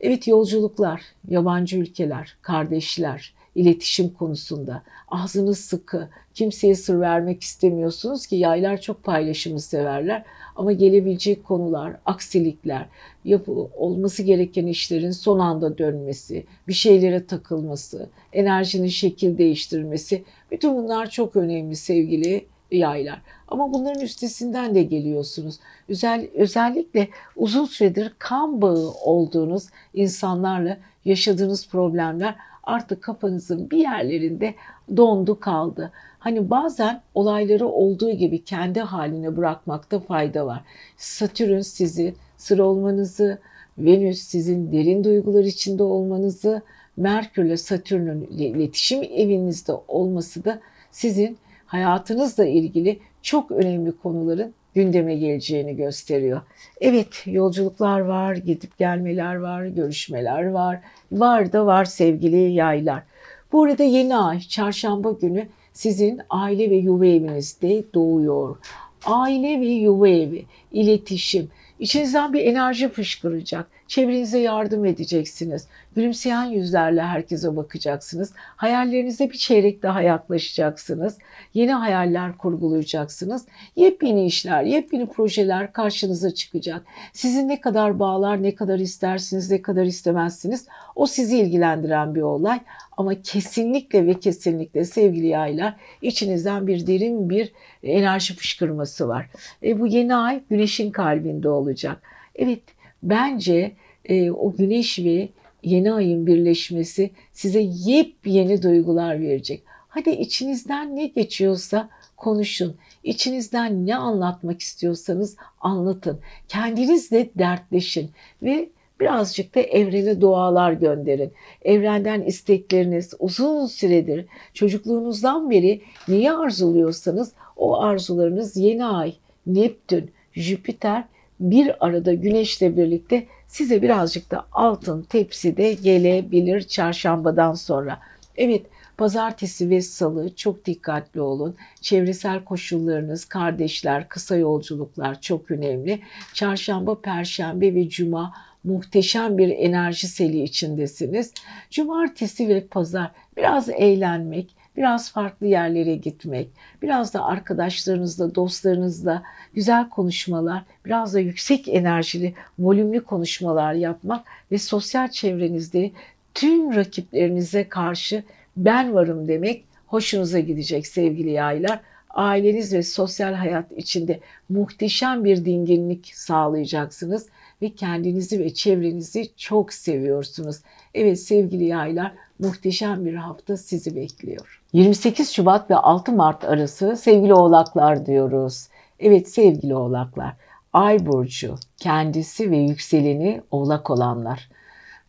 Evet 0.02 0.28
yolculuklar, 0.28 1.02
yabancı 1.28 1.78
ülkeler, 1.78 2.38
kardeşler, 2.42 3.34
iletişim 3.56 4.10
konusunda. 4.10 4.84
Ağzınız 5.08 5.60
sıkı, 5.60 6.10
kimseye 6.34 6.76
sır 6.76 7.00
vermek 7.00 7.42
istemiyorsunuz 7.44 8.28
ki 8.28 8.36
yaylar 8.36 8.82
çok 8.82 9.04
paylaşımı 9.04 9.60
severler. 9.60 10.24
Ama 10.60 10.72
gelebilecek 10.72 11.44
konular, 11.44 11.96
aksilikler, 12.06 12.86
yapı, 13.26 13.52
olması 13.52 14.24
gereken 14.24 14.68
işlerin 14.68 15.12
son 15.12 15.40
anda 15.40 15.78
dönmesi, 15.78 16.46
bir 16.68 16.74
şeylere 16.74 17.26
takılması, 17.26 18.10
enerjinin 18.34 18.88
şekil 18.88 19.38
değiştirmesi. 19.38 20.24
Bütün 20.52 20.76
bunlar 20.76 21.10
çok 21.10 21.36
önemli 21.36 21.76
sevgili 21.76 22.46
yaylar. 22.72 23.22
Ama 23.48 23.74
bunların 23.74 24.02
üstesinden 24.02 24.76
de 24.76 24.84
geliyorsunuz. 24.84 25.60
Özel, 25.90 26.28
özellikle 26.34 27.08
uzun 27.36 27.66
süredir 27.66 28.14
kan 28.20 28.62
bağı 28.62 28.92
olduğunuz 29.04 29.68
insanlarla 29.94 30.78
yaşadığınız 31.06 31.68
problemler 31.68 32.36
artık 32.70 33.04
kafanızın 33.04 33.72
bir 33.72 33.78
yerlerinde 33.78 34.56
dondu 34.98 35.40
kaldı. 35.40 35.92
Hani 36.20 36.50
bazen 36.50 37.02
olayları 37.14 37.68
olduğu 37.68 38.12
gibi 38.12 38.44
kendi 38.44 38.80
haline 38.80 39.38
bırakmakta 39.38 40.00
fayda 40.00 40.46
var. 40.46 40.64
Satürn 40.98 41.60
sizi 41.60 42.14
sır 42.38 42.60
olmanızı, 42.60 43.40
Venüs 43.78 44.20
sizin 44.20 44.72
derin 44.72 45.04
duygular 45.04 45.44
içinde 45.44 45.84
olmanızı, 45.84 46.62
Merkür 46.98 47.46
ile 47.46 47.58
Satürn'ün 47.58 48.22
iletişim 48.22 49.04
evinizde 49.04 49.74
olması 49.88 50.46
da 50.46 50.60
sizin 50.92 51.38
hayatınızla 51.66 52.46
ilgili 52.46 53.00
çok 53.22 53.52
önemli 53.52 53.92
konuların 53.92 54.54
gündeme 54.76 55.16
geleceğini 55.16 55.76
gösteriyor. 55.76 56.42
Evet 56.82 57.24
yolculuklar 57.26 58.00
var, 58.00 58.36
gidip 58.36 58.78
gelmeler 58.78 59.36
var, 59.36 59.66
görüşmeler 59.66 60.50
var. 60.50 60.80
Var 61.12 61.54
da 61.54 61.66
var 61.66 61.86
sevgili 61.86 62.52
yaylar. 62.52 63.04
Bu 63.52 63.64
arada 63.64 63.84
yeni 63.84 64.18
ay 64.18 64.40
çarşamba 64.40 65.12
günü 65.12 65.48
sizin 65.74 66.22
aile 66.30 66.70
ve 66.70 66.76
yuva 66.76 67.06
evinizde 67.06 67.84
doğuyor. 67.94 68.58
aile 69.06 69.62
ve 69.62 69.66
yuva 69.66 70.08
evi, 70.08 70.46
iletişim, 70.72 71.50
İçinizden 71.80 72.34
bir 72.34 72.46
enerji 72.46 72.90
fışkıracak. 72.90 73.68
Çevrenize 73.90 74.40
yardım 74.40 74.86
edeceksiniz. 74.86 75.68
Gülümseyen 75.96 76.46
yüzlerle 76.46 77.02
herkese 77.02 77.56
bakacaksınız. 77.56 78.34
Hayallerinize 78.36 79.30
bir 79.30 79.38
çeyrek 79.38 79.84
daha 79.84 80.02
yaklaşacaksınız. 80.02 81.18
Yeni 81.54 81.74
hayaller 81.74 82.38
kurgulayacaksınız. 82.38 83.46
Yepyeni 83.76 84.26
işler, 84.26 84.64
yepyeni 84.64 85.06
projeler 85.10 85.74
karşınıza 85.74 86.34
çıkacak. 86.34 86.82
Sizin 87.14 87.48
ne 87.48 87.62
kadar 87.62 88.00
bağlar, 88.00 88.44
ne 88.44 88.56
kadar 88.56 88.80
istersiniz, 88.80 89.52
ne 89.52 89.62
kadar 89.62 89.84
istemezsiniz 89.84 90.68
o 90.96 91.06
sizi 91.06 91.38
ilgilendiren 91.38 92.16
bir 92.16 92.22
olay. 92.22 92.60
Ama 92.98 93.22
kesinlikle 93.22 94.06
ve 94.06 94.20
kesinlikle 94.20 94.86
sevgili 94.86 95.28
yaylar 95.28 95.76
içinizden 96.02 96.68
bir 96.68 96.88
derin 96.88 97.30
bir 97.30 97.52
enerji 97.84 98.36
fışkırması 98.36 99.08
var. 99.08 99.30
E, 99.64 99.80
bu 99.80 99.88
yeni 99.88 100.16
ay 100.16 100.42
güneşin 100.50 100.92
kalbinde 100.92 101.50
olacak. 101.50 102.02
Evet 102.36 102.62
bence 103.04 103.72
e, 104.06 104.32
o 104.32 104.56
güneş 104.56 105.00
ve 105.00 105.30
yeni 105.64 105.94
ayın 105.94 106.28
birleşmesi 106.28 107.12
size 107.34 107.62
yepyeni 107.62 108.64
duygular 108.64 109.22
verecek. 109.22 109.64
Hadi 109.88 110.10
içinizden 110.10 110.96
ne 110.96 111.06
geçiyorsa 111.08 111.90
konuşun. 112.18 112.76
İçinizden 113.04 113.86
ne 113.86 113.96
anlatmak 113.96 114.62
istiyorsanız 114.62 115.36
anlatın. 115.62 116.20
Kendinizle 116.48 117.30
dertleşin 117.36 118.10
ve 118.44 118.70
birazcık 119.00 119.56
da 119.56 119.60
evrene 119.60 120.22
dualar 120.22 120.72
gönderin. 120.72 121.32
Evrenden 121.62 122.22
istekleriniz 122.22 123.14
uzun 123.20 123.66
süredir 123.66 124.26
çocukluğunuzdan 124.54 125.50
beri 125.50 125.82
neyi 126.08 126.32
arzuluyorsanız 126.32 127.34
o 127.58 127.82
arzularınız 127.82 128.58
yeni 128.58 128.86
ay, 128.86 129.14
Neptün, 129.46 130.12
Jüpiter 130.34 131.04
bir 131.40 131.86
arada 131.86 132.14
güneşle 132.14 132.78
birlikte 132.78 133.26
size 133.48 133.82
birazcık 133.82 134.32
da 134.32 134.46
altın 134.52 135.02
tepside 135.04 135.74
gelebilir 135.74 136.62
çarşambadan 136.62 137.54
sonra. 137.54 138.00
Evet 138.38 138.66
pazartesi 138.98 139.70
ve 139.70 139.82
salı 139.82 140.36
çok 140.36 140.66
dikkatli 140.66 141.22
olun. 141.22 141.56
Çevresel 141.82 142.44
koşullarınız, 142.44 143.26
kardeşler, 143.26 144.10
kısa 144.10 144.36
yolculuklar 144.36 145.22
çok 145.22 145.52
önemli. 145.52 146.00
Çarşamba, 146.34 147.02
perşembe 147.02 147.76
ve 147.76 147.90
cuma 147.90 148.34
muhteşem 148.64 149.38
bir 149.38 149.50
enerji 149.50 150.08
seli 150.08 150.44
içindesiniz. 150.44 151.34
Cumartesi 151.72 152.48
ve 152.48 152.68
pazar 152.68 153.12
biraz 153.38 153.70
eğlenmek, 153.70 154.50
biraz 154.78 155.12
farklı 155.12 155.48
yerlere 155.48 155.96
gitmek, 155.96 156.50
biraz 156.82 157.14
da 157.14 157.26
arkadaşlarınızla, 157.26 158.36
dostlarınızla 158.36 159.24
güzel 159.54 159.90
konuşmalar, 159.90 160.64
biraz 160.86 161.14
da 161.14 161.20
yüksek 161.20 161.68
enerjili, 161.68 162.34
volümlü 162.60 163.04
konuşmalar 163.04 163.74
yapmak 163.74 164.26
ve 164.52 164.58
sosyal 164.58 165.08
çevrenizde 165.08 165.92
tüm 166.34 166.76
rakiplerinize 166.76 167.70
karşı 167.70 168.24
ben 168.58 168.94
varım 168.94 169.28
demek 169.28 169.66
hoşunuza 169.88 170.40
gidecek 170.40 170.88
sevgili 170.88 171.32
yaylar. 171.32 171.80
Aileniz 172.10 172.74
ve 172.74 172.84
sosyal 172.84 173.34
hayat 173.34 173.72
içinde 173.72 174.20
muhteşem 174.50 175.24
bir 175.24 175.46
dinginlik 175.46 176.12
sağlayacaksınız 176.16 177.28
ve 177.62 177.70
kendinizi 177.70 178.40
ve 178.40 178.54
çevrenizi 178.54 179.30
çok 179.38 179.74
seviyorsunuz. 179.74 180.58
Evet 180.94 181.20
sevgili 181.20 181.66
yaylar 181.66 182.14
muhteşem 182.40 183.06
bir 183.06 183.14
hafta 183.16 183.58
sizi 183.58 183.96
bekliyor. 183.96 184.62
28 184.74 185.32
Şubat 185.32 185.72
ve 185.72 185.76
6 185.76 186.12
Mart 186.12 186.44
arası 186.44 186.98
sevgili 186.98 187.34
oğlaklar 187.34 188.06
diyoruz. 188.06 188.68
Evet 189.00 189.30
sevgili 189.30 189.76
oğlaklar, 189.76 190.34
Ay 190.74 191.06
burcu, 191.06 191.56
kendisi 191.78 192.52
ve 192.52 192.58
yükseleni 192.58 193.42
oğlak 193.52 193.90
olanlar. 193.90 194.50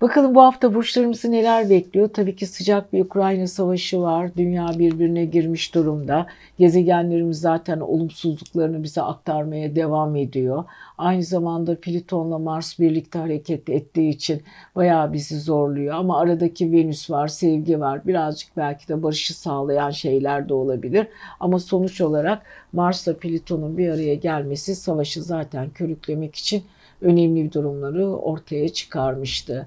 Bakalım 0.00 0.34
bu 0.34 0.42
hafta 0.42 0.74
burçlarımızı 0.74 1.32
neler 1.32 1.70
bekliyor? 1.70 2.08
Tabii 2.08 2.36
ki 2.36 2.46
sıcak 2.46 2.92
bir 2.92 3.00
Ukrayna 3.00 3.46
savaşı 3.46 4.00
var. 4.00 4.30
Dünya 4.36 4.70
birbirine 4.78 5.24
girmiş 5.24 5.74
durumda. 5.74 6.26
Gezegenlerimiz 6.58 7.40
zaten 7.40 7.80
olumsuzluklarını 7.80 8.82
bize 8.82 9.02
aktarmaya 9.02 9.76
devam 9.76 10.16
ediyor. 10.16 10.64
Aynı 10.98 11.22
zamanda 11.22 11.80
Plüton'la 11.80 12.38
Mars 12.38 12.78
birlikte 12.78 13.18
hareket 13.18 13.68
ettiği 13.68 14.10
için 14.10 14.42
bayağı 14.76 15.12
bizi 15.12 15.40
zorluyor. 15.40 15.94
Ama 15.94 16.20
aradaki 16.20 16.72
Venüs 16.72 17.10
var, 17.10 17.28
sevgi 17.28 17.80
var. 17.80 18.06
Birazcık 18.06 18.56
belki 18.56 18.88
de 18.88 19.02
barışı 19.02 19.40
sağlayan 19.40 19.90
şeyler 19.90 20.48
de 20.48 20.54
olabilir. 20.54 21.06
Ama 21.40 21.58
sonuç 21.58 22.00
olarak 22.00 22.42
Mars'la 22.72 23.16
Plüton'un 23.16 23.78
bir 23.78 23.88
araya 23.88 24.14
gelmesi 24.14 24.74
savaşı 24.74 25.22
zaten 25.22 25.70
körüklemek 25.70 26.36
için 26.36 26.62
önemli 27.00 27.52
durumları 27.52 28.06
ortaya 28.06 28.68
çıkarmıştı. 28.68 29.66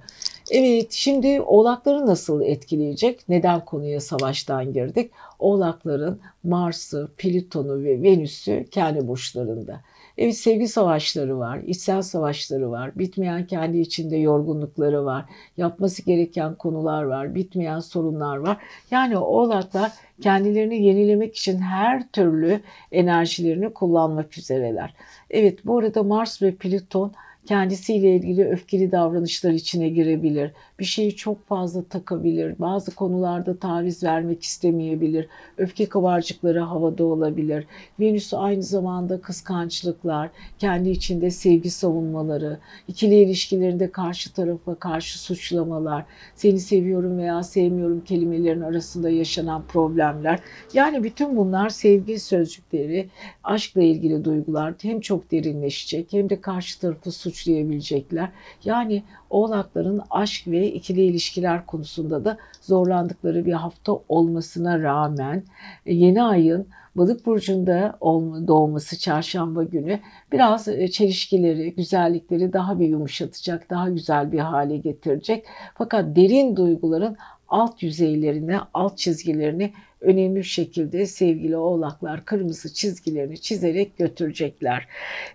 Evet 0.51 0.91
şimdi 0.91 1.41
oğlakları 1.41 2.05
nasıl 2.05 2.41
etkileyecek? 2.41 3.29
Neden 3.29 3.65
konuya 3.65 4.01
savaştan 4.01 4.73
girdik? 4.73 5.11
Oğlakların 5.39 6.19
Mars'ı, 6.43 7.09
Plüton'u 7.17 7.83
ve 7.83 8.03
Venüs'ü 8.03 8.65
kendi 8.71 9.07
burçlarında. 9.07 9.81
Evet 10.17 10.37
sevgi 10.37 10.67
savaşları 10.67 11.39
var, 11.39 11.59
içsel 11.59 12.01
savaşları 12.01 12.71
var, 12.71 12.91
bitmeyen 12.95 13.47
kendi 13.47 13.77
içinde 13.77 14.17
yorgunlukları 14.17 15.05
var, 15.05 15.25
yapması 15.57 16.05
gereken 16.05 16.55
konular 16.55 17.03
var, 17.03 17.35
bitmeyen 17.35 17.79
sorunlar 17.79 18.37
var. 18.37 18.57
Yani 18.91 19.17
oğlaklar 19.17 19.91
kendilerini 20.21 20.83
yenilemek 20.83 21.35
için 21.37 21.59
her 21.59 22.07
türlü 22.11 22.61
enerjilerini 22.91 23.73
kullanmak 23.73 24.37
üzereler. 24.37 24.93
Evet 25.29 25.65
bu 25.65 25.77
arada 25.77 26.03
Mars 26.03 26.41
ve 26.41 26.55
Plüton 26.55 27.11
kendisiyle 27.45 28.15
ilgili 28.15 28.45
öfkeli 28.45 28.91
davranışlar 28.91 29.51
içine 29.51 29.89
girebilir. 29.89 30.51
Bir 30.79 30.85
şeyi 30.85 31.15
çok 31.15 31.47
fazla 31.47 31.83
takabilir. 31.83 32.55
Bazı 32.59 32.95
konularda 32.95 33.57
taviz 33.57 34.03
vermek 34.03 34.43
istemeyebilir. 34.43 35.27
Öfke 35.57 35.85
kabarcıkları 35.85 36.59
havada 36.59 37.03
olabilir. 37.03 37.65
Venüs 37.99 38.33
aynı 38.33 38.63
zamanda 38.63 39.21
kıskançlıklar, 39.21 40.29
kendi 40.59 40.89
içinde 40.89 41.29
sevgi 41.29 41.69
savunmaları, 41.69 42.59
ikili 42.87 43.15
ilişkilerinde 43.15 43.91
karşı 43.91 44.33
tarafa 44.33 44.75
karşı 44.75 45.19
suçlamalar, 45.19 46.05
seni 46.35 46.59
seviyorum 46.59 47.17
veya 47.17 47.43
sevmiyorum 47.43 48.03
kelimelerin 48.03 48.61
arasında 48.61 49.09
yaşanan 49.09 49.63
problemler. 49.67 50.39
Yani 50.73 51.03
bütün 51.03 51.37
bunlar 51.37 51.69
sevgi 51.69 52.19
sözcükleri, 52.19 53.09
aşkla 53.43 53.81
ilgili 53.81 54.25
duygular 54.25 54.73
hem 54.81 54.99
çok 54.99 55.31
derinleşecek 55.31 56.13
hem 56.13 56.29
de 56.29 56.41
karşı 56.41 56.79
tarafı 56.79 57.11
suç 57.11 57.32
suçlayabilecekler. 57.33 58.29
Yani 58.63 59.03
oğlakların 59.29 60.01
aşk 60.09 60.47
ve 60.47 60.71
ikili 60.71 61.01
ilişkiler 61.01 61.65
konusunda 61.65 62.25
da 62.25 62.37
zorlandıkları 62.61 63.45
bir 63.45 63.53
hafta 63.53 63.93
olmasına 64.09 64.79
rağmen 64.79 65.43
e, 65.85 65.93
yeni 65.93 66.23
ayın 66.23 66.67
Balık 66.95 67.25
burcunda 67.25 67.97
doğması 68.47 68.99
çarşamba 68.99 69.63
günü 69.63 69.99
biraz 70.31 70.67
e, 70.67 70.87
çelişkileri, 70.87 71.75
güzellikleri 71.75 72.53
daha 72.53 72.79
bir 72.79 72.87
yumuşatacak, 72.87 73.69
daha 73.69 73.89
güzel 73.89 74.31
bir 74.31 74.39
hale 74.39 74.77
getirecek. 74.77 75.45
Fakat 75.75 76.15
derin 76.15 76.55
duyguların 76.55 77.17
alt 77.53 77.83
yüzeylerine, 77.83 78.59
alt 78.73 78.97
çizgilerini 78.97 79.73
önemli 80.01 80.35
bir 80.35 80.43
şekilde 80.43 81.05
sevgili 81.05 81.57
oğlaklar 81.57 82.25
kırmızı 82.25 82.73
çizgilerini 82.73 83.41
çizerek 83.41 83.97
götürecekler. 83.97 84.87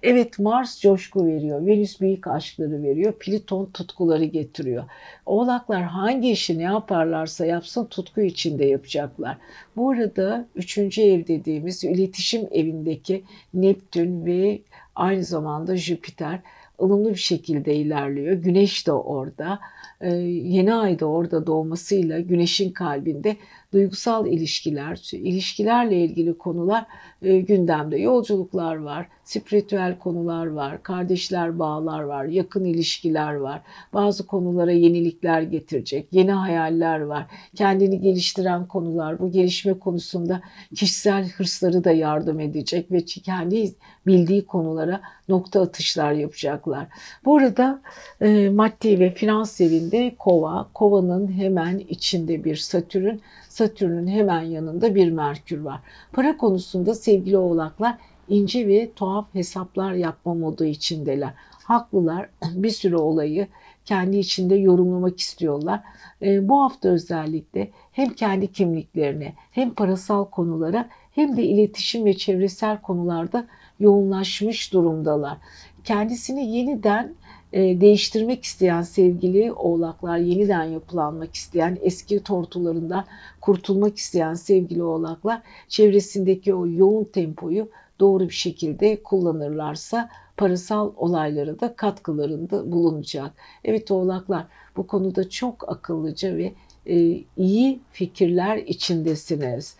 Evet 0.03 0.39
Mars 0.39 0.81
coşku 0.81 1.27
veriyor, 1.27 1.67
Venüs 1.67 2.01
büyük 2.01 2.27
aşkları 2.27 2.83
veriyor, 2.83 3.13
Plüton 3.13 3.67
tutkuları 3.67 4.25
getiriyor. 4.25 4.85
Oğlaklar 5.27 5.83
hangi 5.83 6.31
işi 6.31 6.59
ne 6.59 6.63
yaparlarsa 6.63 7.47
yapsın 7.47 7.85
tutku 7.85 8.21
içinde 8.21 8.65
yapacaklar. 8.65 9.37
Bu 9.77 9.91
arada 9.91 10.49
üçüncü 10.55 11.03
ev 11.03 11.27
dediğimiz 11.27 11.85
iletişim 11.85 12.49
evindeki 12.51 13.25
Neptün 13.55 14.27
ve 14.27 14.61
aynı 14.95 15.25
zamanda 15.25 15.77
Jüpiter 15.77 16.41
ılımlı 16.83 17.11
bir 17.11 17.15
şekilde 17.15 17.75
ilerliyor. 17.75 18.33
Güneş 18.33 18.87
de 18.87 18.93
orada. 18.93 19.59
Yeni 20.03 20.75
ayda 20.75 21.07
orada 21.07 21.47
doğmasıyla 21.47 22.21
güneşin 22.21 22.73
kalbinde 22.73 23.37
duygusal 23.73 24.27
ilişkiler, 24.27 25.11
ilişkilerle 25.13 26.05
ilgili 26.05 26.39
konular 26.39 26.87
e, 27.23 27.41
gündemde. 27.41 27.99
Yolculuklar 27.99 28.77
var, 28.77 29.09
spiritüel 29.25 29.99
konular 29.99 30.47
var, 30.47 30.83
kardeşler 30.83 31.59
bağlar 31.59 32.03
var, 32.03 32.25
yakın 32.25 32.65
ilişkiler 32.65 33.35
var. 33.35 33.63
Bazı 33.93 34.27
konulara 34.27 34.73
yenilikler 34.73 35.43
getirecek, 35.43 36.09
yeni 36.13 36.33
hayaller 36.33 37.01
var. 37.01 37.27
Kendini 37.55 38.01
geliştiren 38.01 38.67
konular, 38.67 39.19
bu 39.19 39.33
gelişme 39.33 39.79
konusunda 39.79 40.41
kişisel 40.75 41.29
hırsları 41.29 41.85
da 41.85 41.93
yardım 41.93 42.41
edecek 42.41 42.93
ve 42.93 43.05
kendi 43.05 43.75
bildiği 44.07 44.47
konulara 44.47 45.01
nokta 45.29 45.63
atışlar 45.63 46.13
yapacaklar. 46.13 46.87
Bu 47.25 47.37
arada 47.37 47.83
e, 48.21 48.51
maddi 48.51 49.01
ve 49.01 49.11
finans 49.11 49.61
evinde 49.61 50.15
kova, 50.19 50.69
kovanın 50.75 51.33
hemen 51.33 51.79
içinde 51.79 52.45
bir 52.45 52.57
satürn, 52.57 53.19
Satürn'ün 53.59 54.07
hemen 54.07 54.43
yanında 54.43 54.95
bir 54.95 55.11
Merkür 55.11 55.61
var. 55.61 55.81
Para 56.13 56.37
konusunda 56.37 56.95
sevgili 56.95 57.39
oğlaklar 57.39 57.99
ince 58.29 58.69
ve 58.69 58.93
tuhaf 58.97 59.35
hesaplar 59.35 59.93
yapma 59.93 60.35
modu 60.35 60.65
içindeler. 60.65 61.35
Haklılar 61.65 62.29
bir 62.55 62.71
sürü 62.71 62.97
olayı 62.97 63.47
kendi 63.85 64.19
içinde 64.19 64.55
yorumlamak 64.55 65.21
istiyorlar. 65.21 65.81
E, 66.23 66.49
bu 66.49 66.63
hafta 66.63 66.89
özellikle 66.89 67.71
hem 67.93 68.09
kendi 68.09 68.53
kimliklerine 68.53 69.35
hem 69.51 69.75
parasal 69.75 70.25
konulara 70.25 70.89
hem 71.11 71.37
de 71.37 71.43
iletişim 71.43 72.05
ve 72.05 72.17
çevresel 72.17 72.81
konularda 72.81 73.47
yoğunlaşmış 73.81 74.73
durumdalar. 74.73 75.39
Kendisini 75.85 76.57
yeniden 76.57 77.15
e, 77.53 77.81
değiştirmek 77.81 78.45
isteyen 78.45 78.83
sevgili 78.83 79.53
oğlaklar, 79.53 80.19
yeniden 80.19 80.65
yapılanmak 80.65 81.35
isteyen, 81.35 81.79
eski 81.83 82.23
tortularından 82.23 83.05
kurtulmak 83.41 83.97
isteyen 83.97 84.35
sevgili 84.35 84.83
oğlaklar 84.83 85.43
çevresindeki 85.69 86.55
o 86.55 86.67
yoğun 86.67 87.05
tempoyu 87.05 87.69
doğru 88.01 88.25
bir 88.25 88.35
şekilde 88.35 89.03
kullanırlarsa 89.03 90.11
parasal 90.37 90.93
olaylara 90.97 91.61
da 91.61 91.77
katkılarında 91.77 92.73
bulunacak. 92.73 93.33
Evet 93.65 93.91
oğlaklar 93.91 94.47
bu 94.77 94.87
konuda 94.87 95.29
çok 95.31 95.69
akıllıca 95.69 96.37
ve 96.37 96.53
e, 96.87 97.25
iyi 97.37 97.81
fikirler 97.93 98.57
içindesiniz. 98.57 99.77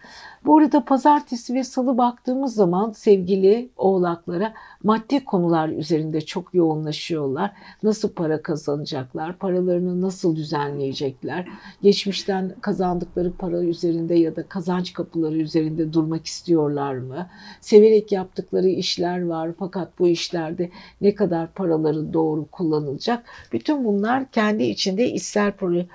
Bu 0.49 0.59
arada 0.59 0.85
pazartesi 0.85 1.55
ve 1.55 1.65
salı 1.65 1.99
baktığımız 1.99 2.55
zaman 2.55 2.93
sevgili 2.93 3.71
oğlaklara 3.77 4.55
maddi 4.83 5.25
konular 5.25 5.69
üzerinde 5.69 6.21
çok 6.21 6.55
yoğunlaşıyorlar. 6.55 7.51
Nasıl 7.83 8.13
para 8.13 8.43
kazanacaklar, 8.43 9.39
paralarını 9.39 10.01
nasıl 10.01 10.37
düzenleyecekler, 10.37 11.49
geçmişten 11.83 12.55
kazandıkları 12.61 13.33
para 13.33 13.63
üzerinde 13.63 14.15
ya 14.15 14.37
da 14.37 14.49
kazanç 14.49 14.93
kapıları 14.93 15.37
üzerinde 15.37 15.93
durmak 15.93 16.27
istiyorlar 16.27 16.95
mı? 16.95 17.27
Severek 17.61 18.13
yaptıkları 18.13 18.69
işler 18.69 19.27
var 19.27 19.51
fakat 19.59 19.99
bu 19.99 20.09
işlerde 20.09 20.71
ne 21.01 21.15
kadar 21.15 21.53
paraları 21.53 22.13
doğru 22.13 22.47
kullanılacak? 22.47 23.25
Bütün 23.53 23.85
bunlar 23.85 24.31
kendi 24.31 24.65
içinde 24.65 25.13
içsel 25.13 25.53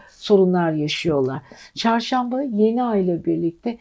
sorunlar 0.10 0.72
yaşıyorlar. 0.72 1.42
Çarşamba 1.76 2.42
yeni 2.42 2.84
ay 2.84 3.04
ile 3.04 3.26
birlikte 3.26 3.78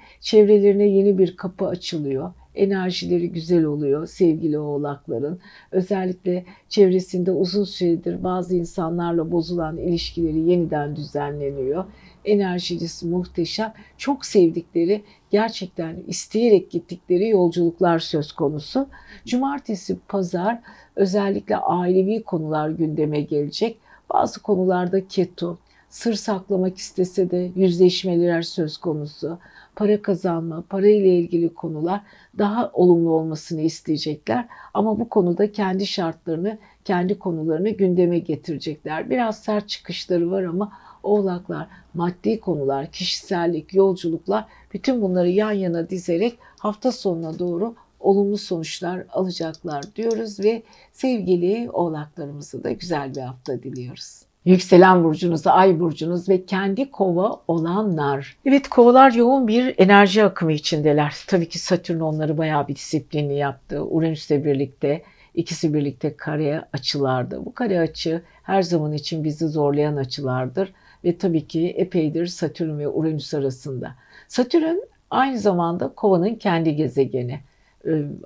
çevrelerine 0.62 0.88
yeni 0.88 1.18
bir 1.18 1.36
kapı 1.36 1.66
açılıyor 1.66 2.32
enerjileri 2.54 3.32
güzel 3.32 3.64
oluyor 3.64 4.06
sevgili 4.06 4.58
oğlakların. 4.58 5.40
Özellikle 5.70 6.44
çevresinde 6.68 7.30
uzun 7.30 7.64
süredir 7.64 8.24
bazı 8.24 8.56
insanlarla 8.56 9.32
bozulan 9.32 9.78
ilişkileri 9.78 10.38
yeniden 10.38 10.96
düzenleniyor. 10.96 11.84
Enerjisi 12.24 13.06
muhteşem. 13.06 13.72
Çok 13.98 14.26
sevdikleri, 14.26 15.02
gerçekten 15.30 15.96
isteyerek 16.06 16.70
gittikleri 16.70 17.28
yolculuklar 17.28 17.98
söz 17.98 18.32
konusu. 18.32 18.86
Cumartesi, 19.26 19.98
pazar 20.08 20.60
özellikle 20.96 21.56
ailevi 21.56 22.22
konular 22.22 22.70
gündeme 22.70 23.20
gelecek. 23.20 23.78
Bazı 24.12 24.42
konularda 24.42 25.08
keto, 25.08 25.58
sır 25.88 26.14
saklamak 26.14 26.78
istese 26.78 27.30
de 27.30 27.50
yüzleşmeler 27.56 28.42
söz 28.42 28.76
konusu. 28.76 29.38
Para 29.76 30.02
kazanma, 30.02 30.64
para 30.68 30.88
ile 30.88 31.18
ilgili 31.18 31.54
konular 31.54 32.00
daha 32.38 32.70
olumlu 32.72 33.10
olmasını 33.10 33.60
isteyecekler. 33.60 34.48
Ama 34.74 35.00
bu 35.00 35.08
konuda 35.08 35.52
kendi 35.52 35.86
şartlarını, 35.86 36.58
kendi 36.84 37.18
konularını 37.18 37.70
gündeme 37.70 38.18
getirecekler. 38.18 39.10
Biraz 39.10 39.38
sert 39.38 39.68
çıkışları 39.68 40.30
var 40.30 40.42
ama 40.42 40.72
oğlaklar, 41.02 41.68
maddi 41.94 42.40
konular, 42.40 42.86
kişisellik, 42.86 43.74
yolculuklar 43.74 44.44
bütün 44.74 45.02
bunları 45.02 45.28
yan 45.28 45.52
yana 45.52 45.90
dizerek 45.90 46.38
hafta 46.58 46.92
sonuna 46.92 47.38
doğru 47.38 47.74
olumlu 48.00 48.38
sonuçlar 48.38 49.04
alacaklar 49.12 49.96
diyoruz 49.96 50.40
ve 50.40 50.62
sevgili 50.92 51.70
oğlaklarımızı 51.70 52.64
da 52.64 52.70
güzel 52.70 53.14
bir 53.14 53.20
hafta 53.20 53.62
diliyoruz. 53.62 54.31
Yükselen 54.44 55.04
burcunuz, 55.04 55.46
ay 55.46 55.80
burcunuz 55.80 56.28
ve 56.28 56.46
kendi 56.46 56.90
kova 56.90 57.40
olanlar. 57.48 58.36
Evet 58.44 58.68
kovalar 58.68 59.12
yoğun 59.12 59.48
bir 59.48 59.74
enerji 59.78 60.24
akımı 60.24 60.52
içindeler. 60.52 61.16
Tabii 61.26 61.48
ki 61.48 61.58
Satürn 61.58 62.00
onları 62.00 62.38
bayağı 62.38 62.68
bir 62.68 62.74
disiplinli 62.74 63.34
yaptı. 63.34 63.84
Uranüs'le 63.84 64.30
birlikte 64.30 65.02
ikisi 65.34 65.74
birlikte 65.74 66.16
kare 66.16 66.64
açılardı. 66.72 67.46
Bu 67.46 67.54
kare 67.54 67.80
açı 67.80 68.22
her 68.42 68.62
zaman 68.62 68.92
için 68.92 69.24
bizi 69.24 69.48
zorlayan 69.48 69.96
açılardır. 69.96 70.72
Ve 71.04 71.18
tabii 71.18 71.46
ki 71.46 71.68
epeydir 71.68 72.26
Satürn 72.26 72.78
ve 72.78 72.88
Uranüs 72.88 73.34
arasında. 73.34 73.94
Satürn 74.28 74.76
aynı 75.10 75.38
zamanda 75.38 75.88
kovanın 75.88 76.34
kendi 76.34 76.76
gezegeni. 76.76 77.40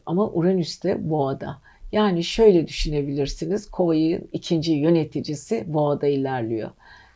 Ama 0.06 0.30
Uranüs 0.30 0.82
de 0.82 1.10
boğada. 1.10 1.58
Yani 1.93 2.24
şöyle 2.24 2.66
düşünebilirsiniz. 2.68 3.70
Kovayı 3.70 4.24
ikinci 4.32 4.72
yöneticisi 4.72 5.64
boğada 5.66 6.07
ilerliyor. 6.07 6.70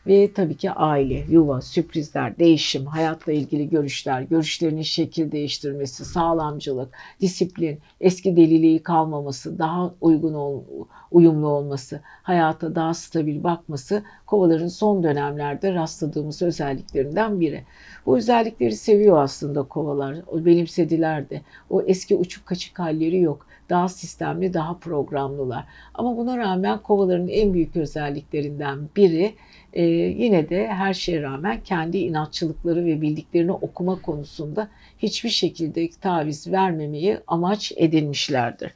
Ve 0.07 0.33
tabii 0.33 0.57
ki 0.57 0.71
aile, 0.71 1.25
yuva, 1.29 1.61
sürprizler, 1.61 2.39
değişim, 2.39 2.85
hayatla 2.85 3.31
ilgili 3.31 3.69
görüşler, 3.69 4.21
görüşlerinin 4.21 4.81
şekil 4.81 5.31
değiştirmesi, 5.31 6.05
sağlamcılık, 6.05 6.93
disiplin, 7.19 7.79
eski 7.99 8.35
deliliği 8.35 8.83
kalmaması, 8.83 9.59
daha 9.59 9.93
uygun 10.01 10.33
ol, 10.33 10.63
uyumlu 11.11 11.47
olması, 11.47 12.01
hayata 12.03 12.75
daha 12.75 12.93
stabil 12.93 13.43
bakması 13.43 14.03
kovaların 14.25 14.67
son 14.67 15.03
dönemlerde 15.03 15.73
rastladığımız 15.73 16.41
özelliklerinden 16.41 17.39
biri. 17.39 17.63
Bu 18.05 18.17
özellikleri 18.17 18.75
seviyor 18.75 19.23
aslında 19.23 19.63
kovalar. 19.63 20.17
O 20.27 20.45
benimsediler 20.45 21.29
de. 21.29 21.41
O 21.69 21.81
eski 21.81 22.15
uçuk 22.15 22.45
kaçık 22.45 22.79
halleri 22.79 23.19
yok 23.19 23.50
daha 23.71 23.89
sistemli, 23.89 24.53
daha 24.53 24.77
programlılar. 24.77 25.65
Ama 25.93 26.17
buna 26.17 26.37
rağmen 26.37 26.79
kovaların 26.79 27.27
en 27.27 27.53
büyük 27.53 27.75
özelliklerinden 27.75 28.79
biri 28.95 29.33
e, 29.73 29.83
yine 29.83 30.49
de 30.49 30.67
her 30.67 30.93
şeye 30.93 31.21
rağmen 31.21 31.59
kendi 31.63 31.97
inatçılıkları 31.97 32.85
ve 32.85 33.01
bildiklerini 33.01 33.51
okuma 33.51 34.01
konusunda 34.01 34.67
hiçbir 34.99 35.29
şekilde 35.29 35.89
taviz 36.01 36.51
vermemeyi 36.51 37.17
amaç 37.27 37.71
edinmişlerdir. 37.75 38.71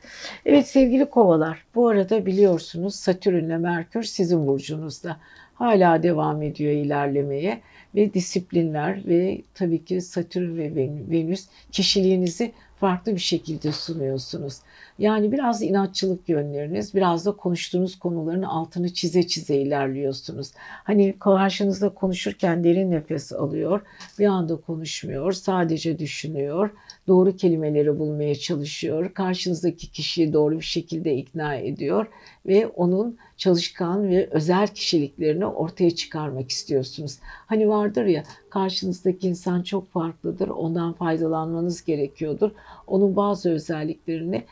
Evet 0.45 0.67
sevgili 0.67 1.05
kovalar 1.05 1.65
bu 1.75 1.87
arada 1.87 2.25
biliyorsunuz 2.25 2.95
Satürn 2.95 3.45
ile 3.45 3.57
Merkür 3.57 4.03
sizin 4.03 4.47
burcunuzda 4.47 5.17
hala 5.53 6.03
devam 6.03 6.41
ediyor 6.41 6.71
ilerlemeye 6.71 7.61
ve 7.95 8.13
disiplinler 8.13 9.07
ve 9.07 9.41
tabii 9.53 9.85
ki 9.85 10.01
Satürn 10.01 10.57
ve 10.57 10.75
Venüs 11.11 11.47
kişiliğinizi 11.71 12.51
farklı 12.79 13.13
bir 13.13 13.19
şekilde 13.19 13.71
sunuyorsunuz. 13.71 14.59
Yani 14.99 15.31
biraz 15.31 15.61
inatçılık 15.61 16.29
yönleriniz, 16.29 16.95
biraz 16.95 17.25
da 17.25 17.31
konuştuğunuz 17.31 17.99
konuların 17.99 18.43
altını 18.43 18.93
çize 18.93 19.27
çize 19.27 19.55
ilerliyorsunuz. 19.55 20.51
Hani 20.57 21.15
karşınızda 21.19 21.89
konuşurken 21.89 22.63
derin 22.63 22.91
nefes 22.91 23.33
alıyor, 23.33 23.81
bir 24.19 24.25
anda 24.25 24.55
konuşmuyor, 24.55 25.31
sadece 25.31 25.99
düşünüyor, 25.99 26.69
doğru 27.07 27.35
kelimeleri 27.35 27.99
bulmaya 27.99 28.35
çalışıyor, 28.35 29.13
karşınızdaki 29.13 29.91
kişiyi 29.91 30.33
doğru 30.33 30.55
bir 30.59 30.65
şekilde 30.65 31.15
ikna 31.15 31.55
ediyor 31.55 32.07
ve 32.45 32.67
onun 32.67 33.17
çalışkan 33.37 34.09
ve 34.09 34.29
özel 34.31 34.67
kişiliklerini 34.67 35.45
ortaya 35.45 35.91
çıkarmak 35.91 36.49
istiyorsunuz. 36.49 37.17
Hani 37.23 37.69
vardır 37.69 38.05
ya 38.05 38.23
karşınızdaki 38.49 39.27
insan 39.27 39.63
çok 39.63 39.91
farklıdır, 39.91 40.47
ondan 40.47 40.93
faydalanmanız 40.93 41.85
gerekiyordur. 41.85 42.51
Onun 42.87 43.15
bazı 43.15 43.49
özelliklerini 43.49 44.43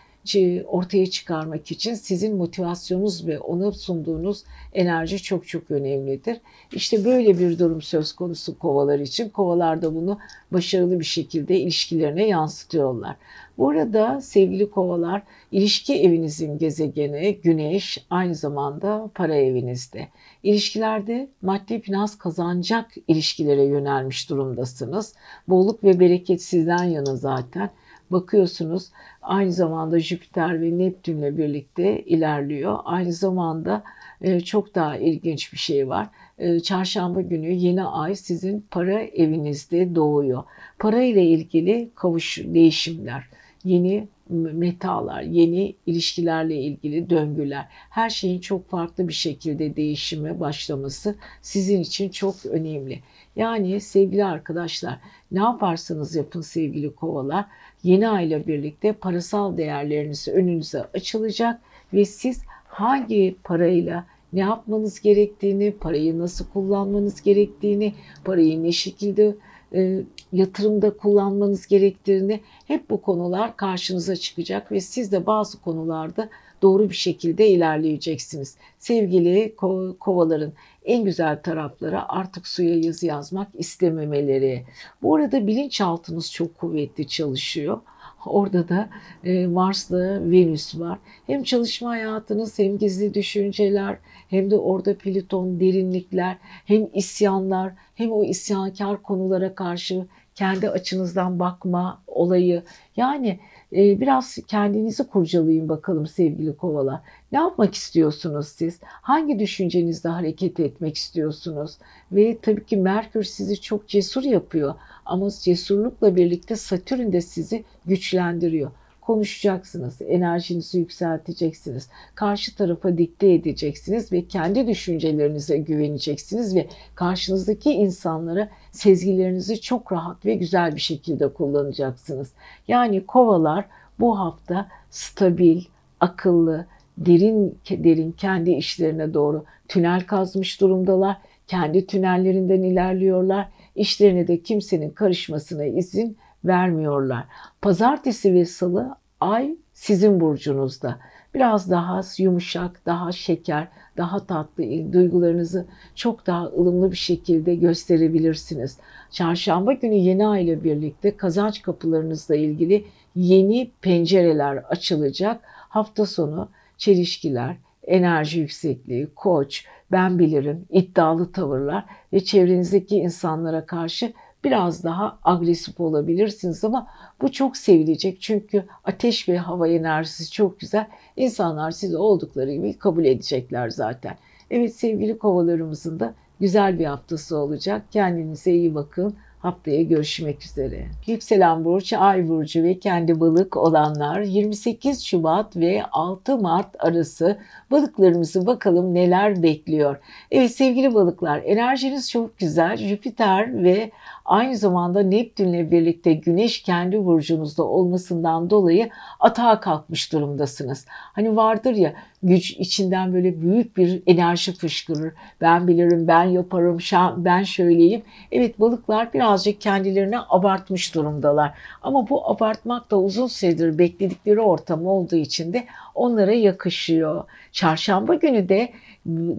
ortaya 0.67 1.05
çıkarmak 1.09 1.71
için 1.71 1.93
sizin 1.93 2.35
motivasyonunuz 2.35 3.27
ve 3.27 3.39
ona 3.39 3.71
sunduğunuz 3.71 4.43
enerji 4.73 5.23
çok 5.23 5.47
çok 5.47 5.71
önemlidir. 5.71 6.37
İşte 6.71 7.05
böyle 7.05 7.39
bir 7.39 7.59
durum 7.59 7.81
söz 7.81 8.13
konusu 8.13 8.59
kovalar 8.59 8.99
için. 8.99 9.29
Kovalar 9.29 9.81
da 9.81 9.95
bunu 9.95 10.19
başarılı 10.51 10.99
bir 10.99 11.05
şekilde 11.05 11.59
ilişkilerine 11.59 12.27
yansıtıyorlar. 12.27 13.15
Bu 13.57 13.69
arada 13.69 14.21
sevgili 14.21 14.71
kovalar 14.71 15.23
ilişki 15.51 15.93
evinizin 15.93 16.57
gezegeni 16.57 17.39
Güneş 17.43 18.05
aynı 18.09 18.35
zamanda 18.35 19.09
para 19.15 19.35
evinizde. 19.35 20.07
İlişkilerde 20.43 21.29
maddi 21.41 21.81
finans 21.81 22.17
kazanacak 22.17 22.91
ilişkilere 23.07 23.63
yönelmiş 23.63 24.29
durumdasınız. 24.29 25.15
Bolluk 25.47 25.83
ve 25.83 25.99
bereket 25.99 26.41
sizden 26.41 26.83
yana 26.83 27.15
zaten 27.15 27.69
bakıyorsunuz 28.09 28.89
aynı 29.23 29.51
zamanda 29.51 29.99
Jüpiter 29.99 30.61
ve 30.61 30.77
Neptünle 30.77 31.37
birlikte 31.37 32.01
ilerliyor. 32.01 32.79
Aynı 32.85 33.13
zamanda 33.13 33.83
e, 34.21 34.39
çok 34.39 34.75
daha 34.75 34.97
ilginç 34.97 35.53
bir 35.53 35.57
şey 35.57 35.89
var. 35.89 36.07
E, 36.37 36.59
çarşamba 36.59 37.21
günü 37.21 37.51
yeni 37.51 37.83
ay 37.83 38.15
sizin 38.15 38.65
para 38.71 39.01
evinizde 39.01 39.95
doğuyor. 39.95 40.43
Para 40.79 41.01
ile 41.01 41.25
ilgili 41.25 41.89
kavuş 41.95 42.37
değişimler 42.45 43.23
yeni 43.63 44.07
metalar, 44.29 45.21
yeni 45.21 45.75
ilişkilerle 45.85 46.55
ilgili 46.55 47.09
döngüler, 47.09 47.65
her 47.69 48.09
şeyin 48.09 48.39
çok 48.39 48.69
farklı 48.69 49.07
bir 49.07 49.13
şekilde 49.13 49.75
değişime 49.75 50.39
başlaması 50.39 51.15
sizin 51.41 51.81
için 51.81 52.09
çok 52.09 52.45
önemli. 52.45 52.99
Yani 53.35 53.81
sevgili 53.81 54.25
arkadaşlar 54.25 54.99
ne 55.33 55.39
yaparsanız 55.39 56.15
yapın 56.15 56.41
sevgili 56.41 56.95
kovalar 56.95 57.45
yeni 57.83 58.09
ayla 58.09 58.47
birlikte 58.47 58.93
parasal 58.93 59.57
değerleriniz 59.57 60.27
önünüze 60.27 60.83
açılacak 60.93 61.61
ve 61.93 62.05
siz 62.05 62.41
hangi 62.65 63.35
parayla 63.43 64.05
ne 64.33 64.39
yapmanız 64.39 65.01
gerektiğini, 65.01 65.71
parayı 65.71 66.19
nasıl 66.19 66.45
kullanmanız 66.47 67.21
gerektiğini, 67.21 67.93
parayı 68.25 68.63
ne 68.63 68.71
şekilde 68.71 69.35
e, 69.73 70.03
yatırımda 70.33 70.97
kullanmanız 70.97 71.67
gerektiğini 71.67 72.39
hep 72.67 72.89
bu 72.89 73.01
konular 73.01 73.57
karşınıza 73.57 74.15
çıkacak 74.15 74.71
ve 74.71 74.79
siz 74.79 75.11
de 75.11 75.25
bazı 75.25 75.61
konularda 75.61 76.29
doğru 76.63 76.89
bir 76.89 76.95
şekilde 76.95 77.47
ilerleyeceksiniz. 77.47 78.57
Sevgili 78.79 79.53
ko- 79.57 79.97
kovaların 79.97 80.53
en 80.85 81.03
güzel 81.03 81.41
tarafları 81.41 82.09
artık 82.11 82.47
suya 82.47 82.79
yazı 82.79 83.05
yazmak 83.05 83.47
istememeleri. 83.53 84.63
Bu 85.01 85.15
arada 85.15 85.47
bilinçaltınız 85.47 86.31
çok 86.31 86.57
kuvvetli 86.57 87.07
çalışıyor. 87.07 87.81
Orada 88.25 88.69
da 88.69 88.89
e, 89.23 89.47
Mars'la 89.47 90.31
Venüs 90.31 90.79
var. 90.79 90.99
Hem 91.27 91.43
çalışma 91.43 91.89
hayatınız 91.89 92.59
hem 92.59 92.77
gizli 92.77 93.13
düşünceler 93.13 93.97
hem 94.29 94.51
de 94.51 94.57
orada 94.57 94.97
Plüton 94.97 95.59
derinlikler 95.59 96.37
hem 96.65 96.87
isyanlar 96.93 97.73
hem 97.95 98.11
o 98.11 98.23
isyankar 98.23 99.01
konulara 99.01 99.55
karşı 99.55 100.05
kendi 100.35 100.69
açınızdan 100.69 101.39
bakma 101.39 102.01
olayı. 102.07 102.63
Yani 102.97 103.39
biraz 103.73 104.37
kendinizi 104.47 105.07
kurcalayın 105.07 105.69
bakalım 105.69 106.07
sevgili 106.07 106.57
kovalar. 106.57 106.99
Ne 107.31 107.37
yapmak 107.37 107.73
istiyorsunuz 107.73 108.47
siz? 108.47 108.79
Hangi 108.83 109.39
düşüncenizde 109.39 110.09
hareket 110.09 110.59
etmek 110.59 110.95
istiyorsunuz? 110.95 111.77
Ve 112.11 112.37
tabii 112.41 112.65
ki 112.65 112.77
Merkür 112.77 113.23
sizi 113.23 113.61
çok 113.61 113.87
cesur 113.87 114.23
yapıyor. 114.23 114.73
Ama 115.05 115.29
cesurlukla 115.41 116.15
birlikte 116.15 116.55
Satürn 116.55 117.11
de 117.11 117.21
sizi 117.21 117.63
güçlendiriyor 117.85 118.71
konuşacaksınız, 119.05 120.01
enerjinizi 120.01 120.79
yükselteceksiniz, 120.79 121.89
karşı 122.15 122.55
tarafa 122.55 122.97
dikte 122.97 123.33
edeceksiniz 123.33 124.11
ve 124.11 124.27
kendi 124.27 124.67
düşüncelerinize 124.67 125.57
güveneceksiniz 125.57 126.55
ve 126.55 126.67
karşınızdaki 126.95 127.71
insanlara 127.71 128.49
sezgilerinizi 128.71 129.61
çok 129.61 129.91
rahat 129.91 130.25
ve 130.25 130.33
güzel 130.33 130.75
bir 130.75 130.81
şekilde 130.81 131.33
kullanacaksınız. 131.33 132.33
Yani 132.67 133.05
kovalar 133.05 133.65
bu 133.99 134.19
hafta 134.19 134.67
stabil, 134.89 135.61
akıllı, 135.99 136.65
derin 136.97 137.57
derin 137.69 138.11
kendi 138.11 138.51
işlerine 138.51 139.13
doğru 139.13 139.45
tünel 139.67 140.05
kazmış 140.05 140.61
durumdalar. 140.61 141.17
Kendi 141.47 141.87
tünellerinden 141.87 142.61
ilerliyorlar. 142.61 143.49
İşlerine 143.75 144.27
de 144.27 144.41
kimsenin 144.41 144.89
karışmasına 144.89 145.65
izin 145.65 146.17
vermiyorlar. 146.45 147.25
Pazartesi 147.61 148.33
ve 148.33 148.45
salı 148.45 148.95
ay 149.19 149.55
sizin 149.73 150.19
burcunuzda. 150.19 150.99
Biraz 151.33 151.71
daha 151.71 152.01
yumuşak, 152.17 152.85
daha 152.85 153.11
şeker, 153.11 153.67
daha 153.97 154.25
tatlı 154.25 154.93
duygularınızı 154.93 155.65
çok 155.95 156.27
daha 156.27 156.45
ılımlı 156.45 156.91
bir 156.91 156.97
şekilde 156.97 157.55
gösterebilirsiniz. 157.55 158.77
Çarşamba 159.11 159.73
günü 159.73 159.95
yeni 159.95 160.27
ay 160.27 160.43
ile 160.43 160.63
birlikte 160.63 161.17
kazanç 161.17 161.61
kapılarınızla 161.61 162.35
ilgili 162.35 162.85
yeni 163.15 163.71
pencereler 163.81 164.55
açılacak. 164.57 165.41
Hafta 165.45 166.05
sonu 166.05 166.49
çelişkiler, 166.77 167.55
enerji 167.83 168.39
yüksekliği, 168.39 169.07
koç, 169.15 169.65
ben 169.91 170.19
bilirim, 170.19 170.65
iddialı 170.69 171.31
tavırlar 171.31 171.85
ve 172.13 172.23
çevrenizdeki 172.23 172.97
insanlara 172.97 173.65
karşı 173.65 174.13
biraz 174.43 174.83
daha 174.83 175.19
agresif 175.23 175.79
olabilirsiniz 175.79 176.63
ama 176.63 176.87
bu 177.21 177.31
çok 177.31 177.57
sevilecek 177.57 178.21
çünkü 178.21 178.65
ateş 178.83 179.29
ve 179.29 179.37
hava 179.37 179.67
enerjisi 179.67 180.31
çok 180.31 180.59
güzel. 180.59 180.87
İnsanlar 181.15 181.71
sizi 181.71 181.97
oldukları 181.97 182.53
gibi 182.53 182.77
kabul 182.77 183.05
edecekler 183.05 183.69
zaten. 183.69 184.17
Evet 184.51 184.75
sevgili 184.75 185.17
kovalarımızın 185.17 185.99
da 185.99 186.13
güzel 186.39 186.79
bir 186.79 186.85
haftası 186.85 187.37
olacak. 187.37 187.81
Kendinize 187.91 188.51
iyi 188.51 188.75
bakın. 188.75 189.15
Haftaya 189.39 189.81
görüşmek 189.83 190.45
üzere. 190.45 190.85
Yükselen 191.07 191.65
burç, 191.65 191.93
ay 191.93 192.29
burcu 192.29 192.63
ve 192.63 192.79
kendi 192.79 193.19
balık 193.19 193.57
olanlar 193.57 194.21
28 194.21 195.03
Şubat 195.03 195.57
ve 195.57 195.83
6 195.91 196.37
Mart 196.37 196.75
arası 196.79 197.37
balıklarımızı 197.71 198.45
bakalım 198.45 198.93
neler 198.93 199.43
bekliyor. 199.43 199.97
Evet 200.31 200.51
sevgili 200.51 200.93
balıklar 200.93 201.41
enerjiniz 201.45 202.11
çok 202.11 202.37
güzel. 202.37 202.77
Jüpiter 202.77 203.63
ve 203.63 203.91
Aynı 204.25 204.57
zamanda 204.57 205.03
Neptünle 205.03 205.71
birlikte 205.71 206.13
Güneş 206.13 206.61
kendi 206.61 207.05
burcunuzda 207.05 207.63
olmasından 207.63 208.49
dolayı 208.49 208.89
atağa 209.19 209.59
kalkmış 209.59 210.13
durumdasınız. 210.13 210.85
Hani 210.89 211.35
vardır 211.35 211.73
ya 211.73 211.93
güç 212.23 212.51
içinden 212.51 213.13
böyle 213.13 213.41
büyük 213.41 213.77
bir 213.77 214.03
enerji 214.07 214.53
fışkırır. 214.53 215.13
Ben 215.41 215.67
bilirim, 215.67 216.07
ben 216.07 216.23
yaparım, 216.23 216.77
ben 217.17 217.43
şöyleyim. 217.43 218.01
Evet 218.31 218.59
balıklar 218.59 219.13
birazcık 219.13 219.61
kendilerini 219.61 220.15
abartmış 220.29 220.95
durumdalar. 220.95 221.53
Ama 221.81 222.09
bu 222.09 222.29
abartmak 222.29 222.91
da 222.91 222.99
uzun 222.99 223.27
süredir 223.27 223.77
bekledikleri 223.77 224.41
ortam 224.41 224.87
olduğu 224.87 225.15
için 225.15 225.53
de 225.53 225.65
onlara 225.95 226.33
yakışıyor. 226.33 227.23
Çarşamba 227.51 228.15
günü 228.15 228.49
de 228.49 228.69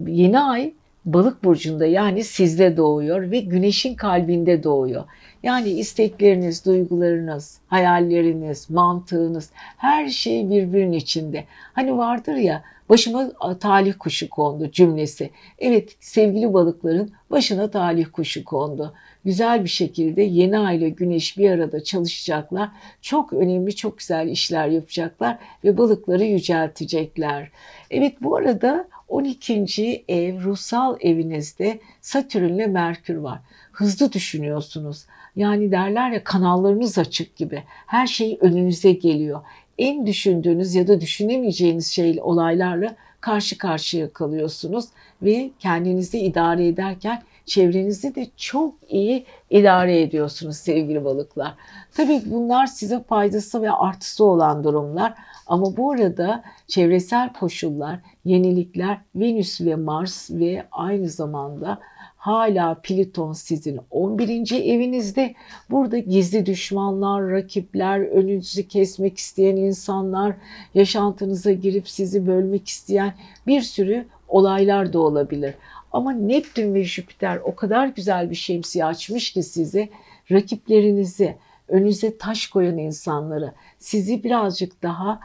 yeni 0.07 0.39
ay 0.39 0.73
balık 1.05 1.43
burcunda 1.43 1.85
yani 1.85 2.23
sizde 2.23 2.77
doğuyor 2.77 3.31
ve 3.31 3.39
güneşin 3.39 3.95
kalbinde 3.95 4.63
doğuyor. 4.63 5.03
Yani 5.43 5.69
istekleriniz, 5.69 6.65
duygularınız, 6.65 7.59
hayalleriniz, 7.67 8.69
mantığınız 8.69 9.49
her 9.77 10.09
şey 10.09 10.49
birbirinin 10.49 10.97
içinde. 10.97 11.43
Hani 11.73 11.97
vardır 11.97 12.35
ya 12.35 12.63
başıma 12.89 13.31
talih 13.59 13.93
kuşu 13.99 14.29
kondu 14.29 14.71
cümlesi. 14.71 15.29
Evet 15.59 15.95
sevgili 15.99 16.53
balıkların 16.53 17.11
başına 17.31 17.71
talih 17.71 18.05
kuşu 18.13 18.45
kondu. 18.45 18.93
Güzel 19.25 19.63
bir 19.63 19.69
şekilde 19.69 20.21
yeni 20.21 20.59
aile 20.59 20.89
güneş 20.89 21.37
bir 21.37 21.51
arada 21.51 21.83
çalışacaklar. 21.83 22.69
Çok 23.01 23.33
önemli, 23.33 23.75
çok 23.75 23.97
güzel 23.97 24.27
işler 24.27 24.67
yapacaklar 24.67 25.37
ve 25.63 25.77
balıkları 25.77 26.23
yüceltecekler. 26.23 27.51
Evet 27.91 28.13
bu 28.21 28.35
arada 28.35 28.87
12. 29.07 30.03
ev 30.07 30.43
ruhsal 30.43 30.97
evinizde 30.99 31.79
Satürn 32.01 32.53
ile 32.53 32.67
Merkür 32.67 33.15
var. 33.15 33.39
Hızlı 33.71 34.11
düşünüyorsunuz. 34.13 35.05
Yani 35.35 35.71
derler 35.71 36.11
ya 36.11 36.23
kanallarınız 36.23 36.97
açık 36.97 37.35
gibi. 37.35 37.63
Her 37.67 38.07
şey 38.07 38.37
önünüze 38.41 38.91
geliyor. 38.91 39.41
En 39.77 40.07
düşündüğünüz 40.07 40.75
ya 40.75 40.87
da 40.87 41.01
düşünemeyeceğiniz 41.01 41.87
şey 41.87 42.19
olaylarla 42.21 42.95
karşı 43.21 43.57
karşıya 43.57 44.13
kalıyorsunuz 44.13 44.85
ve 45.21 45.51
kendinizi 45.59 46.19
idare 46.19 46.67
ederken 46.67 47.23
çevrenizi 47.45 48.15
de 48.15 48.27
çok 48.37 48.73
iyi 48.89 49.25
idare 49.49 50.01
ediyorsunuz 50.01 50.57
sevgili 50.57 51.05
balıklar. 51.05 51.53
Tabii 51.93 52.21
bunlar 52.25 52.67
size 52.67 53.03
faydası 53.03 53.61
ve 53.61 53.71
artısı 53.71 54.25
olan 54.25 54.63
durumlar 54.63 55.13
ama 55.47 55.77
bu 55.77 55.91
arada 55.91 56.43
çevresel 56.67 57.33
koşullar, 57.33 57.99
yenilikler 58.25 58.97
Venüs 59.15 59.61
ve 59.61 59.75
Mars 59.75 60.31
ve 60.31 60.65
aynı 60.71 61.09
zamanda 61.09 61.79
hala 62.25 62.73
Plüton 62.83 63.33
sizin 63.33 63.79
11. 63.91 64.51
evinizde. 64.51 65.35
Burada 65.69 65.97
gizli 65.97 66.45
düşmanlar, 66.45 67.29
rakipler, 67.29 67.99
önünüzü 67.99 68.67
kesmek 68.67 69.17
isteyen 69.17 69.55
insanlar, 69.55 70.35
yaşantınıza 70.73 71.51
girip 71.51 71.89
sizi 71.89 72.27
bölmek 72.27 72.67
isteyen 72.67 73.13
bir 73.47 73.61
sürü 73.61 74.05
olaylar 74.27 74.93
da 74.93 74.99
olabilir. 74.99 75.53
Ama 75.91 76.11
Neptün 76.11 76.73
ve 76.73 76.83
Jüpiter 76.83 77.39
o 77.43 77.55
kadar 77.55 77.87
güzel 77.87 78.29
bir 78.29 78.35
şemsiye 78.35 78.85
açmış 78.85 79.31
ki 79.33 79.43
size 79.43 79.89
rakiplerinizi, 80.31 81.35
önünüze 81.67 82.17
taş 82.17 82.47
koyan 82.47 82.77
insanları, 82.77 83.53
sizi 83.79 84.23
birazcık 84.23 84.83
daha 84.83 85.19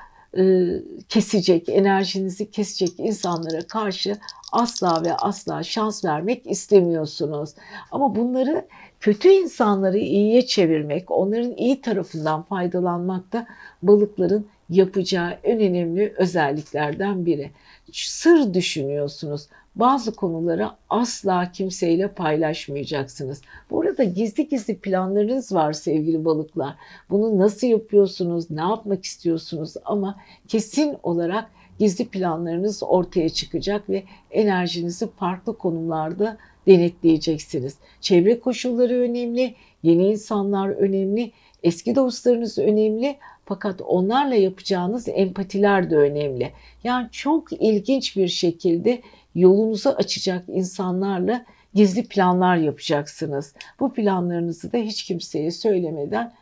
kesecek, 1.09 1.69
enerjinizi 1.69 2.51
kesecek 2.51 3.01
insanlara 3.01 3.67
karşı 3.67 4.17
asla 4.53 5.03
ve 5.05 5.15
asla 5.15 5.63
şans 5.63 6.05
vermek 6.05 6.47
istemiyorsunuz. 6.47 7.51
Ama 7.91 8.17
bunları 8.17 8.67
kötü 9.01 9.29
insanları 9.29 9.99
iyiye 9.99 10.47
çevirmek, 10.47 11.11
onların 11.11 11.57
iyi 11.57 11.81
tarafından 11.81 12.43
faydalanmak 12.43 13.33
da 13.33 13.47
balıkların 13.83 14.47
yapacağı 14.71 15.39
en 15.45 15.61
önemli 15.61 16.15
özelliklerden 16.19 17.27
biri. 17.27 17.51
Sır 17.93 18.55
düşünüyorsunuz. 18.55 19.49
Bazı 19.77 20.15
konuları 20.15 20.71
asla 20.91 21.53
kimseyle 21.53 22.09
paylaşmayacaksınız. 22.09 23.43
Bu 23.71 23.81
arada 23.81 24.05
gizli 24.05 24.49
gizli 24.49 24.79
planlarınız 24.79 25.55
var 25.55 25.73
sevgili 25.73 26.25
balıklar. 26.25 26.75
Bunu 27.11 27.39
nasıl 27.39 27.67
yapıyorsunuz, 27.67 28.51
ne 28.51 28.61
yapmak 28.61 29.05
istiyorsunuz 29.05 29.75
ama 29.85 30.17
kesin 30.49 30.97
olarak 31.03 31.51
gizli 31.79 32.09
planlarınız 32.09 32.83
ortaya 32.83 33.29
çıkacak 33.29 33.91
ve 33.91 34.05
enerjinizi 34.31 35.11
farklı 35.11 35.59
konumlarda 35.59 36.37
denetleyeceksiniz. 36.67 37.77
Çevre 38.01 38.41
koşulları 38.41 38.95
önemli, 38.95 39.55
yeni 39.83 40.07
insanlar 40.07 40.69
önemli, 40.69 41.33
eski 41.63 41.95
dostlarınız 41.95 42.59
önemli 42.59 43.17
fakat 43.45 43.81
onlarla 43.83 44.35
yapacağınız 44.35 45.09
empatiler 45.09 45.91
de 45.91 45.97
önemli. 45.97 46.53
Yani 46.85 47.09
çok 47.13 47.53
ilginç 47.53 48.17
bir 48.17 48.29
şekilde 48.29 49.01
yolunuzu 49.35 49.91
açacak 49.91 50.45
insanlarla 50.49 51.45
gizli 51.75 52.09
planlar 52.09 52.57
yapacaksınız. 52.57 53.55
Bu 53.81 53.93
planlarınızı 53.93 54.73
da 54.73 54.79
hiç 54.79 55.03
kimseye 55.05 55.51
söylemeden 55.51 56.33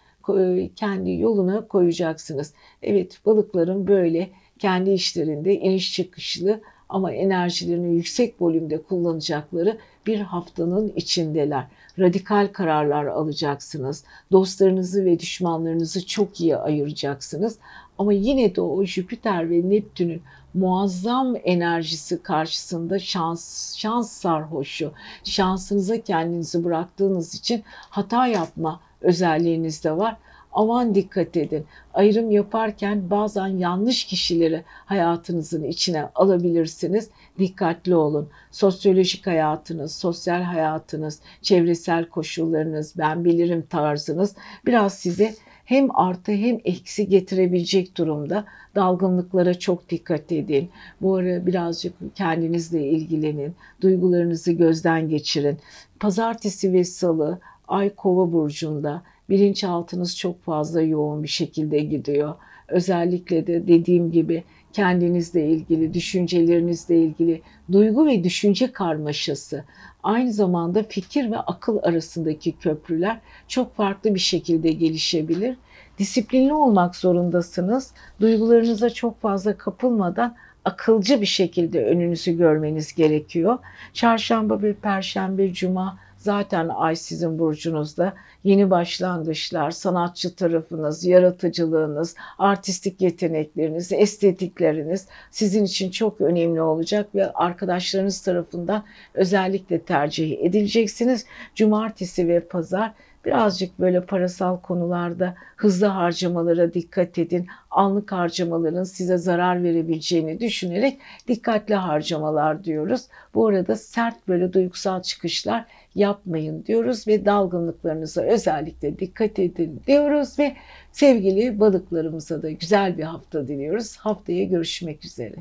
kendi 0.77 1.13
yoluna 1.13 1.67
koyacaksınız. 1.67 2.55
Evet 2.83 3.21
balıkların 3.27 3.87
böyle 3.87 4.31
kendi 4.59 4.91
işlerinde 4.91 5.55
iniş 5.55 5.93
çıkışlı 5.93 6.61
ama 6.89 7.13
enerjilerini 7.13 7.95
yüksek 7.95 8.43
volümde 8.43 8.83
kullanacakları 8.83 9.79
bir 10.07 10.21
haftanın 10.21 10.93
içindeler. 10.97 11.65
Radikal 11.99 12.49
kararlar 12.53 13.05
alacaksınız. 13.05 14.05
Dostlarınızı 14.33 15.05
ve 15.05 15.19
düşmanlarınızı 15.19 16.07
çok 16.07 16.41
iyi 16.41 16.57
ayıracaksınız. 16.57 17.59
Ama 17.99 18.13
yine 18.13 18.55
de 18.55 18.61
o 18.61 18.85
Jüpiter 18.85 19.51
ve 19.51 19.71
Neptün'ün 19.71 20.23
muazzam 20.55 21.35
enerjisi 21.45 22.23
karşısında 22.23 22.99
şans, 22.99 23.75
şans 23.77 24.13
sarhoşu, 24.13 24.93
şansınıza 25.25 26.01
kendinizi 26.01 26.65
bıraktığınız 26.65 27.35
için 27.35 27.63
hata 27.69 28.27
yapma 28.27 28.81
özelliğiniz 29.01 29.85
de 29.85 29.97
var 29.97 30.17
aman 30.53 30.95
dikkat 30.95 31.37
edin. 31.37 31.67
Ayrım 31.95 32.31
yaparken 32.31 33.11
bazen 33.11 33.47
yanlış 33.47 34.05
kişileri 34.05 34.65
hayatınızın 34.87 35.65
içine 35.65 36.09
alabilirsiniz. 36.15 37.11
Dikkatli 37.39 37.95
olun. 37.95 38.29
Sosyolojik 38.51 39.27
hayatınız, 39.27 39.97
sosyal 39.97 40.43
hayatınız, 40.43 41.21
çevresel 41.43 42.09
koşullarınız, 42.09 42.99
ben 42.99 43.25
bilirim 43.25 43.67
tarzınız 43.71 44.35
biraz 44.67 44.95
size 44.95 45.35
hem 45.69 45.97
artı 45.97 46.33
hem 46.33 46.59
eksi 46.65 47.09
getirebilecek 47.09 47.97
durumda. 47.97 48.45
Dalgınlıklara 48.75 49.59
çok 49.59 49.91
dikkat 49.91 50.33
edin. 50.33 50.71
Bu 51.03 51.15
ara 51.15 51.47
birazcık 51.47 51.95
kendinizle 52.15 52.89
ilgilenin. 52.89 53.55
Duygularınızı 53.81 54.53
gözden 54.53 55.09
geçirin. 55.09 55.59
Pazartesi 56.01 56.73
ve 56.73 56.85
salı 56.85 57.41
Ay 57.69 57.95
Kova 57.95 58.33
burcunda 58.33 59.03
bilinçaltınız 59.31 60.17
çok 60.17 60.43
fazla 60.43 60.83
yoğun 60.83 61.23
bir 61.23 61.29
şekilde 61.29 61.79
gidiyor. 61.79 62.35
Özellikle 62.69 63.47
de 63.47 63.69
dediğim 63.69 64.13
gibi 64.13 64.45
kendinizle 64.73 65.49
ilgili, 65.49 65.95
düşüncelerinizle 65.95 66.99
ilgili 66.99 67.43
duygu 67.73 68.07
ve 68.07 68.25
düşünce 68.25 68.73
karmaşası, 68.73 69.65
aynı 70.03 70.33
zamanda 70.33 70.83
fikir 70.83 71.31
ve 71.31 71.39
akıl 71.39 71.79
arasındaki 71.83 72.53
köprüler 72.59 73.21
çok 73.49 73.77
farklı 73.77 74.15
bir 74.15 74.21
şekilde 74.21 74.73
gelişebilir. 74.73 75.57
Disiplinli 75.99 76.55
olmak 76.55 76.97
zorundasınız. 76.97 77.93
Duygularınıza 78.21 78.91
çok 78.91 79.21
fazla 79.21 79.59
kapılmadan 79.59 80.37
akılcı 80.65 81.21
bir 81.21 81.27
şekilde 81.27 81.85
önünüzü 81.85 82.37
görmeniz 82.37 82.95
gerekiyor. 82.95 83.59
Çarşamba 83.93 84.63
ve 84.63 84.75
perşembe, 84.75 85.53
cuma 85.53 85.99
Zaten 86.29 86.69
ay 86.69 86.97
sizin 86.97 87.39
burcunuzda 87.39 88.15
yeni 88.45 88.71
başlangıçlar, 88.71 89.71
sanatçı 89.71 90.35
tarafınız, 90.35 91.05
yaratıcılığınız, 91.05 92.15
artistik 92.39 93.01
yetenekleriniz, 93.01 93.93
estetikleriniz 93.93 95.07
sizin 95.31 95.65
için 95.65 95.91
çok 95.91 96.21
önemli 96.21 96.63
olacak 96.63 97.15
ve 97.15 97.33
arkadaşlarınız 97.33 98.21
tarafından 98.21 98.85
özellikle 99.15 99.83
tercih 99.83 100.45
edileceksiniz. 100.45 101.27
Cumartesi 101.55 102.29
ve 102.29 102.41
pazar 102.41 102.93
birazcık 103.25 103.81
böyle 103.81 104.01
parasal 104.01 104.61
konularda 104.61 105.35
hızlı 105.57 105.87
harcamalara 105.87 106.75
dikkat 106.75 107.19
edin. 107.19 107.47
Anlık 107.71 108.13
harcamaların 108.13 108.85
size 108.85 109.19
zarar 109.19 109.63
verebileceğini 109.63 110.41
düşünerek 110.41 110.99
dikkatli 111.29 111.75
harcamalar 111.75 112.65
diyoruz. 112.65 113.07
Bu 113.35 113.47
arada 113.47 113.77
sert 113.77 114.29
böyle 114.29 114.53
duygusal 114.53 115.03
çıkışlar 115.03 115.65
yapmayın 115.95 116.65
diyoruz 116.65 117.09
ve 117.09 117.25
dalgınlıklarınıza 117.25 118.23
özellikle 118.23 118.99
dikkat 118.99 119.39
edin 119.39 119.83
diyoruz 119.87 120.39
ve 120.39 120.57
sevgili 120.93 121.61
balıklarımıza 121.61 122.43
da 122.43 122.51
güzel 122.51 122.99
bir 122.99 123.05
hafta 123.05 123.49
diliyoruz. 123.49 123.97
Haftaya 123.97 124.45
görüşmek 124.45 125.05
üzere. 125.05 125.35